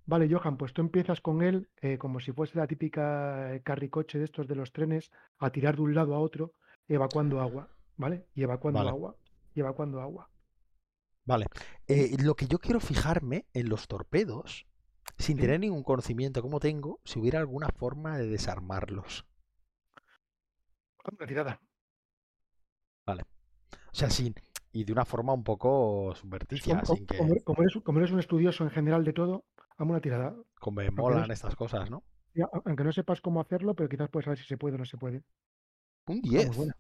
[0.04, 4.18] Vale, Johan, pues tú empiezas con él eh, como si fuese la típica eh, carricoche
[4.18, 6.52] de estos de los trenes a tirar de un lado a otro,
[6.86, 8.26] evacuando agua, ¿vale?
[8.34, 8.90] Y evacuando Vale.
[8.90, 9.16] agua,
[9.54, 10.28] y evacuando agua.
[11.26, 11.46] Vale.
[11.88, 14.66] Eh, lo que yo quiero fijarme en los torpedos,
[15.18, 19.26] sin tener ningún conocimiento como tengo, si hubiera alguna forma de desarmarlos.
[21.18, 21.60] Una tirada.
[23.08, 24.34] O sea, sin.
[24.72, 27.16] Y de una forma un poco subverticia, Como, sin que.
[27.16, 29.44] como- como eres, como eres un estudioso en general de todo,
[29.78, 30.36] hazme una tirada.
[30.60, 32.02] Como me molan es- estas cosas, ¿no?
[32.66, 34.98] Aunque no sepas cómo hacerlo, pero quizás puedes saber si se puede o no se
[34.98, 35.22] puede.
[36.06, 36.56] Un Ah, muy 10.
[36.56, 36.76] buena.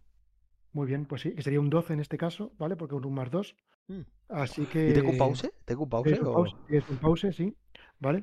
[0.72, 2.76] Muy bien, pues sí, que sería un 12 en este caso, ¿vale?
[2.76, 3.56] Porque un más 2.
[3.88, 4.00] Mm.
[4.28, 4.90] Así que.
[4.90, 5.52] ¿Y tengo un pause?
[5.64, 6.04] ¿Tengo un pause?
[6.04, 7.56] Tienes un o- pause, tienes un pause, sí,
[8.00, 8.22] ¿vale?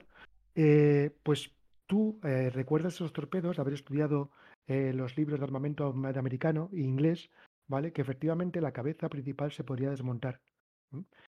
[0.55, 1.51] Eh, pues
[1.87, 4.31] tú eh, recuerdas esos torpedos, haber estudiado
[4.67, 7.29] eh, los libros de armamento americano e inglés,
[7.67, 7.91] ¿vale?
[7.91, 10.41] Que efectivamente la cabeza principal se podría desmontar.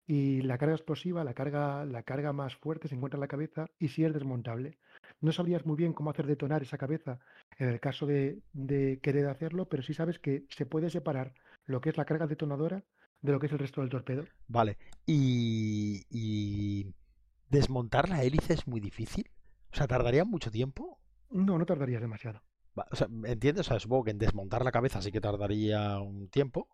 [0.05, 3.65] Y la carga explosiva, la carga, la carga más fuerte se encuentra en la cabeza
[3.79, 4.77] y sí es desmontable.
[5.19, 7.19] No sabrías muy bien cómo hacer detonar esa cabeza
[7.57, 11.33] en el caso de, de querer hacerlo, pero sí sabes que se puede separar
[11.65, 12.83] lo que es la carga detonadora
[13.21, 14.23] de lo que es el resto del torpedo.
[14.47, 14.77] Vale.
[15.05, 16.93] Y, y
[17.49, 19.29] desmontar la hélice es muy difícil.
[19.71, 20.99] O sea, tardaría mucho tiempo.
[21.29, 22.41] No, no tardarías demasiado.
[22.75, 23.67] O sea, ¿entiendes?
[23.67, 26.67] O sea, supongo que en desmontar la cabeza sí que tardaría un tiempo.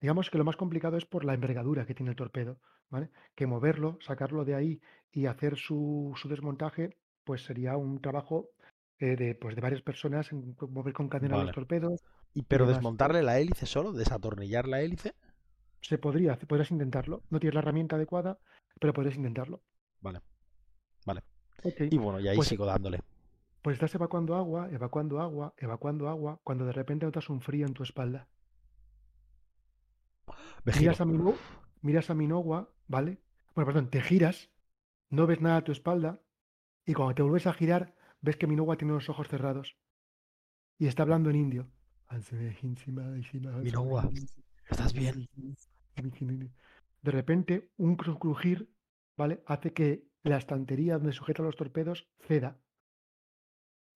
[0.00, 3.10] Digamos que lo más complicado es por la envergadura que tiene el torpedo, ¿vale?
[3.34, 4.80] Que moverlo, sacarlo de ahí
[5.10, 8.50] y hacer su, su desmontaje, pues sería un trabajo
[9.00, 11.46] eh, de, pues de varias personas, en mover con cadena Vale.
[11.46, 12.00] los torpedos.
[12.34, 15.14] Y pero desmontarle la hélice solo, desatornillar la hélice.
[15.80, 17.22] Se podría, podrías intentarlo.
[17.30, 18.38] No tienes la herramienta adecuada,
[18.80, 19.62] pero podrías intentarlo.
[20.00, 20.20] Vale.
[21.06, 21.22] Vale.
[21.90, 23.00] Y bueno, y ahí Pues- sigo dándole.
[23.62, 27.74] pues estás evacuando agua, evacuando agua, evacuando agua, cuando de repente notas un frío en
[27.74, 28.28] tu espalda.
[30.64, 31.34] Miras a, Mino-
[31.82, 33.18] miras a Minowa, ¿vale?
[33.54, 34.50] Bueno, perdón, te giras,
[35.10, 36.20] no ves nada a tu espalda
[36.86, 39.76] Y cuando te vuelves a girar, ves que Minogua tiene los ojos cerrados.
[40.78, 41.68] Y está hablando en indio.
[43.62, 44.08] Minogua,
[44.70, 45.28] ¿estás bien?
[47.02, 48.68] De repente, un cru- crujir,
[49.16, 49.42] ¿vale?
[49.46, 52.56] Hace que la estantería donde sujetan los torpedos ceda.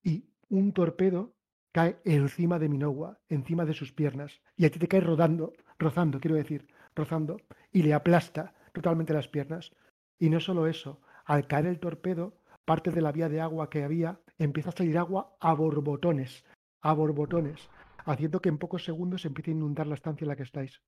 [0.02, 1.34] Y un torpedo
[1.72, 4.40] cae encima de Minogua, encima de sus piernas.
[4.56, 7.38] Y a ti te cae rodando, rozando, quiero decir, rozando,
[7.72, 9.72] y le aplasta totalmente las piernas.
[10.18, 13.84] Y no solo eso, al caer el torpedo, parte de la vía de agua que
[13.84, 16.44] había empieza a salir agua a borbotones,
[16.80, 17.68] a borbotones,
[18.04, 20.80] haciendo que en pocos segundos se empiece a inundar la estancia en la que estáis.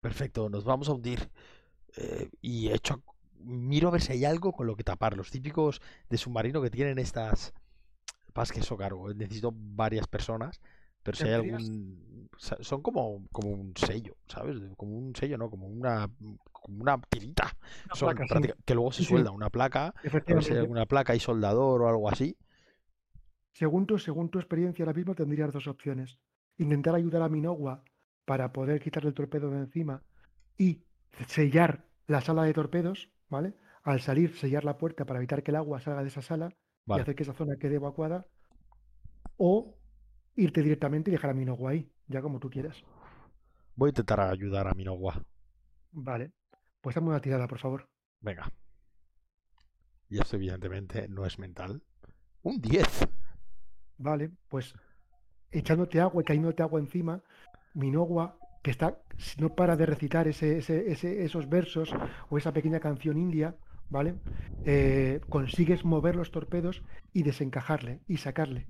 [0.00, 1.30] Perfecto, nos vamos a hundir.
[1.96, 3.02] Eh, y echo,
[3.40, 5.16] miro a ver si hay algo con lo que tapar.
[5.16, 5.80] Los típicos
[6.10, 7.54] de submarino que tienen estas.
[8.32, 10.60] Pasa que eso, claro, necesito varias personas.
[11.02, 12.28] Pero si hay algún.
[12.38, 14.58] Son como, como un sello, ¿sabes?
[14.76, 15.50] Como un sello, ¿no?
[15.50, 16.10] Como una,
[16.52, 17.56] como una tirita.
[17.86, 18.28] Una Son placa, sí.
[18.28, 19.94] práctica- que luego se suelda una placa.
[20.26, 22.36] A ver si hay alguna placa y soldador o algo así.
[23.54, 26.18] Según tu, según tu experiencia ahora mismo tendrías dos opciones.
[26.58, 27.84] Intentar ayudar a Minogua
[28.24, 30.02] para poder quitarle el torpedo de encima
[30.58, 30.84] y
[31.28, 33.54] sellar la sala de torpedos, ¿vale?
[33.84, 36.56] Al salir, sellar la puerta para evitar que el agua salga de esa sala
[36.86, 38.26] y hacer que esa zona quede evacuada.
[39.36, 39.78] O
[40.34, 42.82] irte directamente y dejar a Minogua ahí, ya como tú quieras.
[43.76, 45.24] Voy a intentar ayudar a Minogua.
[45.92, 46.32] Vale.
[46.80, 47.88] Pues dame una tirada, por favor.
[48.20, 48.50] Venga.
[50.08, 51.82] Y esto, evidentemente, no es mental.
[52.42, 53.08] Un 10.
[53.98, 54.74] Vale, pues
[55.50, 57.22] echándote agua y cayéndote agua encima,
[57.74, 61.94] Minogua, que está, si no para de recitar ese, ese- ese- esos versos
[62.30, 63.56] o esa pequeña canción india,
[63.90, 64.16] ¿vale?
[64.64, 68.66] Eh, consigues mover los torpedos y desencajarle y sacarle.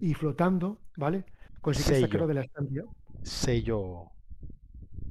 [0.00, 1.24] Y flotando, ¿vale?
[1.60, 2.06] Consigues Sello.
[2.06, 2.84] sacarlo de la estancia.
[3.22, 4.10] Sello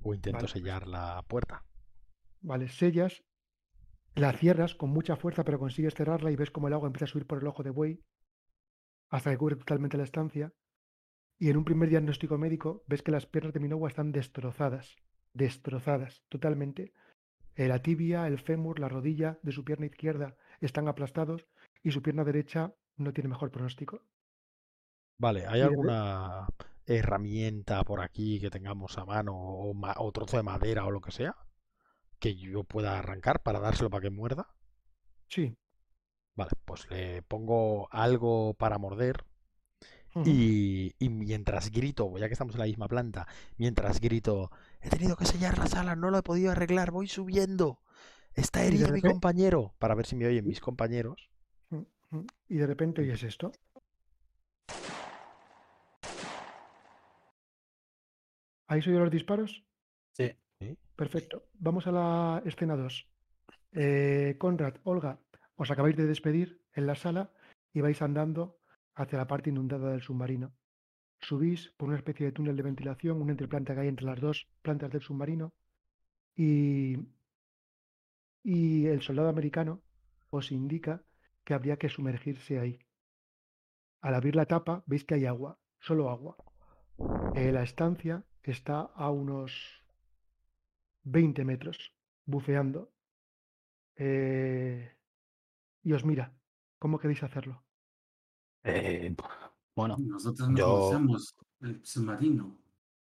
[0.06, 1.64] o intento Vale, sellar la puerta.
[2.41, 2.68] ¿Vale?
[2.68, 3.23] Sellas,
[4.15, 7.07] la cierras con mucha fuerza, pero consigues cerrarla y ves como el agua empieza a
[7.07, 7.99] subir por el ojo de buey
[9.14, 10.48] hasta que cubre totalmente la estancia.
[11.40, 14.88] Y en un primer diagnóstico médico ves que las piernas de Minogua están destrozadas,
[15.34, 16.94] destrozadas totalmente.
[17.56, 21.48] La tibia, el fémur, la rodilla de su pierna izquierda están aplastados
[21.84, 24.03] y su pierna derecha no tiene mejor pronóstico.
[25.18, 26.48] Vale, ¿hay alguna
[26.85, 31.02] herramienta por aquí que tengamos a mano o, ma- o trozo de madera o lo
[31.02, 31.35] que sea
[32.19, 34.48] que yo pueda arrancar para dárselo para que muerda?
[35.30, 35.56] Sí.
[36.35, 39.26] Vale, pues le pongo algo para morder
[40.26, 43.27] y, y mientras grito, ya que estamos en la misma planta,
[43.57, 44.51] mientras grito,
[44.81, 47.80] he tenido que sellar la sala, no lo he podido arreglar, voy subiendo.
[48.35, 51.30] Está herido mi compañero, para ver si me oyen mis compañeros.
[52.47, 53.51] Y de repente oyes esto.
[58.68, 59.64] ¿Habéis oído los disparos?
[60.14, 60.31] Sí.
[60.95, 61.43] Perfecto.
[61.53, 63.07] Vamos a la escena 2.
[63.73, 65.19] Eh, Conrad, Olga,
[65.55, 67.31] os acabáis de despedir en la sala
[67.73, 68.59] y vais andando
[68.95, 70.53] hacia la parte inundada del submarino.
[71.19, 74.47] Subís por una especie de túnel de ventilación, una entreplanta que hay entre las dos
[74.61, 75.53] plantas del submarino
[76.35, 76.97] y,
[78.43, 79.81] y el soldado americano
[80.30, 81.03] os indica
[81.43, 82.80] que habría que sumergirse ahí.
[84.01, 86.35] Al abrir la tapa veis que hay agua, solo agua.
[87.35, 89.84] Eh, la estancia está a unos
[91.03, 91.93] 20 metros,
[92.25, 92.91] buceando.
[93.95, 94.91] Eh,
[95.84, 96.34] y os mira.
[96.80, 97.64] ¿Cómo queréis hacerlo?
[98.64, 99.15] Eh,
[99.76, 102.57] bueno, Nosotros no Yo- conocemos el submarino.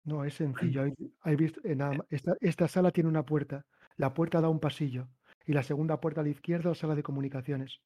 [0.05, 0.81] No, es sencillo.
[0.81, 2.07] habéis- habéis visto- eh, nada más.
[2.09, 3.65] Esta, esta sala tiene una puerta.
[3.97, 5.07] La puerta da a un pasillo.
[5.45, 7.81] Y la segunda puerta a la izquierda, la sala de comunicaciones.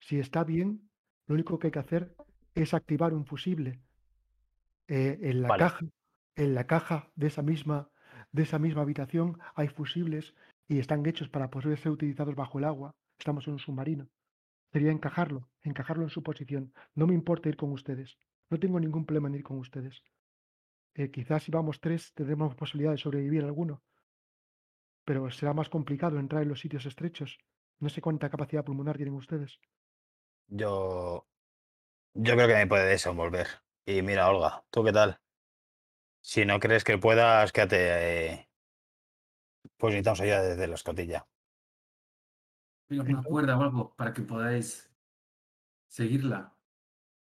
[0.00, 0.88] Si está bien,
[1.26, 2.14] lo único que hay que hacer
[2.54, 3.80] es activar un fusible.
[4.88, 5.62] Eh, en la Vale.
[5.64, 5.86] caja,
[6.36, 7.88] en la caja de esa misma,
[8.32, 10.34] de esa misma habitación hay fusibles
[10.68, 12.94] y están hechos para poder ser utilizados bajo el agua.
[13.18, 14.08] Estamos en un submarino.
[14.74, 16.74] Sería encajarlo, encajarlo en su posición.
[16.96, 18.18] No me importa ir con ustedes.
[18.50, 20.02] No tengo ningún problema en ir con ustedes.
[20.94, 23.84] Eh, quizás si vamos tres tendremos posibilidad de sobrevivir alguno.
[25.04, 27.38] Pero será más complicado entrar en los sitios estrechos.
[27.78, 29.60] No sé cuánta capacidad pulmonar tienen ustedes.
[30.48, 31.26] yo,
[32.14, 33.48] yo creo que me puede desenvolver.
[33.86, 35.20] Y mira, Olga, ¿tú qué tal?
[36.22, 37.76] Si no crees que puedas, quédate.
[38.32, 38.48] eh,
[39.76, 41.26] pues necesitamos ayuda desde la escotilla.
[43.00, 44.94] Una cuerda o algo para que podáis
[45.88, 46.54] seguirla.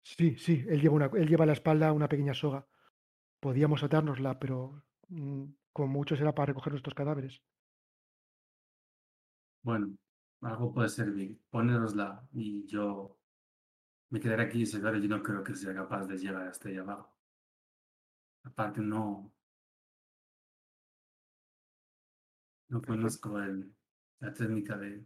[0.04, 2.68] Sí, sí, él lleva, una, él lleva a la espalda una pequeña soga.
[3.40, 7.42] Podíamos atárnosla, pero mm, como mucho será para recoger nuestros cadáveres.
[9.64, 9.98] Bueno,
[10.42, 11.42] algo puede servir.
[11.50, 13.20] Ponerosla y yo
[14.10, 17.18] me quedaré aquí y yo no creo que sea capaz de llegar hasta allá abajo.
[18.44, 19.34] Aparte, no.
[22.70, 23.76] No conozco el-
[24.20, 25.06] la técnica de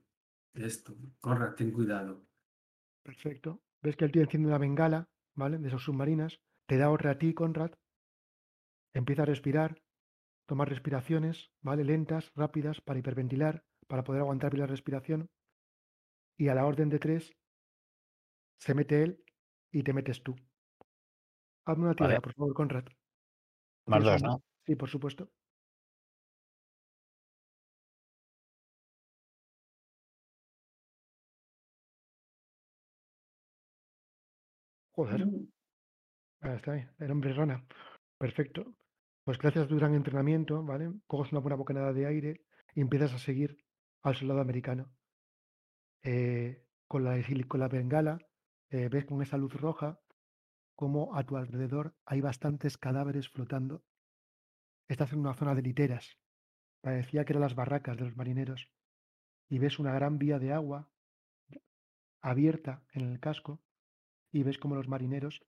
[0.53, 0.95] esto.
[1.19, 2.26] Corra, ten cuidado.
[3.03, 3.61] Perfecto.
[3.81, 5.57] Ves que el tío enciende una bengala, ¿vale?
[5.57, 6.39] De esos submarinas.
[6.67, 7.71] Te da otra a ti, Conrad.
[8.93, 9.81] Empieza a respirar.
[10.47, 11.84] Toma respiraciones, ¿vale?
[11.84, 15.30] Lentas, rápidas, para hiperventilar, para poder aguantar bien la respiración.
[16.38, 17.31] Y a la orden de tres,
[18.59, 19.23] se mete él
[19.71, 20.35] y te metes tú.
[21.65, 22.21] Hazme una tirada, Vale.
[22.21, 22.85] por favor, Conrad.
[23.85, 24.43] Más dos, ¿no?
[24.65, 25.31] Sí, por supuesto.
[34.99, 35.26] Joder.
[36.41, 36.91] Ah, está bien.
[36.99, 37.65] El hombre rana.
[38.17, 38.76] Perfecto.
[39.23, 40.91] Pues gracias a tu gran entrenamiento, ¿vale?
[41.07, 42.41] Coges una buena bocanada de aire
[42.76, 43.63] y empiezas a seguir
[44.01, 44.91] al soldado americano.
[46.03, 47.17] Eh, con, la,
[47.47, 48.19] con la bengala,
[48.71, 50.01] eh, ves con esa luz roja
[50.76, 53.85] como a tu alrededor hay bastantes cadáveres flotando.
[54.89, 56.17] Estás en una zona de literas.
[56.81, 58.69] Parecía que eran las barracas de los marineros.
[59.47, 60.91] Y ves una gran vía de agua
[62.21, 63.61] abierta en el casco
[64.31, 65.41] y ves como los marineros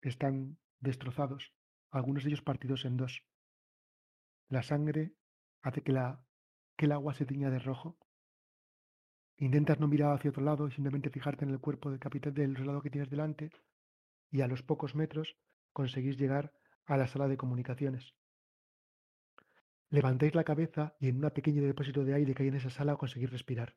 [0.00, 1.52] están destrozados,
[1.90, 3.24] algunos de ellos partidos en dos.
[4.48, 5.14] La sangre
[5.62, 6.24] hace que, la,
[6.76, 7.98] que el agua se tiña de rojo.
[9.38, 12.56] Intentas no mirar hacia otro lado y simplemente fijarte en el cuerpo del capitán del
[12.56, 13.50] soldado que tienes delante
[14.30, 15.36] y a los pocos metros
[15.72, 16.52] conseguís llegar
[16.86, 18.14] a la sala de comunicaciones.
[19.90, 22.96] Levantáis la cabeza y en un pequeño depósito de aire que hay en esa sala
[22.96, 23.74] conseguís respirar.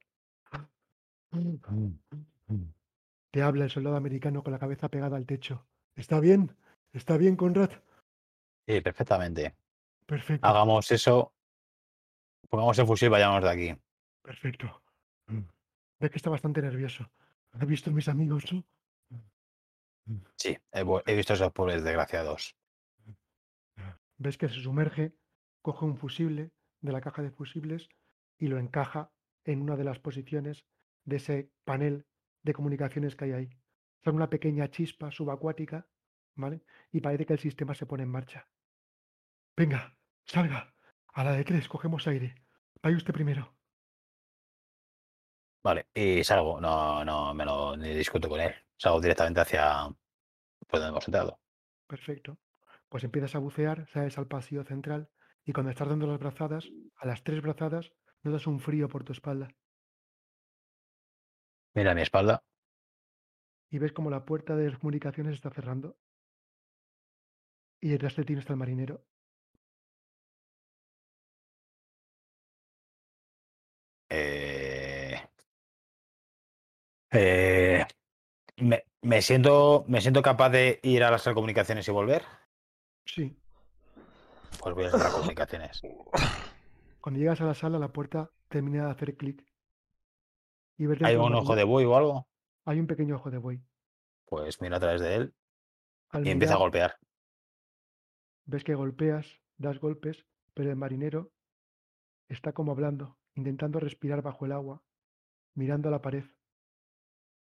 [3.32, 5.68] Te habla el soldado americano con la cabeza pegada al techo.
[5.96, 6.56] ¿Está bien?
[6.94, 7.70] ¿Está bien, Conrad?
[8.68, 9.56] Sí, perfectamente.
[10.06, 10.48] Perfecto.
[10.48, 11.34] Hagamos eso.
[12.50, 13.78] Pongamos el fusil y vayamos de aquí.
[14.24, 14.82] Perfecto.
[15.28, 17.12] Ve que está bastante nervioso.
[17.52, 18.64] ¿Has visto a mis amigos, no?
[20.36, 22.56] Sí, he, he visto esos pobres desgraciados.
[24.18, 25.14] Ves que se sumerge,
[25.62, 26.52] coge un fusible
[26.82, 27.90] de la caja de fusibles
[28.40, 29.12] y lo encaja
[29.44, 30.66] en una de las posiciones
[31.06, 32.06] de ese panel
[32.44, 33.50] de comunicaciones que hay ahí.
[34.04, 35.88] Son una pequeña chispa subacuática,
[36.36, 36.64] ¿vale?
[36.92, 38.48] Y parece que el sistema se pone en marcha.
[39.56, 40.74] Venga, salga.
[41.14, 42.36] A la de tres, cogemos aire.
[42.82, 43.54] Vaya usted primero.
[45.62, 46.62] Vale, y salgo.
[46.62, 48.54] No, no me lo ni discuto con él.
[48.78, 49.90] Salgo directamente hacia
[50.72, 51.40] donde hemos entrado.
[51.88, 52.38] Perfecto.
[52.88, 55.10] Pues empiezas a bucear, sales al pasillo central
[55.44, 57.92] y cuando estás dando las brazadas, a las tres brazadas,
[58.24, 59.50] notas un frío por tu espalda
[61.76, 62.44] Mira a mi espalda.
[63.72, 65.96] y ves como la puerta de las comunicaciones está cerrando.
[67.82, 69.06] Y detrás de ti está el marinero.
[74.10, 75.22] Eh,
[77.12, 77.86] eh,
[78.58, 82.24] me, me siento, me siento capaz de ir a las comunicaciones y volver.
[83.06, 83.38] Sí.
[84.60, 85.82] Pues voy a las comunicaciones.
[87.02, 89.49] Cuando llegas a la sala, la puerta termina de hacer clic.
[90.80, 92.28] Y ¿Hay un ojo de buey o algo?
[92.66, 93.62] Hay un pequeño ojo de buey.
[94.26, 95.36] Pues miro a través de él
[96.12, 96.96] Al y empieza a golpear.
[98.46, 101.34] ves que golpeas, das golpes, pero el marinero
[102.30, 104.82] está como hablando, intentando respirar bajo el agua,
[105.54, 106.24] mirando a la pared.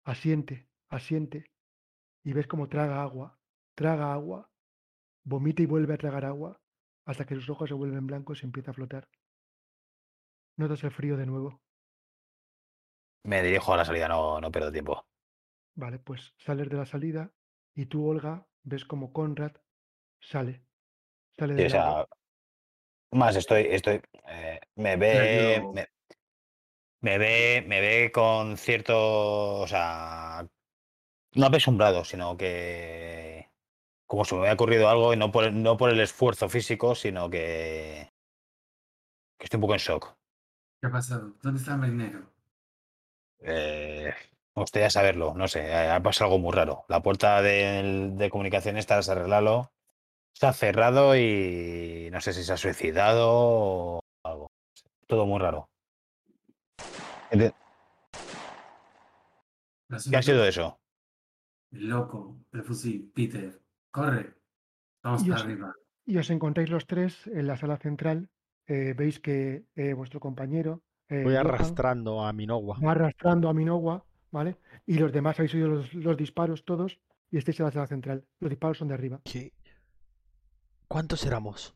[0.05, 1.53] Asiente, asiente,
[2.25, 3.39] y ves como traga agua,
[3.77, 4.51] traga agua,
[5.23, 6.61] vomita y vuelve a tragar agua,
[7.05, 9.09] hasta que sus ojos se vuelven blancos y empieza a flotar.
[10.57, 11.62] Notas el frío de nuevo.
[13.25, 15.05] Me dirijo a la salida, no, no pierdo tiempo.
[15.75, 17.35] Vale, pues sales de la salida
[17.75, 19.53] y tú, Olga, ves como Conrad
[20.21, 20.65] sale.
[21.39, 22.03] Sale Sí, o del agua.
[22.03, 22.07] sea,
[23.13, 25.87] más estoy, estoy, eh, me ve, me,
[27.01, 30.47] me ve, me ve con cierto, o sea,
[31.35, 33.51] no apesumbrado, sino que
[34.07, 36.95] como si me hubiera ocurrido algo y no por, el- no por el esfuerzo físico,
[36.97, 38.11] sino que,
[39.39, 40.17] que estoy un poco en shock.
[40.81, 41.35] ¿Qué ha pasado?
[41.43, 42.32] ¿Dónde está el marinero?
[43.45, 44.13] Eh,
[44.55, 46.85] gustaría saberlo, no sé, eh, ha pasado algo muy raro.
[46.89, 49.73] La puerta de, comunicación está desarreglarlo,
[50.33, 54.53] se ha cerrado y no sé si se ha suicidado o algo.
[55.07, 55.69] Todo muy raro.
[57.31, 57.55] Ente-
[59.89, 60.79] ¿Lo has ¿Qué ha sido eso?
[61.71, 63.61] El loco del fusil, Peter.
[63.91, 64.35] Corre.
[65.03, 65.75] Vamos para arriba.
[66.05, 68.29] Y os encontráis los tres en la sala central.
[68.69, 70.83] eh, veis que eh, vuestro compañero
[71.13, 72.79] eh, Voy arrastrando a Minogua.
[72.81, 74.57] va arrastrando a Minowa, ¿vale?
[74.87, 76.99] Y los demás habéis oído los, los disparos todos
[77.31, 78.25] y estáis en la sala central.
[78.41, 79.21] Los disparos son de arriba.
[79.25, 79.53] ¿Qué?
[80.89, 81.75] ¿Cuántos éramos?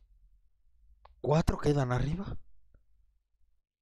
[1.20, 2.36] ¿Cuatro quedan arriba?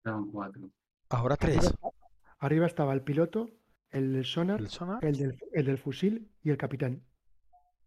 [0.05, 0.71] Eran cuatro.
[1.09, 1.73] Ahora tres.
[2.39, 3.49] arriba estaba el piloto,
[3.91, 5.05] el del sonar, ¿El sonar?
[5.05, 7.03] el del, el del fusil y el capitán.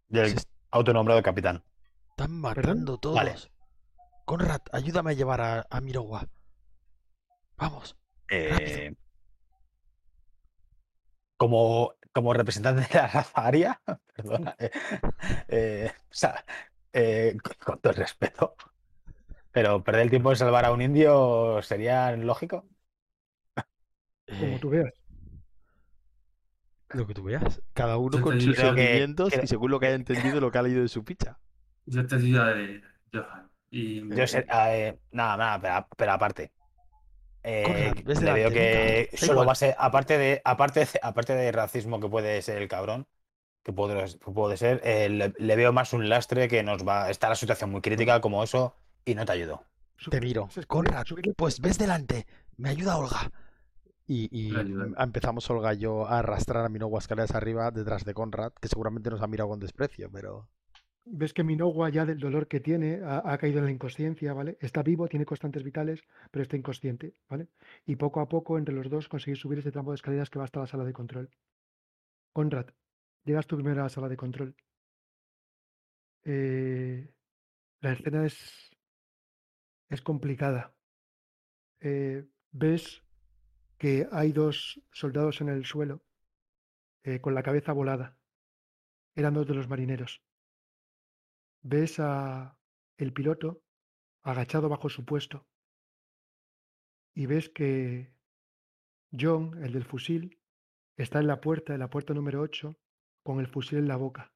[0.08, 1.62] Del Se autonombrado capitán.
[2.10, 3.16] están matando todos.
[3.16, 3.34] Vale.
[4.24, 6.28] Conrad, ayúdame a llevar a, a Mirowa.
[7.58, 7.96] Vamos.
[8.30, 8.94] Eh,
[11.36, 13.80] como como representante de la raza aria,
[14.16, 14.70] perdona, eh,
[15.48, 16.44] eh, o sea,
[16.92, 18.56] eh, con, con todo el respeto,
[19.52, 22.66] pero perder el tiempo en salvar a un indio sería lógico.
[24.38, 24.92] Como tú veas.
[26.90, 27.60] Lo que tú veas.
[27.74, 30.58] Cada uno con sus digo sentimientos que- y según lo que haya entendido lo que
[30.58, 31.38] ha leído de su ficha.
[31.86, 32.82] Yo te ayudaré,
[33.12, 33.50] Johan.
[33.70, 36.52] Y Yo sé, eh, nada, nada, pero, pero aparte.
[37.42, 39.48] Eh, ves le veo que solo igual.
[39.48, 43.06] va a ser, aparte de, aparte, de- aparte de racismo que puede ser el cabrón,
[43.62, 47.10] que puede, puede ser, eh, le, le veo más un lastre que nos va.
[47.10, 48.74] Está la situación muy crítica como eso
[49.04, 49.64] y no te ayudo.
[50.10, 50.48] Te miro.
[50.66, 51.06] Conrad,
[51.36, 52.26] pues ves delante.
[52.56, 53.30] Me ayuda Olga.
[54.06, 54.84] Y, y Me ayuda.
[54.86, 58.68] m- empezamos Olga y yo a arrastrar a Minogua escaleras arriba detrás de Conrad, que
[58.68, 60.48] seguramente nos ha mirado con desprecio, pero...
[61.10, 64.58] Ves que Minogua ya del dolor que tiene ha, caído en la inconsciencia, ¿vale?
[64.60, 67.48] Está vivo, tiene constantes vitales, pero está inconsciente, ¿vale?
[67.86, 70.44] Y poco a poco, entre los dos, conseguís subir ese tramo de escaleras que va
[70.44, 71.30] hasta la sala de control.
[72.32, 72.66] Conrad,
[73.24, 74.54] llegas tú primero a la sala de control.
[76.24, 77.08] Eh,
[77.80, 78.70] la escena es,
[79.88, 80.74] es complicada.
[81.80, 83.02] Eh, ves
[83.78, 86.02] que hay dos soldados en el suelo
[87.02, 88.18] eh, con la cabeza volada.
[89.14, 90.22] Eran dos de los marineros.
[91.70, 92.56] Ves a
[92.96, 93.60] el piloto
[94.22, 95.46] agachado bajo su puesto
[97.14, 98.10] y ves que
[99.12, 100.40] John, el del fusil,
[100.96, 102.74] está en la puerta, en la puerta número 8,
[103.22, 104.32] con el fusil en la boca.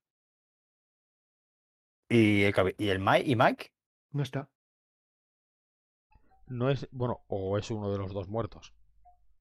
[2.10, 3.24] ¿Y el, cabe- y el Mike?
[3.30, 3.72] ¿Y Mike?
[4.10, 4.50] No está.
[6.48, 6.86] No es...
[6.92, 8.74] Bueno, o es uno de los dos muertos.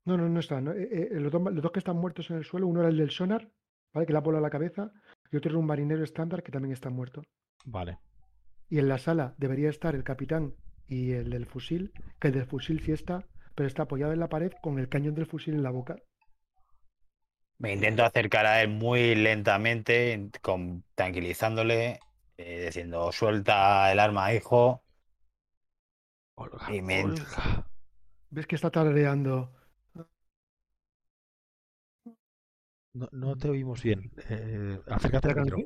[0.06, 0.62] No, no, no está.
[0.62, 2.90] no, eh, eh, los, dos, los dos que están muertos en el suelo, uno era
[2.90, 3.52] el del sonar,
[3.94, 4.06] ¿vale?
[4.08, 4.94] que le ha volado la cabeza,
[5.30, 7.22] y otro era un marinero estándar que también está muerto.
[7.66, 8.00] Vale.
[8.70, 10.56] Y en la sala debería estar el capitán
[10.88, 14.30] y el del fusil, que el del fusil sí está, pero está apoyado en la
[14.30, 15.98] pared con el cañón del fusil en la boca.
[17.60, 22.00] Me intento acercar a él muy lentamente, con, tranquilizándole,
[22.38, 24.84] eh, diciendo, suelta el arma, hijo.
[26.36, 27.66] Olga, Y me- Olga.
[28.32, 29.52] ¿Ves que está tarareando?
[32.94, 34.12] No, no te oímos bien.
[34.30, 35.66] Eh, acércate La, al micro.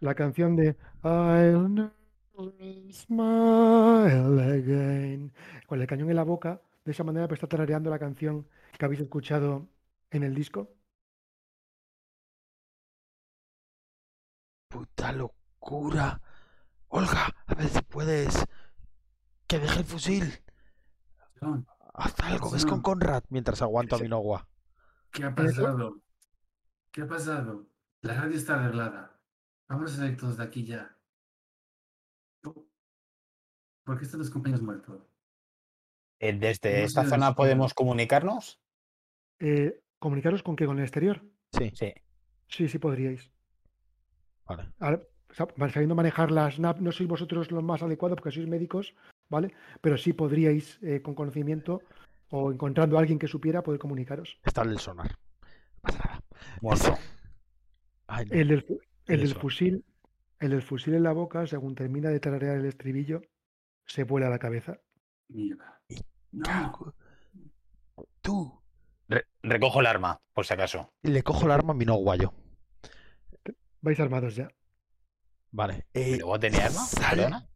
[0.00, 5.32] La canción de I'll never smile again.
[5.66, 8.46] Con el cañón en la boca, de esa manera pues está tarareando la canción
[8.78, 9.68] que habéis escuchado
[10.10, 10.68] en el disco.
[14.68, 16.20] Puta locura.
[16.88, 18.46] Olga, a ver si puedes...
[19.46, 20.42] Que deje el fusil.
[21.40, 22.82] John, Haz algo, ves con.
[22.82, 23.98] Conrad mientras aguanto a.
[23.98, 24.46] Minogua.
[25.10, 26.00] ¿qué ha pasado?
[26.92, 27.66] ¿Qué ha pasado?
[28.02, 29.09] La radio está arreglada.
[29.70, 30.94] Vamos a salir todos de aquí ya.
[32.42, 35.00] ¿Por qué están los compañeros muertos?
[36.18, 38.60] Eh, ¿Desde esta zona podemos comunicarnos?
[39.38, 40.66] Eh, ¿Comunicaros con qué?
[40.66, 41.22] ¿Con el exterior?
[41.52, 41.92] Sí, Sí.
[42.48, 43.30] Sí, sí podríais.
[44.44, 44.68] vale.
[44.80, 48.92] Ahora, sa- sabiendo manejar las NAP, no sois vosotros los más adecuados porque sois médicos,
[49.28, 49.54] ¿vale?
[49.80, 51.80] Pero sí podríais, eh, con conocimiento
[52.30, 54.38] o encontrando a alguien que supiera, poder comunicaros.
[54.44, 55.10] Está el del sonar.
[55.12, 56.20] No pasa nada.
[56.60, 56.88] Muerto.
[56.88, 56.98] El
[58.08, 58.34] Ay, no.
[58.34, 58.80] del, fu-
[59.14, 59.84] el del fusil,
[60.38, 63.22] el del fusil en la boca, según termina de tararear el estribillo,
[63.86, 64.78] se vuela la cabeza.
[65.28, 65.80] Mierda.
[66.32, 66.94] No.
[68.22, 68.60] Tú.
[69.08, 70.92] Re- recojo el arma, por si acaso.
[71.02, 72.32] Le cojo el arma a Minogua yo.
[73.80, 74.48] Vais armados ya.
[75.52, 75.86] Vale.
[75.94, 76.80] Eh, ¿Luego tenía arma?
[77.10, 77.46] ¿Perdona?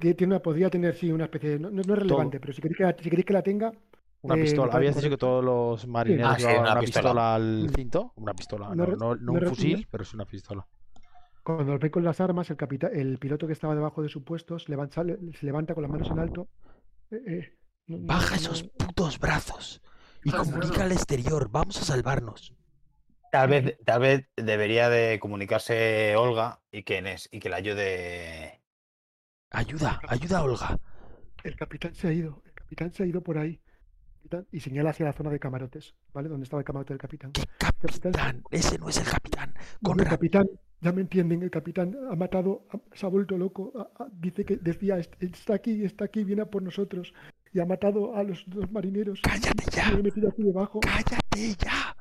[0.00, 1.58] Tie- tiene una- podría tener, sí, una especie de.
[1.58, 3.72] No, no- no es relevante, pero si queréis que, la- si queréis que la tenga,
[4.22, 4.72] Una Eh, pistola.
[4.74, 7.02] Habías dicho que todos los marineros Ah, sí, llevaban una una pistola.
[7.10, 8.12] pistola al cinto.
[8.16, 8.68] Una pistola.
[8.70, 10.66] No No, re- no- no no un fusil, pero es una pistola.
[11.44, 14.58] cuando veis con las armas, el, capita- el piloto que estaba debajo de su puesto
[14.58, 16.48] se levanta, se levanta con las manos en alto.
[17.12, 17.56] eh, eh,
[17.86, 19.80] Baja no- esos putos brazos
[20.24, 20.50] y Pasado.
[20.50, 21.48] comunica al exterior.
[21.48, 22.52] Vamos a salvarnos.
[23.30, 28.60] Tal vez, tal vez debería de comunicarse Olga y que, Nes- y que la ayude.
[29.50, 30.78] Ayuda, ayuda a Olga.
[31.44, 33.60] El capitán se ha ido, el capitán se ha ido por ahí.
[34.28, 36.28] Capitán, Y señala hacia la zona de camarotes, ¿vale?
[36.28, 37.32] Donde estaba el camarote del capitán.
[37.32, 38.42] ¿Qué capitán?
[38.50, 39.52] Ese no es el capitán.
[39.54, 40.46] No, el Conrad, capitán,
[40.80, 43.72] ya me entienden, el capitán ha matado, ha- se ha vuelto loco.
[43.76, 47.12] ha- ha- dice que decía, "Est- está aquí, está aquí, viene a por nosotros.
[47.52, 49.20] Y ha matado a los dos marineros.
[49.22, 49.90] cállate ya.
[49.92, 50.80] me he metido aquí debajo.
[50.80, 51.96] Cállate ya.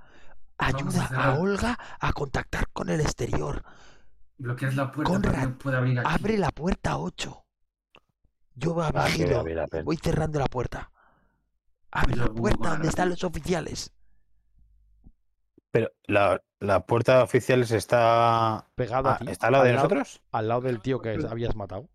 [0.58, 1.40] A Ayuda a.
[1.40, 3.64] Olga a contactar con el exterior.
[4.38, 6.10] Bloqueas la puerta para que Conrad, no pueda abrir aquí.
[6.12, 7.46] Abre la puerta 8.
[8.56, 9.40] Yo voy a Ah, sí, vigilo.
[9.40, 9.84] a ver, a ver.
[9.84, 10.92] Voy cerrando la puerta.
[11.96, 13.92] Abre la puerta donde están los oficiales.
[15.72, 18.68] Pero la, la puerta oficial está.
[18.76, 19.30] Pegado a ah, ti.
[19.30, 20.22] ¿Está al lado de nosotros?
[20.32, 21.90] Al lado del tío que habías matado.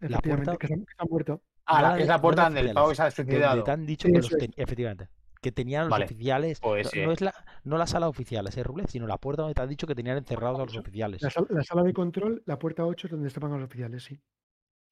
[0.00, 1.42] Efectivamente, puerta- que se, ha- que se ha muerto.
[1.66, 3.16] Ah, la- la de- es la puerta la donde el oficiales, pavo se ha Donde
[3.32, 3.64] suicidado.
[3.64, 4.38] te han dicho Sí, que eso los es.
[4.38, 5.08] ten- efectivamente.
[5.40, 6.60] Que tenían a los Vale, oficiales.
[6.60, 7.34] pues, no, no eh, es la,
[7.64, 9.94] no la sala de oficiales, es Rulet, sino la puerta donde te han dicho que
[9.94, 11.20] tenían encerrados a los La, oficiales.
[11.20, 14.18] sal- la sala de control, la puerta 8 es donde estaban los oficiales, sí.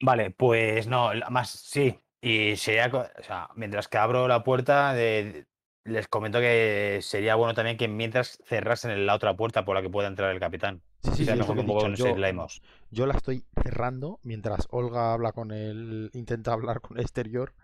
[0.02, 1.98] Vale, pues no, la- más sí.
[2.20, 5.47] Y sería, o sea, mientras que abro la puerta, de-
[5.84, 9.90] les comento que sería bueno también que mientras cerrasen la otra puerta por la que
[9.90, 10.82] pueda entrar el capitán.
[11.02, 12.62] Sí, sí, O sea, sí, mejor que un poco nos Yo, aislemos.
[12.90, 17.55] yo la estoy cerrando mientras Olga habla con el, intenta hablar con el exterior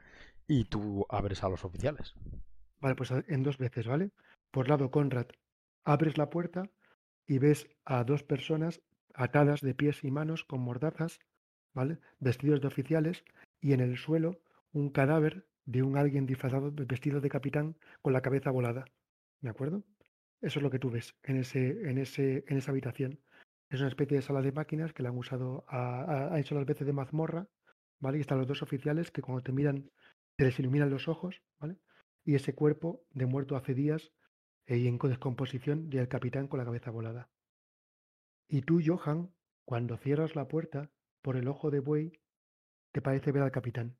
[0.48, 2.14] y tú abres a los oficiales.
[2.80, 4.10] Vale, pues en dos veces, ¿vale?
[4.50, 5.26] Por lado, Conrad,
[5.84, 6.64] abres la puerta
[7.26, 8.82] y ves a dos personas
[9.14, 11.20] atadas de pies y manos con mordazas,
[11.74, 11.98] ¿vale?
[12.20, 13.24] Vestidos de oficiales
[13.62, 18.22] y en el suelo un cadáver de un alguien disfrazado, vestido de capitán con la
[18.22, 18.86] cabeza volada.
[19.42, 19.84] ¿De acuerdo?
[20.42, 23.20] Eso es lo que tú ves en, ese, en, ese, en esa habitación.
[23.70, 26.54] Es una especie de sala de máquinas que la han usado, a, a- han hecho
[26.56, 27.48] las veces de mazmorra,
[28.00, 28.18] ¿vale?
[28.18, 29.90] Y están los dos oficiales que cuando te miran,
[30.36, 31.78] te les iluminan los ojos, ¿vale?
[32.24, 34.12] Y ese cuerpo de muerto hace días
[34.66, 37.30] eh, y en co- descomposición del capitán con la cabeza volada.
[38.48, 39.34] Y tú, Johan,
[39.64, 40.90] cuando cierras la puerta
[41.22, 42.20] por el ojo de buey,
[42.92, 43.98] te parece ver al capitán,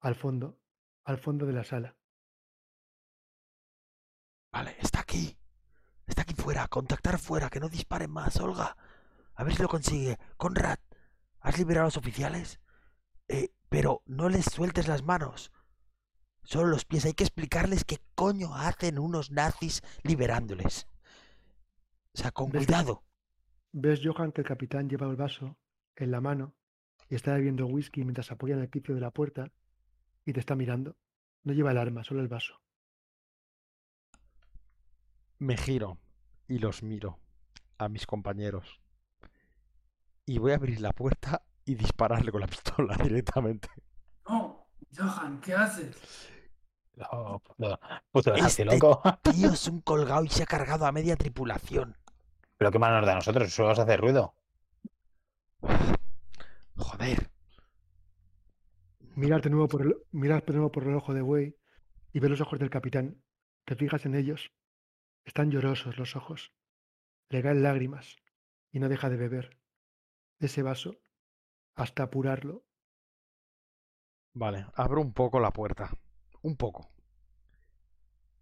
[0.00, 0.58] al fondo,
[1.04, 1.96] al fondo de la sala.
[4.52, 5.36] Vale, está aquí.
[6.06, 6.68] Está aquí fuera.
[6.68, 8.76] Contactar fuera, que no disparen más, Olga.
[9.34, 10.18] A ver si lo consigue.
[10.36, 10.78] Conrad,
[11.40, 12.60] ¿has liberado a los oficiales?
[13.28, 15.50] Eh, pero no les sueltes las manos.
[16.42, 17.04] Solo los pies.
[17.06, 20.86] Hay que explicarles qué coño hacen unos nazis liberándoles.
[22.14, 23.04] O sea, con ¿Ves que- cuidado.
[23.74, 25.56] Ves, Johan, que el capitán lleva el vaso
[25.96, 26.54] en la mano
[27.12, 29.52] y está bebiendo whisky mientras apoya en el quicio de la puerta
[30.24, 30.96] y te está mirando.
[31.44, 32.54] No lleva el arma, solo el vaso.
[35.38, 35.98] Me giro
[36.48, 37.18] y los miro
[37.76, 38.80] a mis compañeros.
[40.24, 43.68] Y voy a abrir la puerta y dispararle con la pistola directamente.
[44.26, 46.30] No, Johan, ¿qué haces?
[46.96, 47.78] No, puto,
[48.10, 49.02] puto Este loco.
[49.20, 51.94] tío es un colgado y se ha cargado a media tripulación.
[52.56, 54.34] Pero qué mal nos da a nosotros, solo vas a hacer ruido.
[56.82, 57.30] Joder.
[59.14, 61.56] Miras de nuevo por el, de nuevo por el ojo de buey
[62.12, 63.22] y ves los ojos del capitán.
[63.64, 64.52] Te fijas en ellos.
[65.24, 66.52] Están llorosos los ojos.
[67.28, 68.16] Le caen lágrimas
[68.72, 69.60] y no deja de beber
[70.40, 70.96] ese vaso
[71.76, 72.64] hasta apurarlo.
[74.34, 75.96] Vale, abro un poco la puerta.
[76.42, 76.90] Un poco.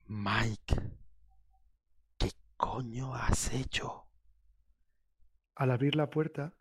[0.07, 0.77] Mike.
[2.17, 4.07] ¿Qué coño has hecho?
[5.57, 6.55] Al abrir la puerta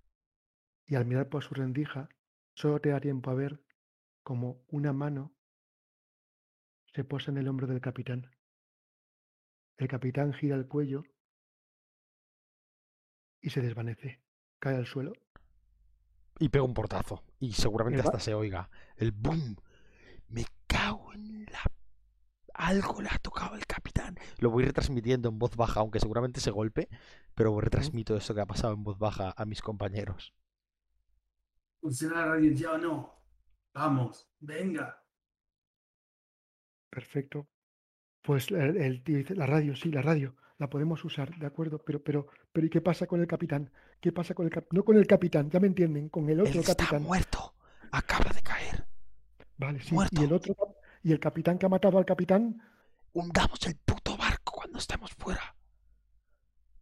[0.90, 2.10] y al mirar por su rendija,
[2.56, 3.64] solo te da tiempo a ver
[4.24, 5.36] como una mano
[6.94, 8.32] se posa en el hombro del capitán.
[9.78, 11.04] El capitán gira el cuello
[13.40, 14.20] y se desvanece.
[14.58, 15.14] Cae al suelo.
[16.40, 17.24] Y pego un portazo.
[17.40, 18.72] Y seguramente hasta se oiga.
[18.98, 19.58] El boom.
[20.28, 21.62] Me cago en la...
[22.56, 24.18] Algo le ha tocado al capitán.
[24.40, 26.90] Lo voy retransmitiendo en voz baja, aunque seguramente se golpe.
[27.36, 30.34] Pero retransmito eso que ha pasado en voz baja a mis compañeros.
[31.82, 33.16] ¿Funciona la radio ya o no?
[33.74, 35.02] Vamos, venga.
[36.90, 37.48] Perfecto.
[38.22, 41.80] Pues el, el tío dice, la radio, sí, la radio, la podemos usar, de acuerdo,
[41.84, 43.72] pero, pero, pero ¿y qué pasa con el capitán?
[44.02, 46.48] ¿Qué pasa con el cap- No con el capitán, ya me entienden, con el Él
[46.48, 47.04] otro está capitán.
[47.04, 47.54] muerto.
[47.92, 48.86] Acaba de caer.
[49.58, 49.90] Vale, sí.
[49.92, 50.24] Y muerto.
[50.24, 50.56] el otro
[51.04, 52.62] y el capitán que ha matado al capitán,
[53.12, 55.56] Hundamos el puto barco cuando estemos fuera.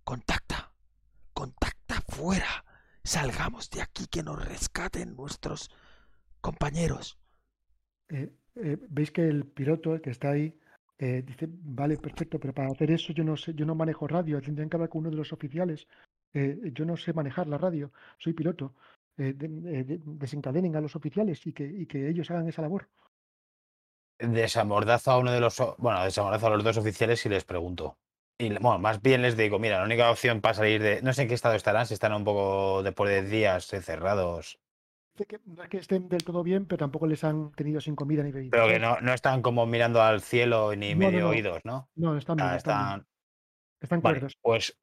[0.04, 0.74] Contacta.
[1.34, 2.66] Contacta fuera.
[3.08, 5.70] Salgamos de aquí que nos rescaten nuestros
[6.42, 7.18] compañeros.
[8.10, 10.54] eh, eh, veis que el piloto, el que está ahí,
[11.00, 14.42] eh, dice, vale, perfecto, pero para hacer eso yo no sé, yo no manejo radio,
[14.42, 15.88] tendrían que hablar con uno de los oficiales.
[16.34, 18.76] eh, yo no sé manejar la radio, soy piloto.
[19.16, 22.88] de- de- desencadenen a los oficiales y que, y que ellos hagan esa labor.
[24.20, 25.58] Desamordazo a uno de los.
[25.80, 27.98] Bueno, desamordazo a los dos oficiales y les pregunto.
[28.40, 31.02] Y bueno, más bien les digo, mira, la única opción para salir de.
[31.02, 34.60] No sé en qué estado estarán, si están un poco después de días encerrados.
[35.30, 38.22] Que no es que estén del todo bien, pero tampoco les han tenido sin comida
[38.24, 38.52] ni bebida.
[38.52, 41.30] Pero que no, no están como mirando al cielo ni No, medio no.
[41.30, 41.90] oídos, ¿no?
[41.96, 43.08] No, están bien, Ah, están están.
[43.82, 44.38] Están Vale, cuerdos.
[44.42, 44.78] pues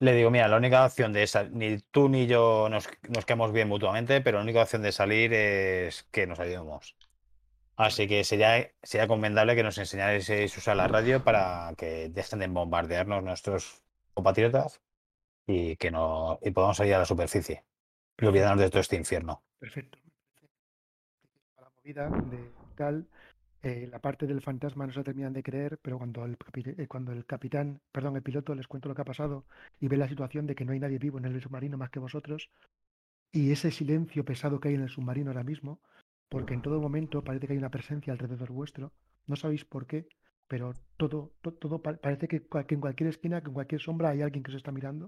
[0.00, 3.52] le digo, mira, la única opción de salir, ni tú ni yo nos, nos quedamos
[3.52, 6.96] bien mutuamente, pero la única opción de salir es que nos ayudemos.
[7.76, 12.40] Así que sería, sería recomendable que nos enseñarais a usar la radio para que dejen
[12.40, 13.82] de bombardearnos nuestros
[14.14, 14.80] compatriotas
[15.46, 17.64] y que no y podamos salir a la superficie
[18.18, 19.42] y olvidarnos de todo este infierno.
[19.58, 19.98] Perfecto.
[21.56, 23.08] La movida de tal,
[23.62, 27.12] eh, la parte del fantasma no se terminan de creer, pero cuando el, eh, cuando
[27.12, 29.44] el capitán, perdón, el piloto les cuento lo que ha pasado
[29.80, 31.98] y ve la situación de que no hay nadie vivo en el submarino más que
[31.98, 32.50] vosotros,
[33.32, 35.80] y ese silencio pesado que hay en el submarino ahora mismo,
[36.32, 38.84] porque en todo momento parece que hay una presencia alrededor vuestro,
[39.28, 39.98] no sabéis por qué,
[40.50, 42.38] pero todo, to- todo, pa- parece que,
[42.76, 45.04] en cualquier esquina, que en cualquier sombra hay alguien que se está mirando.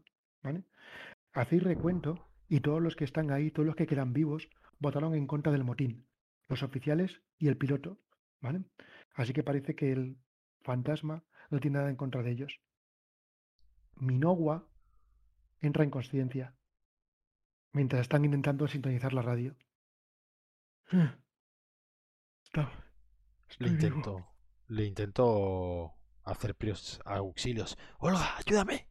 [1.33, 2.11] Hacéis recuento
[2.49, 4.49] y todos los que están ahí, todos los que quedan vivos,
[4.79, 6.07] votaron en contra del motín,
[6.49, 7.99] los oficiales y el piloto,
[8.41, 8.65] ¿vale?
[9.15, 10.19] Así que parece que el
[10.63, 12.61] fantasma no tiene nada en contra de ellos.
[14.07, 14.57] Minowa
[15.61, 16.55] entra en conciencia
[17.73, 19.57] mientras están intentando sintonizar la radio.
[22.45, 22.71] Está-
[23.59, 23.75] Le vivo.
[23.75, 24.27] intento,
[24.69, 25.95] le intento
[26.25, 27.77] hacer prios auxilios.
[27.99, 28.89] Olga, ayúdame.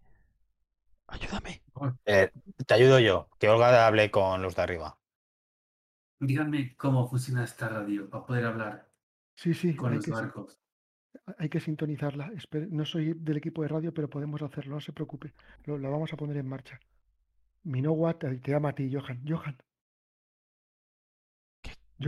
[1.08, 1.62] Ayúdame.
[2.06, 2.32] Eh,
[2.66, 4.98] te ayudo yo, que Olga hable con los de arriba.
[6.20, 8.90] Díganme cómo funciona esta radio para poder hablar
[9.36, 10.60] Sí, sí, con hay los barcos.
[11.38, 12.32] hay que sintonizarla.
[12.70, 15.34] No soy del equipo de radio, pero podemos hacerlo, no se preocupe.
[15.66, 16.80] Lo, lo vamos a poner en marcha.
[17.64, 19.24] Minowa te, te llama a ti, Johan.
[19.28, 19.58] Johan,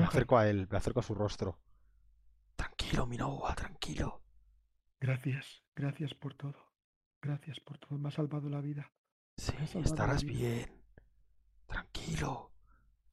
[0.02, 1.60] Me acerco a él, me acerco a su rostro.
[2.56, 4.22] Tranquilo, Minowa, tranquilo.
[5.00, 6.56] gracias, gracias por todo.
[7.22, 7.98] Gracias por todo.
[7.98, 8.92] Me ha salvado la vida.
[9.38, 9.54] Sí,
[9.84, 10.38] estarás vida.
[10.38, 10.84] bien.
[11.68, 12.52] Tranquilo.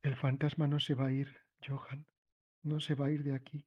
[0.02, 1.36] El fantasma no se va a ir,
[1.66, 2.06] Johan.
[2.62, 3.66] No se va a ir de aquí.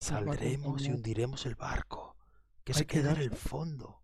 [0.00, 2.16] Saldremos y hundiremos el barco,
[2.64, 4.02] que Hay se que quede en dar- el fondo.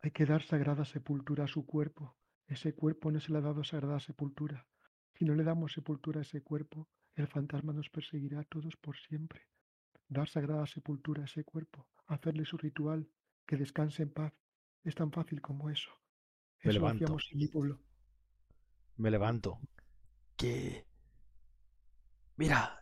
[0.00, 2.16] Hay que dar sagrada sepultura a su cuerpo.
[2.46, 4.66] Ese cuerpo no se le ha dado sagrada sepultura.
[5.14, 6.88] Si no le damos sepultura a ese cuerpo,
[7.20, 9.42] el fantasma nos perseguirá a todos por siempre.
[10.08, 13.08] Dar sagrada sepultura a ese cuerpo, hacerle su ritual,
[13.46, 14.32] que descanse en paz,
[14.84, 15.90] es tan fácil como eso.
[16.62, 17.04] Me Eso levanto.
[17.04, 17.80] hacíamos en mi pueblo.
[18.96, 19.60] Me levanto.
[20.36, 20.86] Que...
[22.36, 22.80] Mira,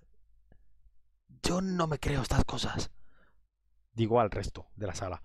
[1.43, 2.91] yo no me creo estas cosas.
[3.93, 5.23] Digo al resto de la sala.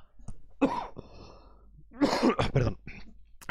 [2.54, 2.80] Perdón.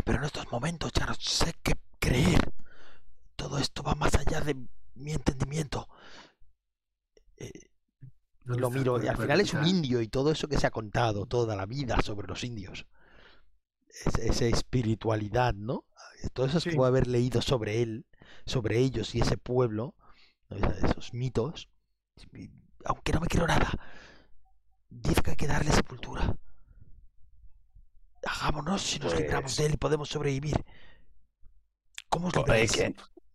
[0.04, 2.52] Pero en estos momentos ya no sé qué creer.
[3.36, 4.56] Todo esto va más allá de
[4.94, 5.88] mi entendimiento.
[7.36, 7.50] Eh,
[8.02, 8.08] y
[8.44, 10.70] ¿Dónde lo miro, y al final es un indio y todo eso que se ha
[10.70, 12.86] contado toda la vida sobre los indios.
[14.06, 15.84] Es- esa espiritualidad, ¿no?
[16.32, 16.76] Todo eso se Sí.
[16.76, 18.06] puede haber leído sobre él,
[18.46, 19.94] sobre ellos y ese pueblo,
[20.50, 21.68] esos mitos.
[22.84, 23.70] Aunque no me quiero nada,
[24.88, 26.36] dice que hay que darle sepultura.
[28.24, 30.64] Hagámonos si nos libramos Pues- de él y podemos sobrevivir.
[32.08, 32.72] ¿Cómo os Oye, libráis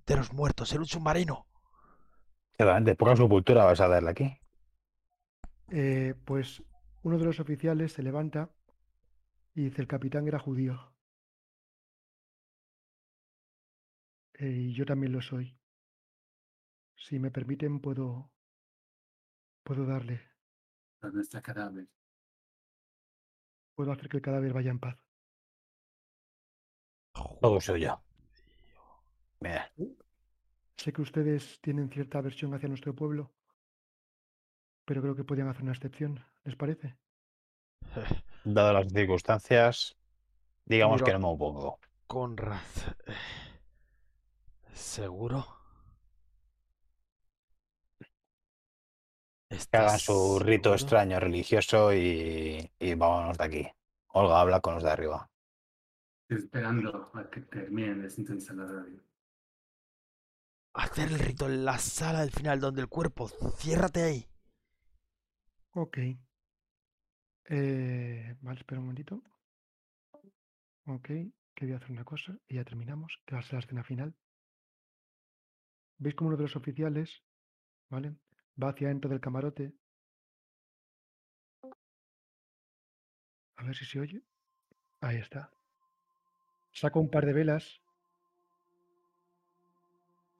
[0.05, 1.47] de los muertos en un submarino?
[2.57, 4.27] De poca sepultura vas a darle aquí.
[5.71, 6.63] Eh, pues
[7.03, 8.49] uno de los oficiales se levanta
[9.53, 10.93] y dice, el capitán era judío.
[14.39, 15.57] Eh, y yo también lo soy.
[16.95, 18.31] Si me permiten, puedo,
[19.63, 20.21] puedo darle,
[21.01, 21.87] ¿Dónde está el cadáver?
[23.75, 24.97] puedo hacer que el cadáver vaya en paz.
[27.41, 28.01] Todo suyo.
[29.41, 29.71] Mira,
[30.77, 33.33] Sé que ustedes tienen cierta aversión hacia nuestro pueblo,
[34.85, 36.23] pero creo que podrían hacer una excepción.
[36.43, 36.95] ¿Les parece?
[38.43, 39.95] dadas las circunstancias,
[40.65, 41.79] digamos Miro- que no me opongo.
[42.07, 42.61] Conrad.
[44.73, 45.39] ¿Seguro?
[49.71, 50.75] Que hagan ¿Estás su rito seguro?
[50.75, 53.67] extraño religioso y, y vámonos de aquí.
[54.09, 55.29] Olga habla con los de arriba.
[56.29, 59.01] Estoy esperando a que terminen de sintonizar la radio.
[60.75, 63.29] Hacer el rito en la sala del final donde el cuerpo.
[63.57, 64.27] Ciérrate ahí.
[65.71, 65.97] Ok.
[67.45, 69.21] Eh, vale, espera un momentito.
[70.87, 71.09] Ok,
[71.55, 74.13] que a hacer una cosa y ya terminamos, que va a ser la escena final.
[75.97, 77.23] ¿Veis como uno de los oficiales,
[77.89, 78.13] ¿vale?
[78.61, 79.73] Va hacia dentro del camarote.
[83.55, 84.21] A ver si se oye.
[84.99, 85.49] Ahí está.
[86.73, 87.81] Saca un par de velas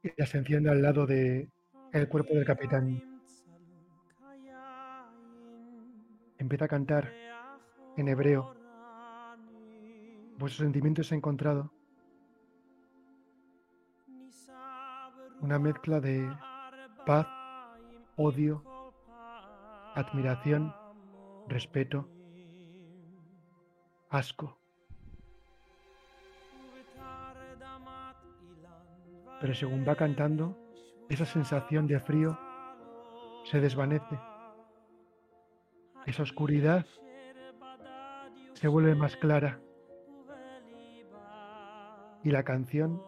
[0.05, 1.49] y las enciende al lado de
[1.91, 3.01] el cuerpo del capitán.
[6.37, 7.11] Empieza a cantar
[7.97, 8.55] en hebreo.
[10.37, 11.71] Vuestro sentimiento es encontrado.
[15.41, 16.29] Una mezcla de
[17.05, 17.27] paz,
[18.15, 18.63] odio,
[19.95, 20.73] admiración,
[21.47, 22.07] respeto,
[24.09, 24.59] asco.
[29.39, 30.57] Pero según va cantando,
[31.09, 32.37] esa sensación de frío
[33.45, 34.19] se desvanece.
[36.05, 36.85] Esa oscuridad
[38.53, 39.59] se vuelve más clara.
[42.23, 43.01] Y la canción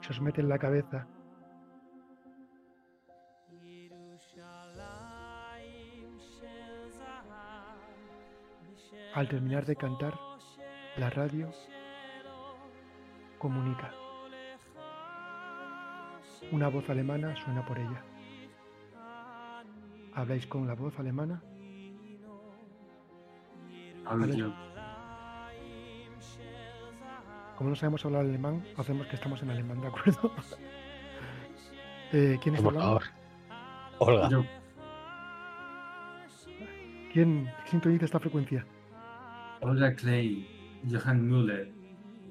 [0.00, 1.06] se os mete en la cabeza.
[9.14, 10.12] Al terminar de cantar,
[10.98, 11.50] la radio
[13.38, 14.05] comunica.
[16.52, 18.02] Una voz alemana suena por ella.
[20.14, 21.42] ¿Habláis con la voz alemana?
[24.04, 24.54] Hablo.
[27.56, 30.32] Como no sabemos hablar alemán, hacemos que estamos en alemán, ¿de acuerdo?
[32.12, 33.00] Eh, ¿Quién está Por hablando?
[33.00, 33.12] favor.
[33.98, 34.28] Olga.
[34.30, 34.44] Yo.
[37.12, 38.64] ¿Quién sintoniza esta frecuencia?
[39.60, 40.46] Olga Clay,
[40.88, 41.72] Johann Müller,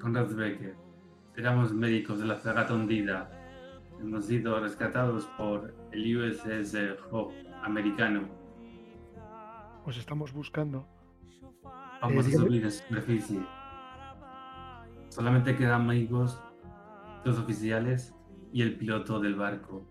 [0.00, 0.74] Konrad Becker.
[1.36, 3.28] Éramos médicos de la fragata hundida.
[4.00, 6.76] Hemos sido rescatados por el USS
[7.10, 8.28] Hope americano.
[9.84, 10.86] Os estamos buscando.
[12.00, 12.46] Vamos a dígame.
[12.46, 13.40] subir en superficie.
[15.08, 16.40] Solamente quedan amigos,
[17.24, 18.14] dos oficiales
[18.52, 19.86] y el piloto del barco.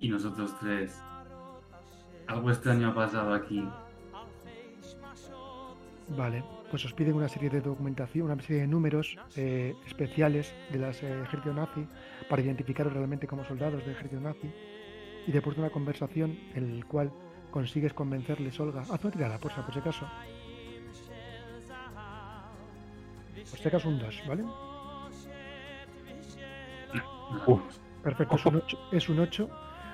[0.00, 1.00] Y nosotros tres.
[2.26, 3.66] Algo extraño ha pasado aquí.
[6.16, 10.84] Vale, pues os piden una serie de documentación, una serie de números eh, especiales del
[10.84, 11.86] ejército nazi
[12.28, 14.50] para identificaros realmente como soldados del ejército nazi.
[15.26, 17.10] Y después de una conversación en el cual
[17.50, 20.06] consigues convencerles, Olga, haz una tirada, por, si- por si acaso.
[23.50, 24.44] Por si acaso un 2, ¿vale?
[27.46, 27.60] Uf,
[28.02, 29.50] Perfecto, es un 8, es un 8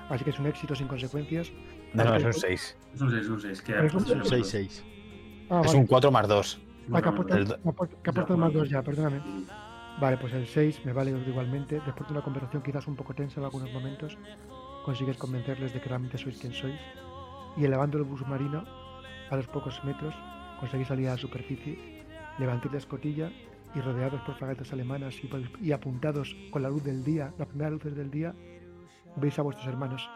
[0.09, 1.51] así que es un éxito sin consecuencias.
[1.93, 2.77] no, no, es un Porque- 6.
[2.95, 3.61] Es un 6, un 6.
[3.61, 4.83] Que Es un Es un 6-6.
[5.49, 5.79] Ah, Es vale.
[5.79, 6.61] un 4 más 2.
[6.93, 7.47] Ah, que puesto- el
[8.03, 9.21] que puesto más 2 ya, perdóname.
[9.99, 11.81] Vale, pues el 6 me vale igualmente.
[11.85, 14.17] Después de una conversación quizás un poco tensa en algunos momentos,
[14.83, 16.79] consigues convencerles de que realmente sois quien sois.
[17.57, 18.63] Y elevando el submarino
[19.29, 20.13] a los pocos metros,
[20.59, 22.03] conseguís salir a la superficie,
[22.37, 23.31] levantáis la escotilla
[23.73, 25.29] y rodeados por fragatas alemanas y,
[25.65, 28.33] y apuntados con la luz del día, las primeras luces del día,
[29.15, 30.07] veis a vuestros hermanos,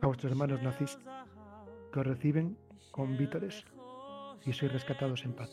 [0.00, 0.98] a vuestros hermanos nazis,
[1.92, 2.56] que os reciben
[2.92, 3.64] con vítores
[4.44, 5.50] y sois rescatados en paz.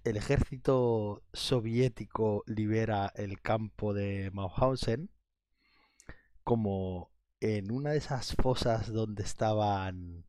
[0.03, 5.09] el ejército soviético libera el campo de Mauthausen,
[6.43, 10.25] como en una de esas fosas donde estaban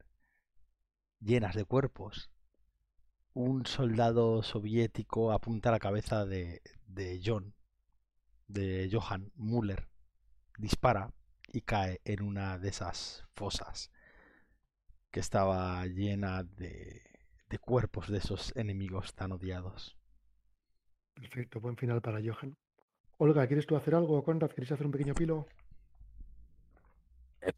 [1.20, 2.30] llenas de cuerpos,
[3.32, 7.54] un soldado soviético apunta a la cabeza de, de John,
[8.46, 9.88] de Johann Müller,
[10.58, 11.10] dispara
[11.52, 13.90] y cae en una de esas fosas
[15.10, 17.00] que estaba llena de,
[17.48, 19.96] de cuerpos de esos enemigos tan odiados.
[21.14, 22.56] Perfecto, buen final para Johan.
[23.18, 24.24] Olga, ¿quieres tú hacer algo?
[24.24, 25.46] Conrad, ¿queréis hacer un pequeño epílogo?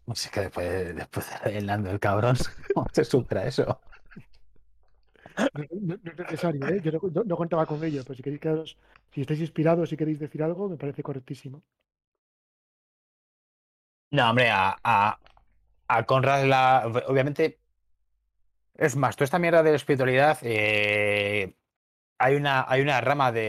[0.04, 2.36] Pues es que después, después de Nando el cabrón,
[2.74, 3.80] ¿cómo se supera eso?
[5.54, 6.80] No, no- no es necesario, ¿eh?
[6.80, 8.78] Yo no, no- no contaba con ello, pero si queréis quedaros,
[9.12, 11.62] si estáis inspirados y queréis decir algo, me parece correctísimo.
[14.10, 15.18] No, hombre, a, a,
[15.88, 17.60] a Conrad, la, obviamente.
[18.74, 21.56] Es más, toda esta mierda de la espiritualidad, eh,
[22.18, 23.40] hay, una, hay una rama de,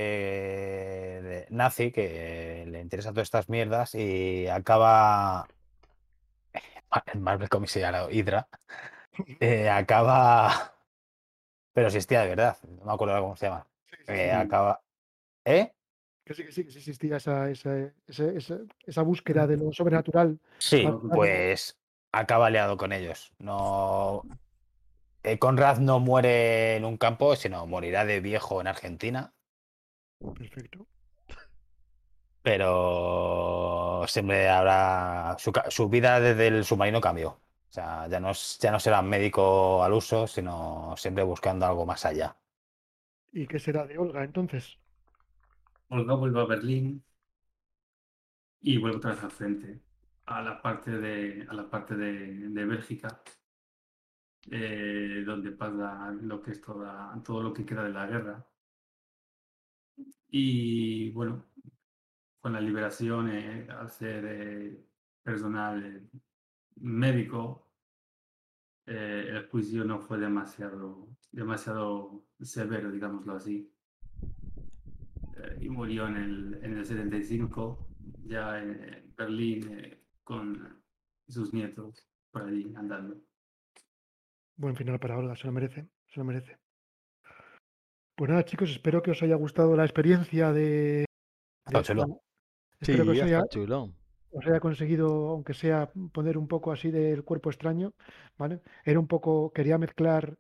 [1.24, 5.48] de nazi que le interesa todas estas mierdas y acaba.
[7.14, 8.48] El Marvel comisariado Hydra.
[9.40, 10.74] eh, acaba.
[11.74, 13.68] Pero existía de verdad, no me acuerdo cómo se llama.
[14.08, 14.82] Eh, acaba.
[15.46, 15.74] ¿Eh?
[16.28, 17.72] Que sí, que sí, que sí existía esa, esa,
[18.08, 20.38] esa, esa- búsqueda de lo sobrenatural.
[20.60, 21.78] Sí, pues
[22.12, 23.32] acaba liado con ellos.
[23.40, 24.24] No.
[25.24, 29.34] eh, Conrad no muere en un campo, sino morirá de viejo en Argentina.
[30.20, 30.88] Perfecto.
[32.42, 35.36] Pero siempre habrá.
[35.40, 37.30] Su, su vida desde el submarino cambió.
[37.30, 42.06] O sea, ya no, ya no será médico al uso, sino siempre buscando algo más
[42.06, 42.36] allá.
[43.32, 44.80] ¿Y qué será de Olga entonces?
[45.90, 47.04] Olga vuelve a Berlín
[48.62, 49.82] y vuelve otra vez al frente,
[50.26, 53.22] a la parte de, a la parte de, Bélgica,
[54.52, 58.46] eh, donde pasa lo que es toda, todo lo que queda de la guerra.
[60.30, 61.46] Y bueno,
[62.40, 64.86] con la liberación eh, al ser eh,
[65.24, 66.10] personal
[66.76, 67.64] médico,
[68.86, 73.70] el juicio no fue demasiado, demasiado severo, digámoslo así.
[75.60, 77.88] Eh, y murió en el, en el 75,
[78.26, 80.82] ya en Berlín, eh, con
[81.28, 83.16] sus nietos por allí andando.
[84.58, 86.58] Buen final para Olga, se lo merece, se lo merece.
[88.16, 91.06] Pues nada, chicos, espero que os haya gustado la experiencia de.
[91.68, 92.02] De chulo.
[92.04, 92.18] esta-
[92.80, 93.94] Sí, Espero que os haya, chulo.
[94.32, 97.92] os haya conseguido, aunque sea, poner un poco así del cuerpo extraño,
[98.38, 98.62] ¿vale?
[98.86, 100.38] Era un poco, quería mezclar.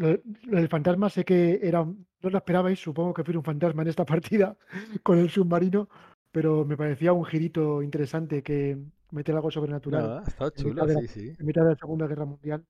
[0.00, 3.82] Lo, lo del fantasma sé que era, no lo esperabais, supongo que fue un fantasma
[3.82, 4.56] en esta partida
[5.02, 5.90] con el submarino,
[6.32, 8.78] pero me parecía un girito interesante que
[9.10, 11.36] meter algo sobrenatural No, está en chulo, mitad de la- sí, sí.
[11.38, 12.64] en mitad de la Segunda Guerra Mundial.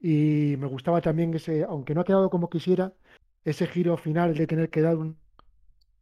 [0.00, 2.92] Y me gustaba también ese, aunque no ha quedado como quisiera,
[3.44, 5.18] ese giro final de tener que dar un-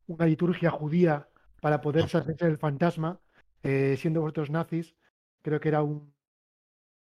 [0.07, 1.29] una liturgia judía
[1.63, 3.19] para poder deshacerse del fantasma,
[3.63, 4.95] eh, siendo vosotros nazis,
[5.41, 6.13] creo que era un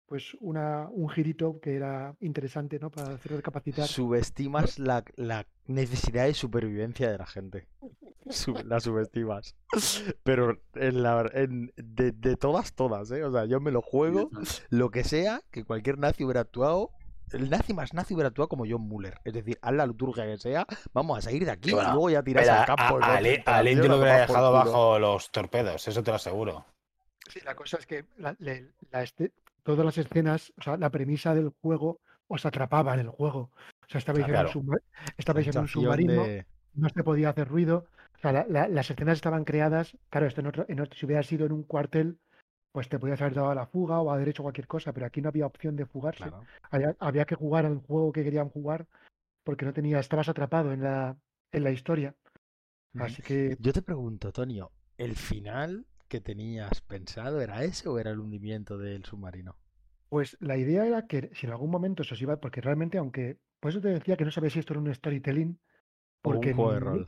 [0.08, 2.90] pues una, un girito que era interesante, ¿no?
[2.90, 3.86] Para hacer recapacitar.
[3.86, 7.66] Subestimas la, la necesidad de supervivencia de la gente.
[8.30, 9.54] Sub- la subestimas.
[10.22, 13.22] Pero en la, en- de, de todas, todas, ¿eh?
[13.24, 14.30] O sea, yo me lo juego,
[14.70, 16.90] lo que sea, que cualquier nazi hubiera actuado.
[17.30, 19.20] El nazi más nazi hubiera actuado como John Muller.
[19.24, 21.92] Es decir, haz la liturgia que sea, vamos a salir de aquí Y bueno, y
[21.92, 22.82] luego ya tiras al a, campo.
[22.82, 26.64] a- concentración indio lo a hubiera dejado bajo los torpedos, eso te lo aseguro.
[27.28, 29.32] Sí, la cosa es que la- la este-
[29.68, 33.50] todas las escenas, o sea, la premisa del juego os atrapaba en el juego.
[33.86, 34.48] O sea, estabais, Claro.
[34.50, 37.84] en, un submarino, de- no se podía hacer ruido.
[38.16, 39.94] O sea, la- la- las escenas estaban creadas.
[40.08, 42.18] Claro, esto en otro, en otro- si hubiera sido en un cuartel,
[42.72, 45.20] pues te podías haber dado a la fuga o haber hecho cualquier cosa, pero aquí
[45.20, 46.22] no había opción de fugarse.
[46.24, 46.44] Claro.
[46.70, 48.86] Había, había que jugar al juego que querían jugar
[49.44, 51.14] porque no tenía, estabas atrapado en la,
[51.52, 52.14] en la historia.
[52.94, 53.04] Ujú.
[53.04, 58.10] Así que Yo te pregunto, Tonio, ¿el final que tenías pensado era ese o era
[58.10, 59.56] el hundimiento del submarino?
[60.08, 63.38] Pues la idea era que si en algún momento se os iba, porque realmente, aunque,
[63.60, 65.60] por eso te decía que no sabía si esto era un storytelling,
[66.24, 67.06] O un porque, juego de rol.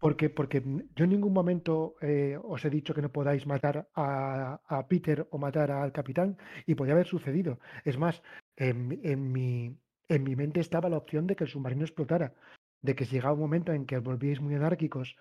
[0.00, 0.62] porque, porque
[0.96, 5.26] yo en ningún momento eh, os he dicho que no podáis matar a, a Peter
[5.30, 7.58] o matar al capitán, y podía haber sucedido.
[7.84, 8.22] Es más,
[8.56, 12.34] en, mi- en mi, en mi mente estaba la opción de que el submarino explotara,
[12.82, 15.16] de que si llegaba un momento en que os volvíais muy anárquicos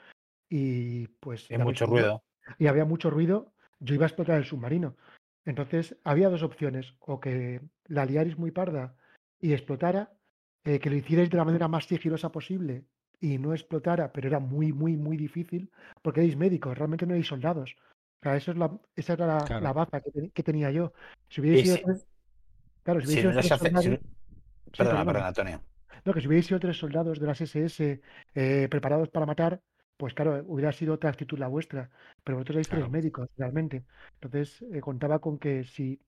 [0.50, 2.24] y pues Hay dabais mucho un ruido.
[2.58, 4.96] Y había mucho ruido, yo iba a explotar el submarino.
[5.46, 8.96] Entonces, había dos opciones, o que la liarais muy parda
[9.40, 10.12] y explotara,
[10.66, 12.84] eh, que lo hicierais de la manera más sigilosa posible
[13.22, 15.72] y no explotara, pero era muy, muy, muy difícil,
[16.02, 17.76] porque erais médicos, realmente no erais soldados.
[18.20, 19.64] O sea, eso es la, esa era la, Claro.
[19.64, 20.92] la baza que, te- que tenía yo.
[21.30, 22.04] Si hubierais sido si-
[22.84, 23.50] claro, si Si no tres si
[24.78, 25.62] Perdona, perdona, Antonio.
[26.04, 28.02] No, que si hubierais sido tres soldados de las SS
[28.36, 29.62] eh, preparados para matar,
[29.98, 31.90] pues claro, hubiera sido otra actitud la vuestra.
[32.24, 32.92] Pero vosotros sois tres Claro.
[32.92, 33.84] médicos, realmente.
[34.22, 36.00] Entonces, eh, contaba con que si,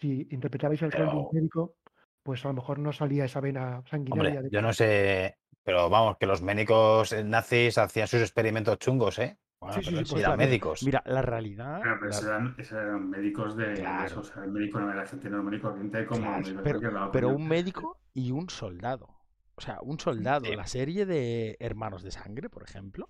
[0.00, 1.74] si interpretabais el rol de un Pero- médico,
[2.22, 4.30] pues a lo mejor no salía esa vena sanguinaria.
[4.38, 8.78] Hombre, de- yo no sé, pero vamos, que los médicos eh, nazis hacían sus experimentos
[8.78, 9.38] chungos, ¿eh?
[9.60, 10.82] Bueno, Sí, sí, pero sí, pues eran médicos.
[10.82, 11.80] Mira, la realidad.
[11.82, 14.06] Claro, pero la- eran, médicos de, de Claro.
[14.06, 17.28] eso, o sea, el médico no era gente normal y corriente como Claro, médico pero,
[17.30, 19.15] un médico y un soldado.
[19.56, 20.44] O sea, un soldado.
[20.46, 20.54] Sí.
[20.54, 23.08] La serie de Hermanos de Sangre, por ejemplo.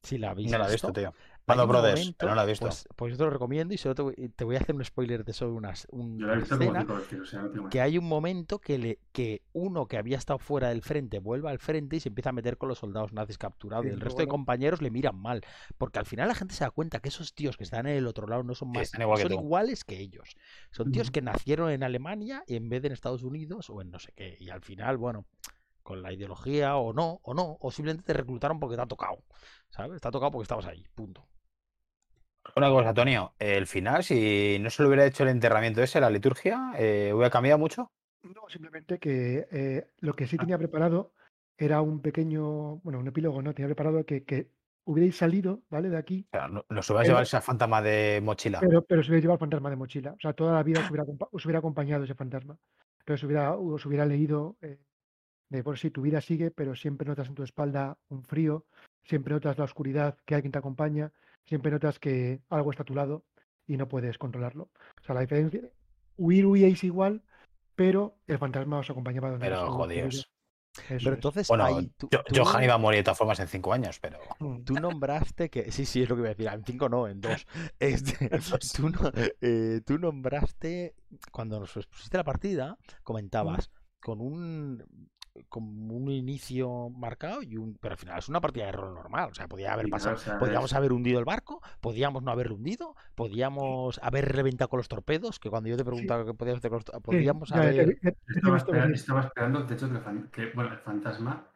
[0.00, 1.12] Si la habéis No la he visto, tío.
[1.48, 2.66] un Brothers, momento, pero no la he visto.
[2.66, 4.84] Pues, pues yo te lo recomiendo y solo te voy, te voy a hacer un
[4.84, 6.84] spoiler de solo una, Yo la he una escena.
[6.84, 7.70] veces, o sea, no tengo más.
[7.70, 11.50] Que hay un momento que, le, que uno que había estado fuera del frente vuelve
[11.50, 13.84] al frente y se empieza a meter con los soldados nazis capturados.
[13.86, 15.40] Sí, y el resto de compañeros le miran mal.
[15.78, 18.06] Porque al final la gente se da cuenta que esos tíos que están en el
[18.06, 18.92] otro lado no son más.
[18.96, 19.34] igual son tú.
[19.34, 20.36] iguales que ellos.
[20.70, 23.90] Son tíos que nacieron en Alemania y en vez de en Estados Unidos o en
[23.90, 24.36] no sé qué.
[24.38, 25.26] Y al final, bueno,
[25.82, 29.24] con la ideología o no, o no, o simplemente te reclutaron porque te ha tocado.
[29.70, 30.00] ¿Sabes?
[30.00, 30.84] Te ha tocado porque estabas ahí.
[30.94, 31.26] Punto.
[32.56, 36.08] Una cosa, Antonio, el final, si no se le hubiera hecho el enterramiento ese, la
[36.10, 37.92] liturgia, eh, ¿hubiera cambiado mucho?
[38.22, 40.40] No, simplemente que eh, lo que sí Ah.
[40.42, 41.12] tenía preparado
[41.56, 43.52] era un pequeño, bueno, un epílogo, ¿no?
[43.54, 44.50] Tenía preparado que, que
[44.84, 45.90] hubierais salido, ¿vale?
[45.90, 48.60] De aquí, O sea, no- nos hubiera Pero- llevado esa fantasma de mochila.
[48.60, 50.12] Pero, pero se hubiera llevado el fantasma de mochila.
[50.12, 52.56] O sea, toda la vida os hubiera, acompa- os hubiera acompañado ese fantasma.
[53.00, 54.78] Entonces hubiera, os hubiera leído eh,
[55.50, 58.66] de por sí, tu vida sigue, pero siempre notas en tu espalda un frío,
[59.04, 61.12] siempre notas la oscuridad, que alguien te acompaña,
[61.46, 63.24] siempre notas que algo está a tu lado
[63.66, 64.64] y no puedes controlarlo.
[65.00, 65.62] O sea, la diferencia,
[66.16, 67.22] huir huíais igual,
[67.74, 70.04] pero el fantasma os acompañaba donde Pero os- donde jodidos.
[70.04, 70.28] queríais.
[70.78, 71.14] Eso Pero es.
[71.16, 73.72] entonces Bueno, ahí tú, yo, tú Johan iba a morir de todas formas en cinco
[73.72, 74.62] años, pero Mm.
[74.62, 75.72] Tú nombraste que.
[75.72, 76.46] Sí, sí, es lo que iba a decir.
[76.46, 77.46] En cinco no, en dos.
[77.80, 78.28] Este,
[78.76, 79.10] tú, no-
[79.40, 80.94] eh, tú nombraste.
[81.32, 83.70] Cuando nos pusiste la partida, comentabas
[84.00, 84.84] con un.
[85.48, 87.76] Como un inicio marcado y un.
[87.80, 89.28] Pero al final es una partida de rol normal.
[89.30, 90.16] O sea, podía haber pasado.
[90.16, 94.78] o sea, podíamos haber hundido el barco, podíamos no haberlo hundido, podíamos haber reventado con
[94.78, 97.98] los torpedos, que cuando yo te preguntaba qué podíamos hacer con los Sí, podíamos haber.
[98.26, 98.94] Estaba, visto espera- venir.
[98.96, 101.46] estaba esperando, de hecho, que, el fan- que, bueno, el fantasma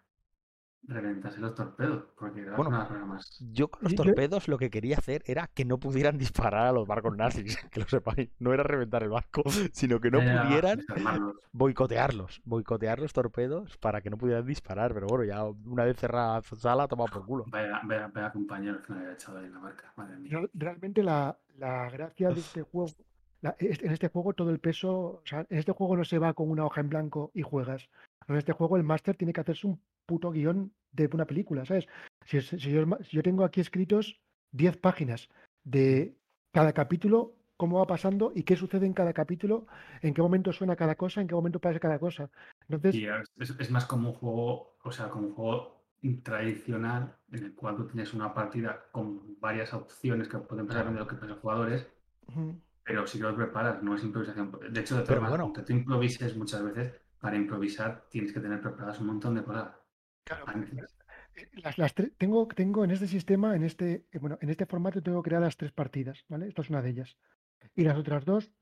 [0.89, 3.39] reventase los torpedos, porque era Bueno, una regla más.
[3.53, 6.87] Yo con los torpedos lo que quería hacer era que no pudieran disparar a los
[6.87, 8.31] barcos nazis, que lo sepáis.
[8.39, 9.43] No era reventar el barco,
[9.73, 11.37] sino que no ya, pudieran desarmarlos.
[11.53, 14.93] boicotearlos, boicotear los torpedos para que no pudieran disparar.
[14.95, 17.45] Pero bueno, ya una vez cerrada la sala, toma por culo.
[17.49, 20.31] Vaya, vaya, vaya compañero que me había echado ahí en la barca, madre mía.
[20.33, 22.91] Real- Realmente la, la gracia de este juego,
[23.41, 26.35] la- en este juego todo el peso, o sea, en este juego no se va
[26.35, 27.89] con una hoja en blanco y juegas.
[28.29, 31.87] En este juego el máster tiene que hacerse un puto guion de una película, ¿sabes?
[32.27, 34.21] Si, es- si yo, si yo tengo aquí escritos
[34.53, 35.29] 10 páginas
[35.65, 36.17] de
[36.53, 39.67] cada capítulo, cómo va pasando y qué sucede en cada capítulo,
[40.03, 42.31] en qué momento suena cada cosa, en qué momento pasa cada cosa.
[42.69, 45.83] Entonces, Y es, más como un juego, o sea, como un juego
[46.25, 50.99] tradicional en el cual tú tienes una partida con varias opciones que pueden pasar de
[50.99, 51.87] lo que piensan los jugadores,
[52.29, 54.51] ujú, pero si lo preparas, no es improvisación.
[54.71, 55.45] De hecho, de todas maneras, bueno.
[55.45, 59.69] aunque tú improvises muchas veces, para improvisar tienes que tener preparadas un montón de cosas.
[60.25, 60.45] Claro.
[61.35, 64.67] Eh, Las, las tre- tengo, tengo en este sistema, en este, eh, bueno, en este
[64.67, 66.47] formato tengo creadas tres partidas, ¿vale?
[66.49, 67.17] Esta es una de ellas.
[67.75, 68.53] Y las otras dos,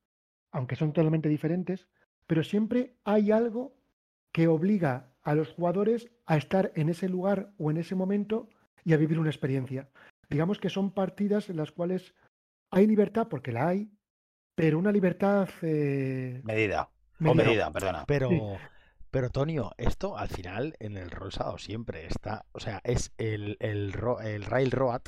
[0.53, 1.89] aunque son totalmente diferentes,
[2.27, 3.75] pero siempre hay algo
[4.33, 8.49] que obliga a los jugadores a estar en ese lugar o en ese momento
[8.85, 9.89] y a vivir una experiencia.
[10.29, 12.15] Digamos que son partidas en las cuales
[12.71, 13.91] hay libertad, porque la hay,
[14.55, 16.89] pero una libertad eh, Medida.
[17.21, 17.45] O medida.
[17.45, 18.05] medida, perdona.
[18.07, 18.41] Pero, Sí.
[19.11, 22.81] Pero Tonio, esto al final en el rol se ha dado siempre está, o sea,
[22.85, 25.03] es el, el, ro- el railroad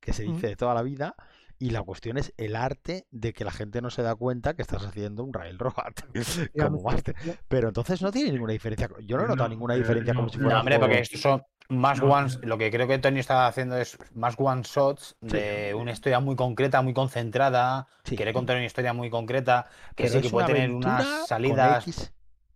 [0.00, 1.14] que se dice de toda la vida
[1.58, 4.62] y la cuestión es el arte de que la gente no se da cuenta que
[4.62, 5.92] estás haciendo un railroad
[6.58, 7.14] como máster.
[7.46, 8.88] Pero entonces no tiene ninguna diferencia.
[9.04, 10.98] Yo no he No, notado ninguna pero diferencia no, como si fuera No, hombre, porque
[10.98, 12.40] estos son más No, ones.
[12.42, 15.28] Lo que creo que Tony está haciendo es más one shots Sí.
[15.28, 17.86] de una historia muy concreta, muy concentrada.
[18.04, 18.16] Sí.
[18.16, 19.66] Quiere contar una historia muy concreta.
[19.94, 22.12] Que Pero sí que puede una tener unas salidas.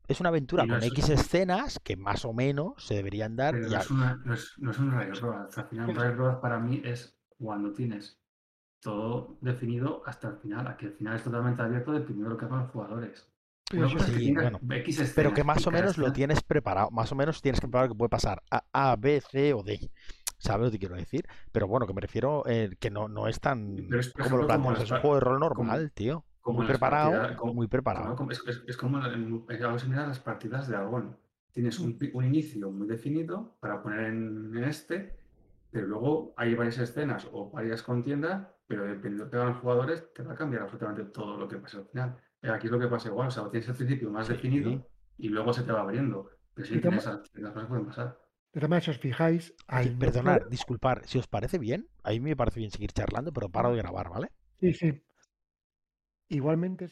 [0.09, 3.55] Es una aventura no con es- X escenas que más o menos se deberían dar.
[3.55, 5.49] Pero y no es, una, no, es, no es un railroad.
[5.57, 8.19] Al final, un Pero- railroad para mí es cuando tienes
[8.81, 10.67] todo definido hasta el final.
[10.69, 13.29] Aquí el final es totalmente abierto de lo que hagan los jugadores.
[13.69, 14.61] Pero Una sí, cosa es que bueno.
[15.17, 16.91] Pero que más o menos lo tienes preparado.
[16.93, 19.91] Más o menos tienes que preparar que puede pasar a A, B, C o D.
[20.39, 21.27] ¿Sabes lo que quiero decir?
[21.51, 24.45] Pero bueno, que me refiero eh, que no, no es tan Pero es, como lo
[24.45, 24.85] ejemplo, como planteas.
[24.85, 26.25] Es un juego de rol como- normal, tío.
[26.47, 28.15] Como Muy las preparado, partidas- como- muy preparado.
[28.15, 31.17] como- es, es- es como en- algo similar a las partidas de Aragón.
[31.53, 35.17] Tienes un, pi- un inicio muy definido para poner en, en este,
[35.73, 40.13] pero luego hay varias escenas o varias contiendas, pero dependiendo de que hagan los jugadores,
[40.15, 42.17] te va a cambiar absolutamente todo lo que pasa al final.
[42.43, 44.35] Eh, Aquí es lo que pasa igual, o sea, tienes al principio más Sí.
[44.35, 44.87] definido
[45.19, 46.31] y luego se te va abriendo.
[46.55, 48.19] Pero sí tienes ciertas cosas pueden pasar.
[48.53, 49.55] Todas maneras, si os fijáis,
[49.99, 53.73] perdonad, disculpar, si os parece bien, a mí me parece bien seguir charlando, pero paro
[53.73, 54.31] de grabar, ¿vale?
[54.61, 55.03] Sí, sí.
[56.29, 56.89] Igualmente,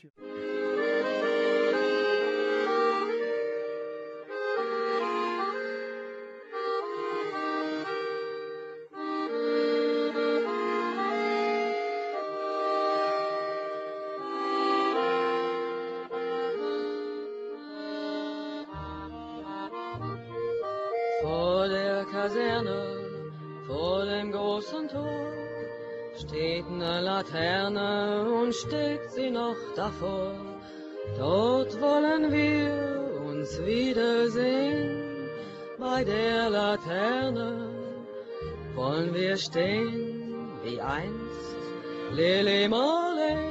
[42.17, 43.43] Lily Marlene,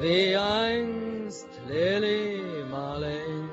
[0.00, 2.40] wie einst Lily
[2.70, 3.50] Marlene.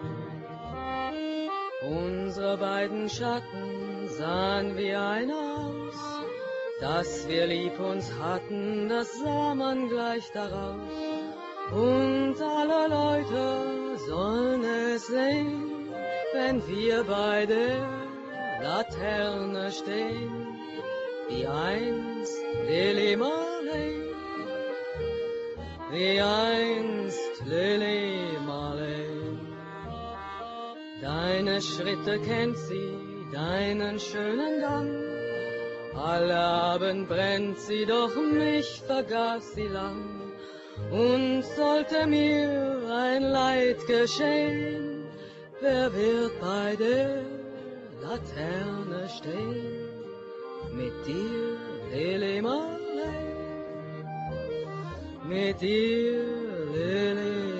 [1.81, 5.99] Unsere beiden Schatten sahen wie ein aus,
[6.79, 10.93] dass wir lieb uns hatten, das sah man gleich daraus.
[11.71, 15.89] Und alle Leute sollen es sehen,
[16.33, 17.79] wenn wir bei der
[18.61, 20.59] Laterne stehen,
[21.29, 22.12] wie einst
[22.67, 24.15] Lily Marley,
[25.91, 29.37] wie einst Lily Marley.
[31.01, 32.97] Deine Schritte kennt sie,
[33.33, 34.89] deinen schönen Gang.
[35.95, 40.23] Alle Abend brennt sie, doch mich vergaß sie lang.
[40.89, 45.05] Und sollte mir ein Leid geschehen,
[45.59, 47.23] wer wird bei der
[48.01, 49.89] Laterne stehen?
[50.71, 53.21] Mit dir, et les malais.
[55.25, 56.21] Métir
[56.75, 57.53] et les.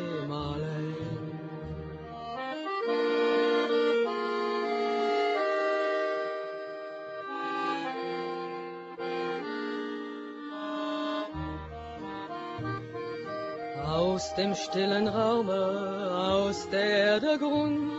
[14.14, 17.92] Aus dem stillen Raume, aus der Erde Grund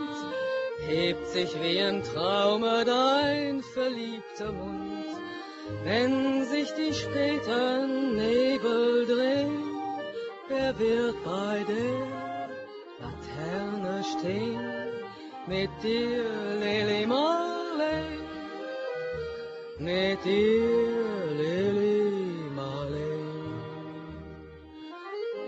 [0.87, 4.84] hebt sich wie ein Traume dein verliebter Mund
[5.85, 9.61] wenn sich die späten Nebel drehen,
[10.47, 11.99] wer wird bei der
[13.01, 14.59] Laterne stehen?
[15.45, 16.23] Mit dir,
[16.59, 18.17] Lili Marley,
[19.77, 23.19] mit dir, Lili Marley.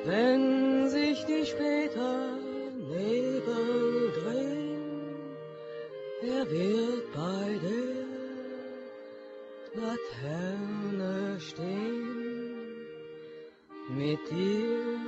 [0.06, 5.26] Wenn sich die späten Nebel drehen,
[6.22, 7.87] wer wird bei der
[9.78, 12.58] Laterne stehen?
[13.90, 15.00] Mit dir,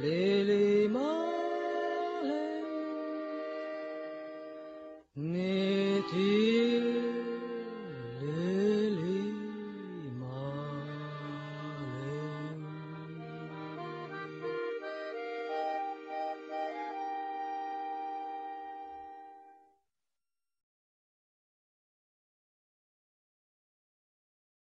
[0.00, 2.62] Lili Marley,
[5.14, 6.55] mit dir.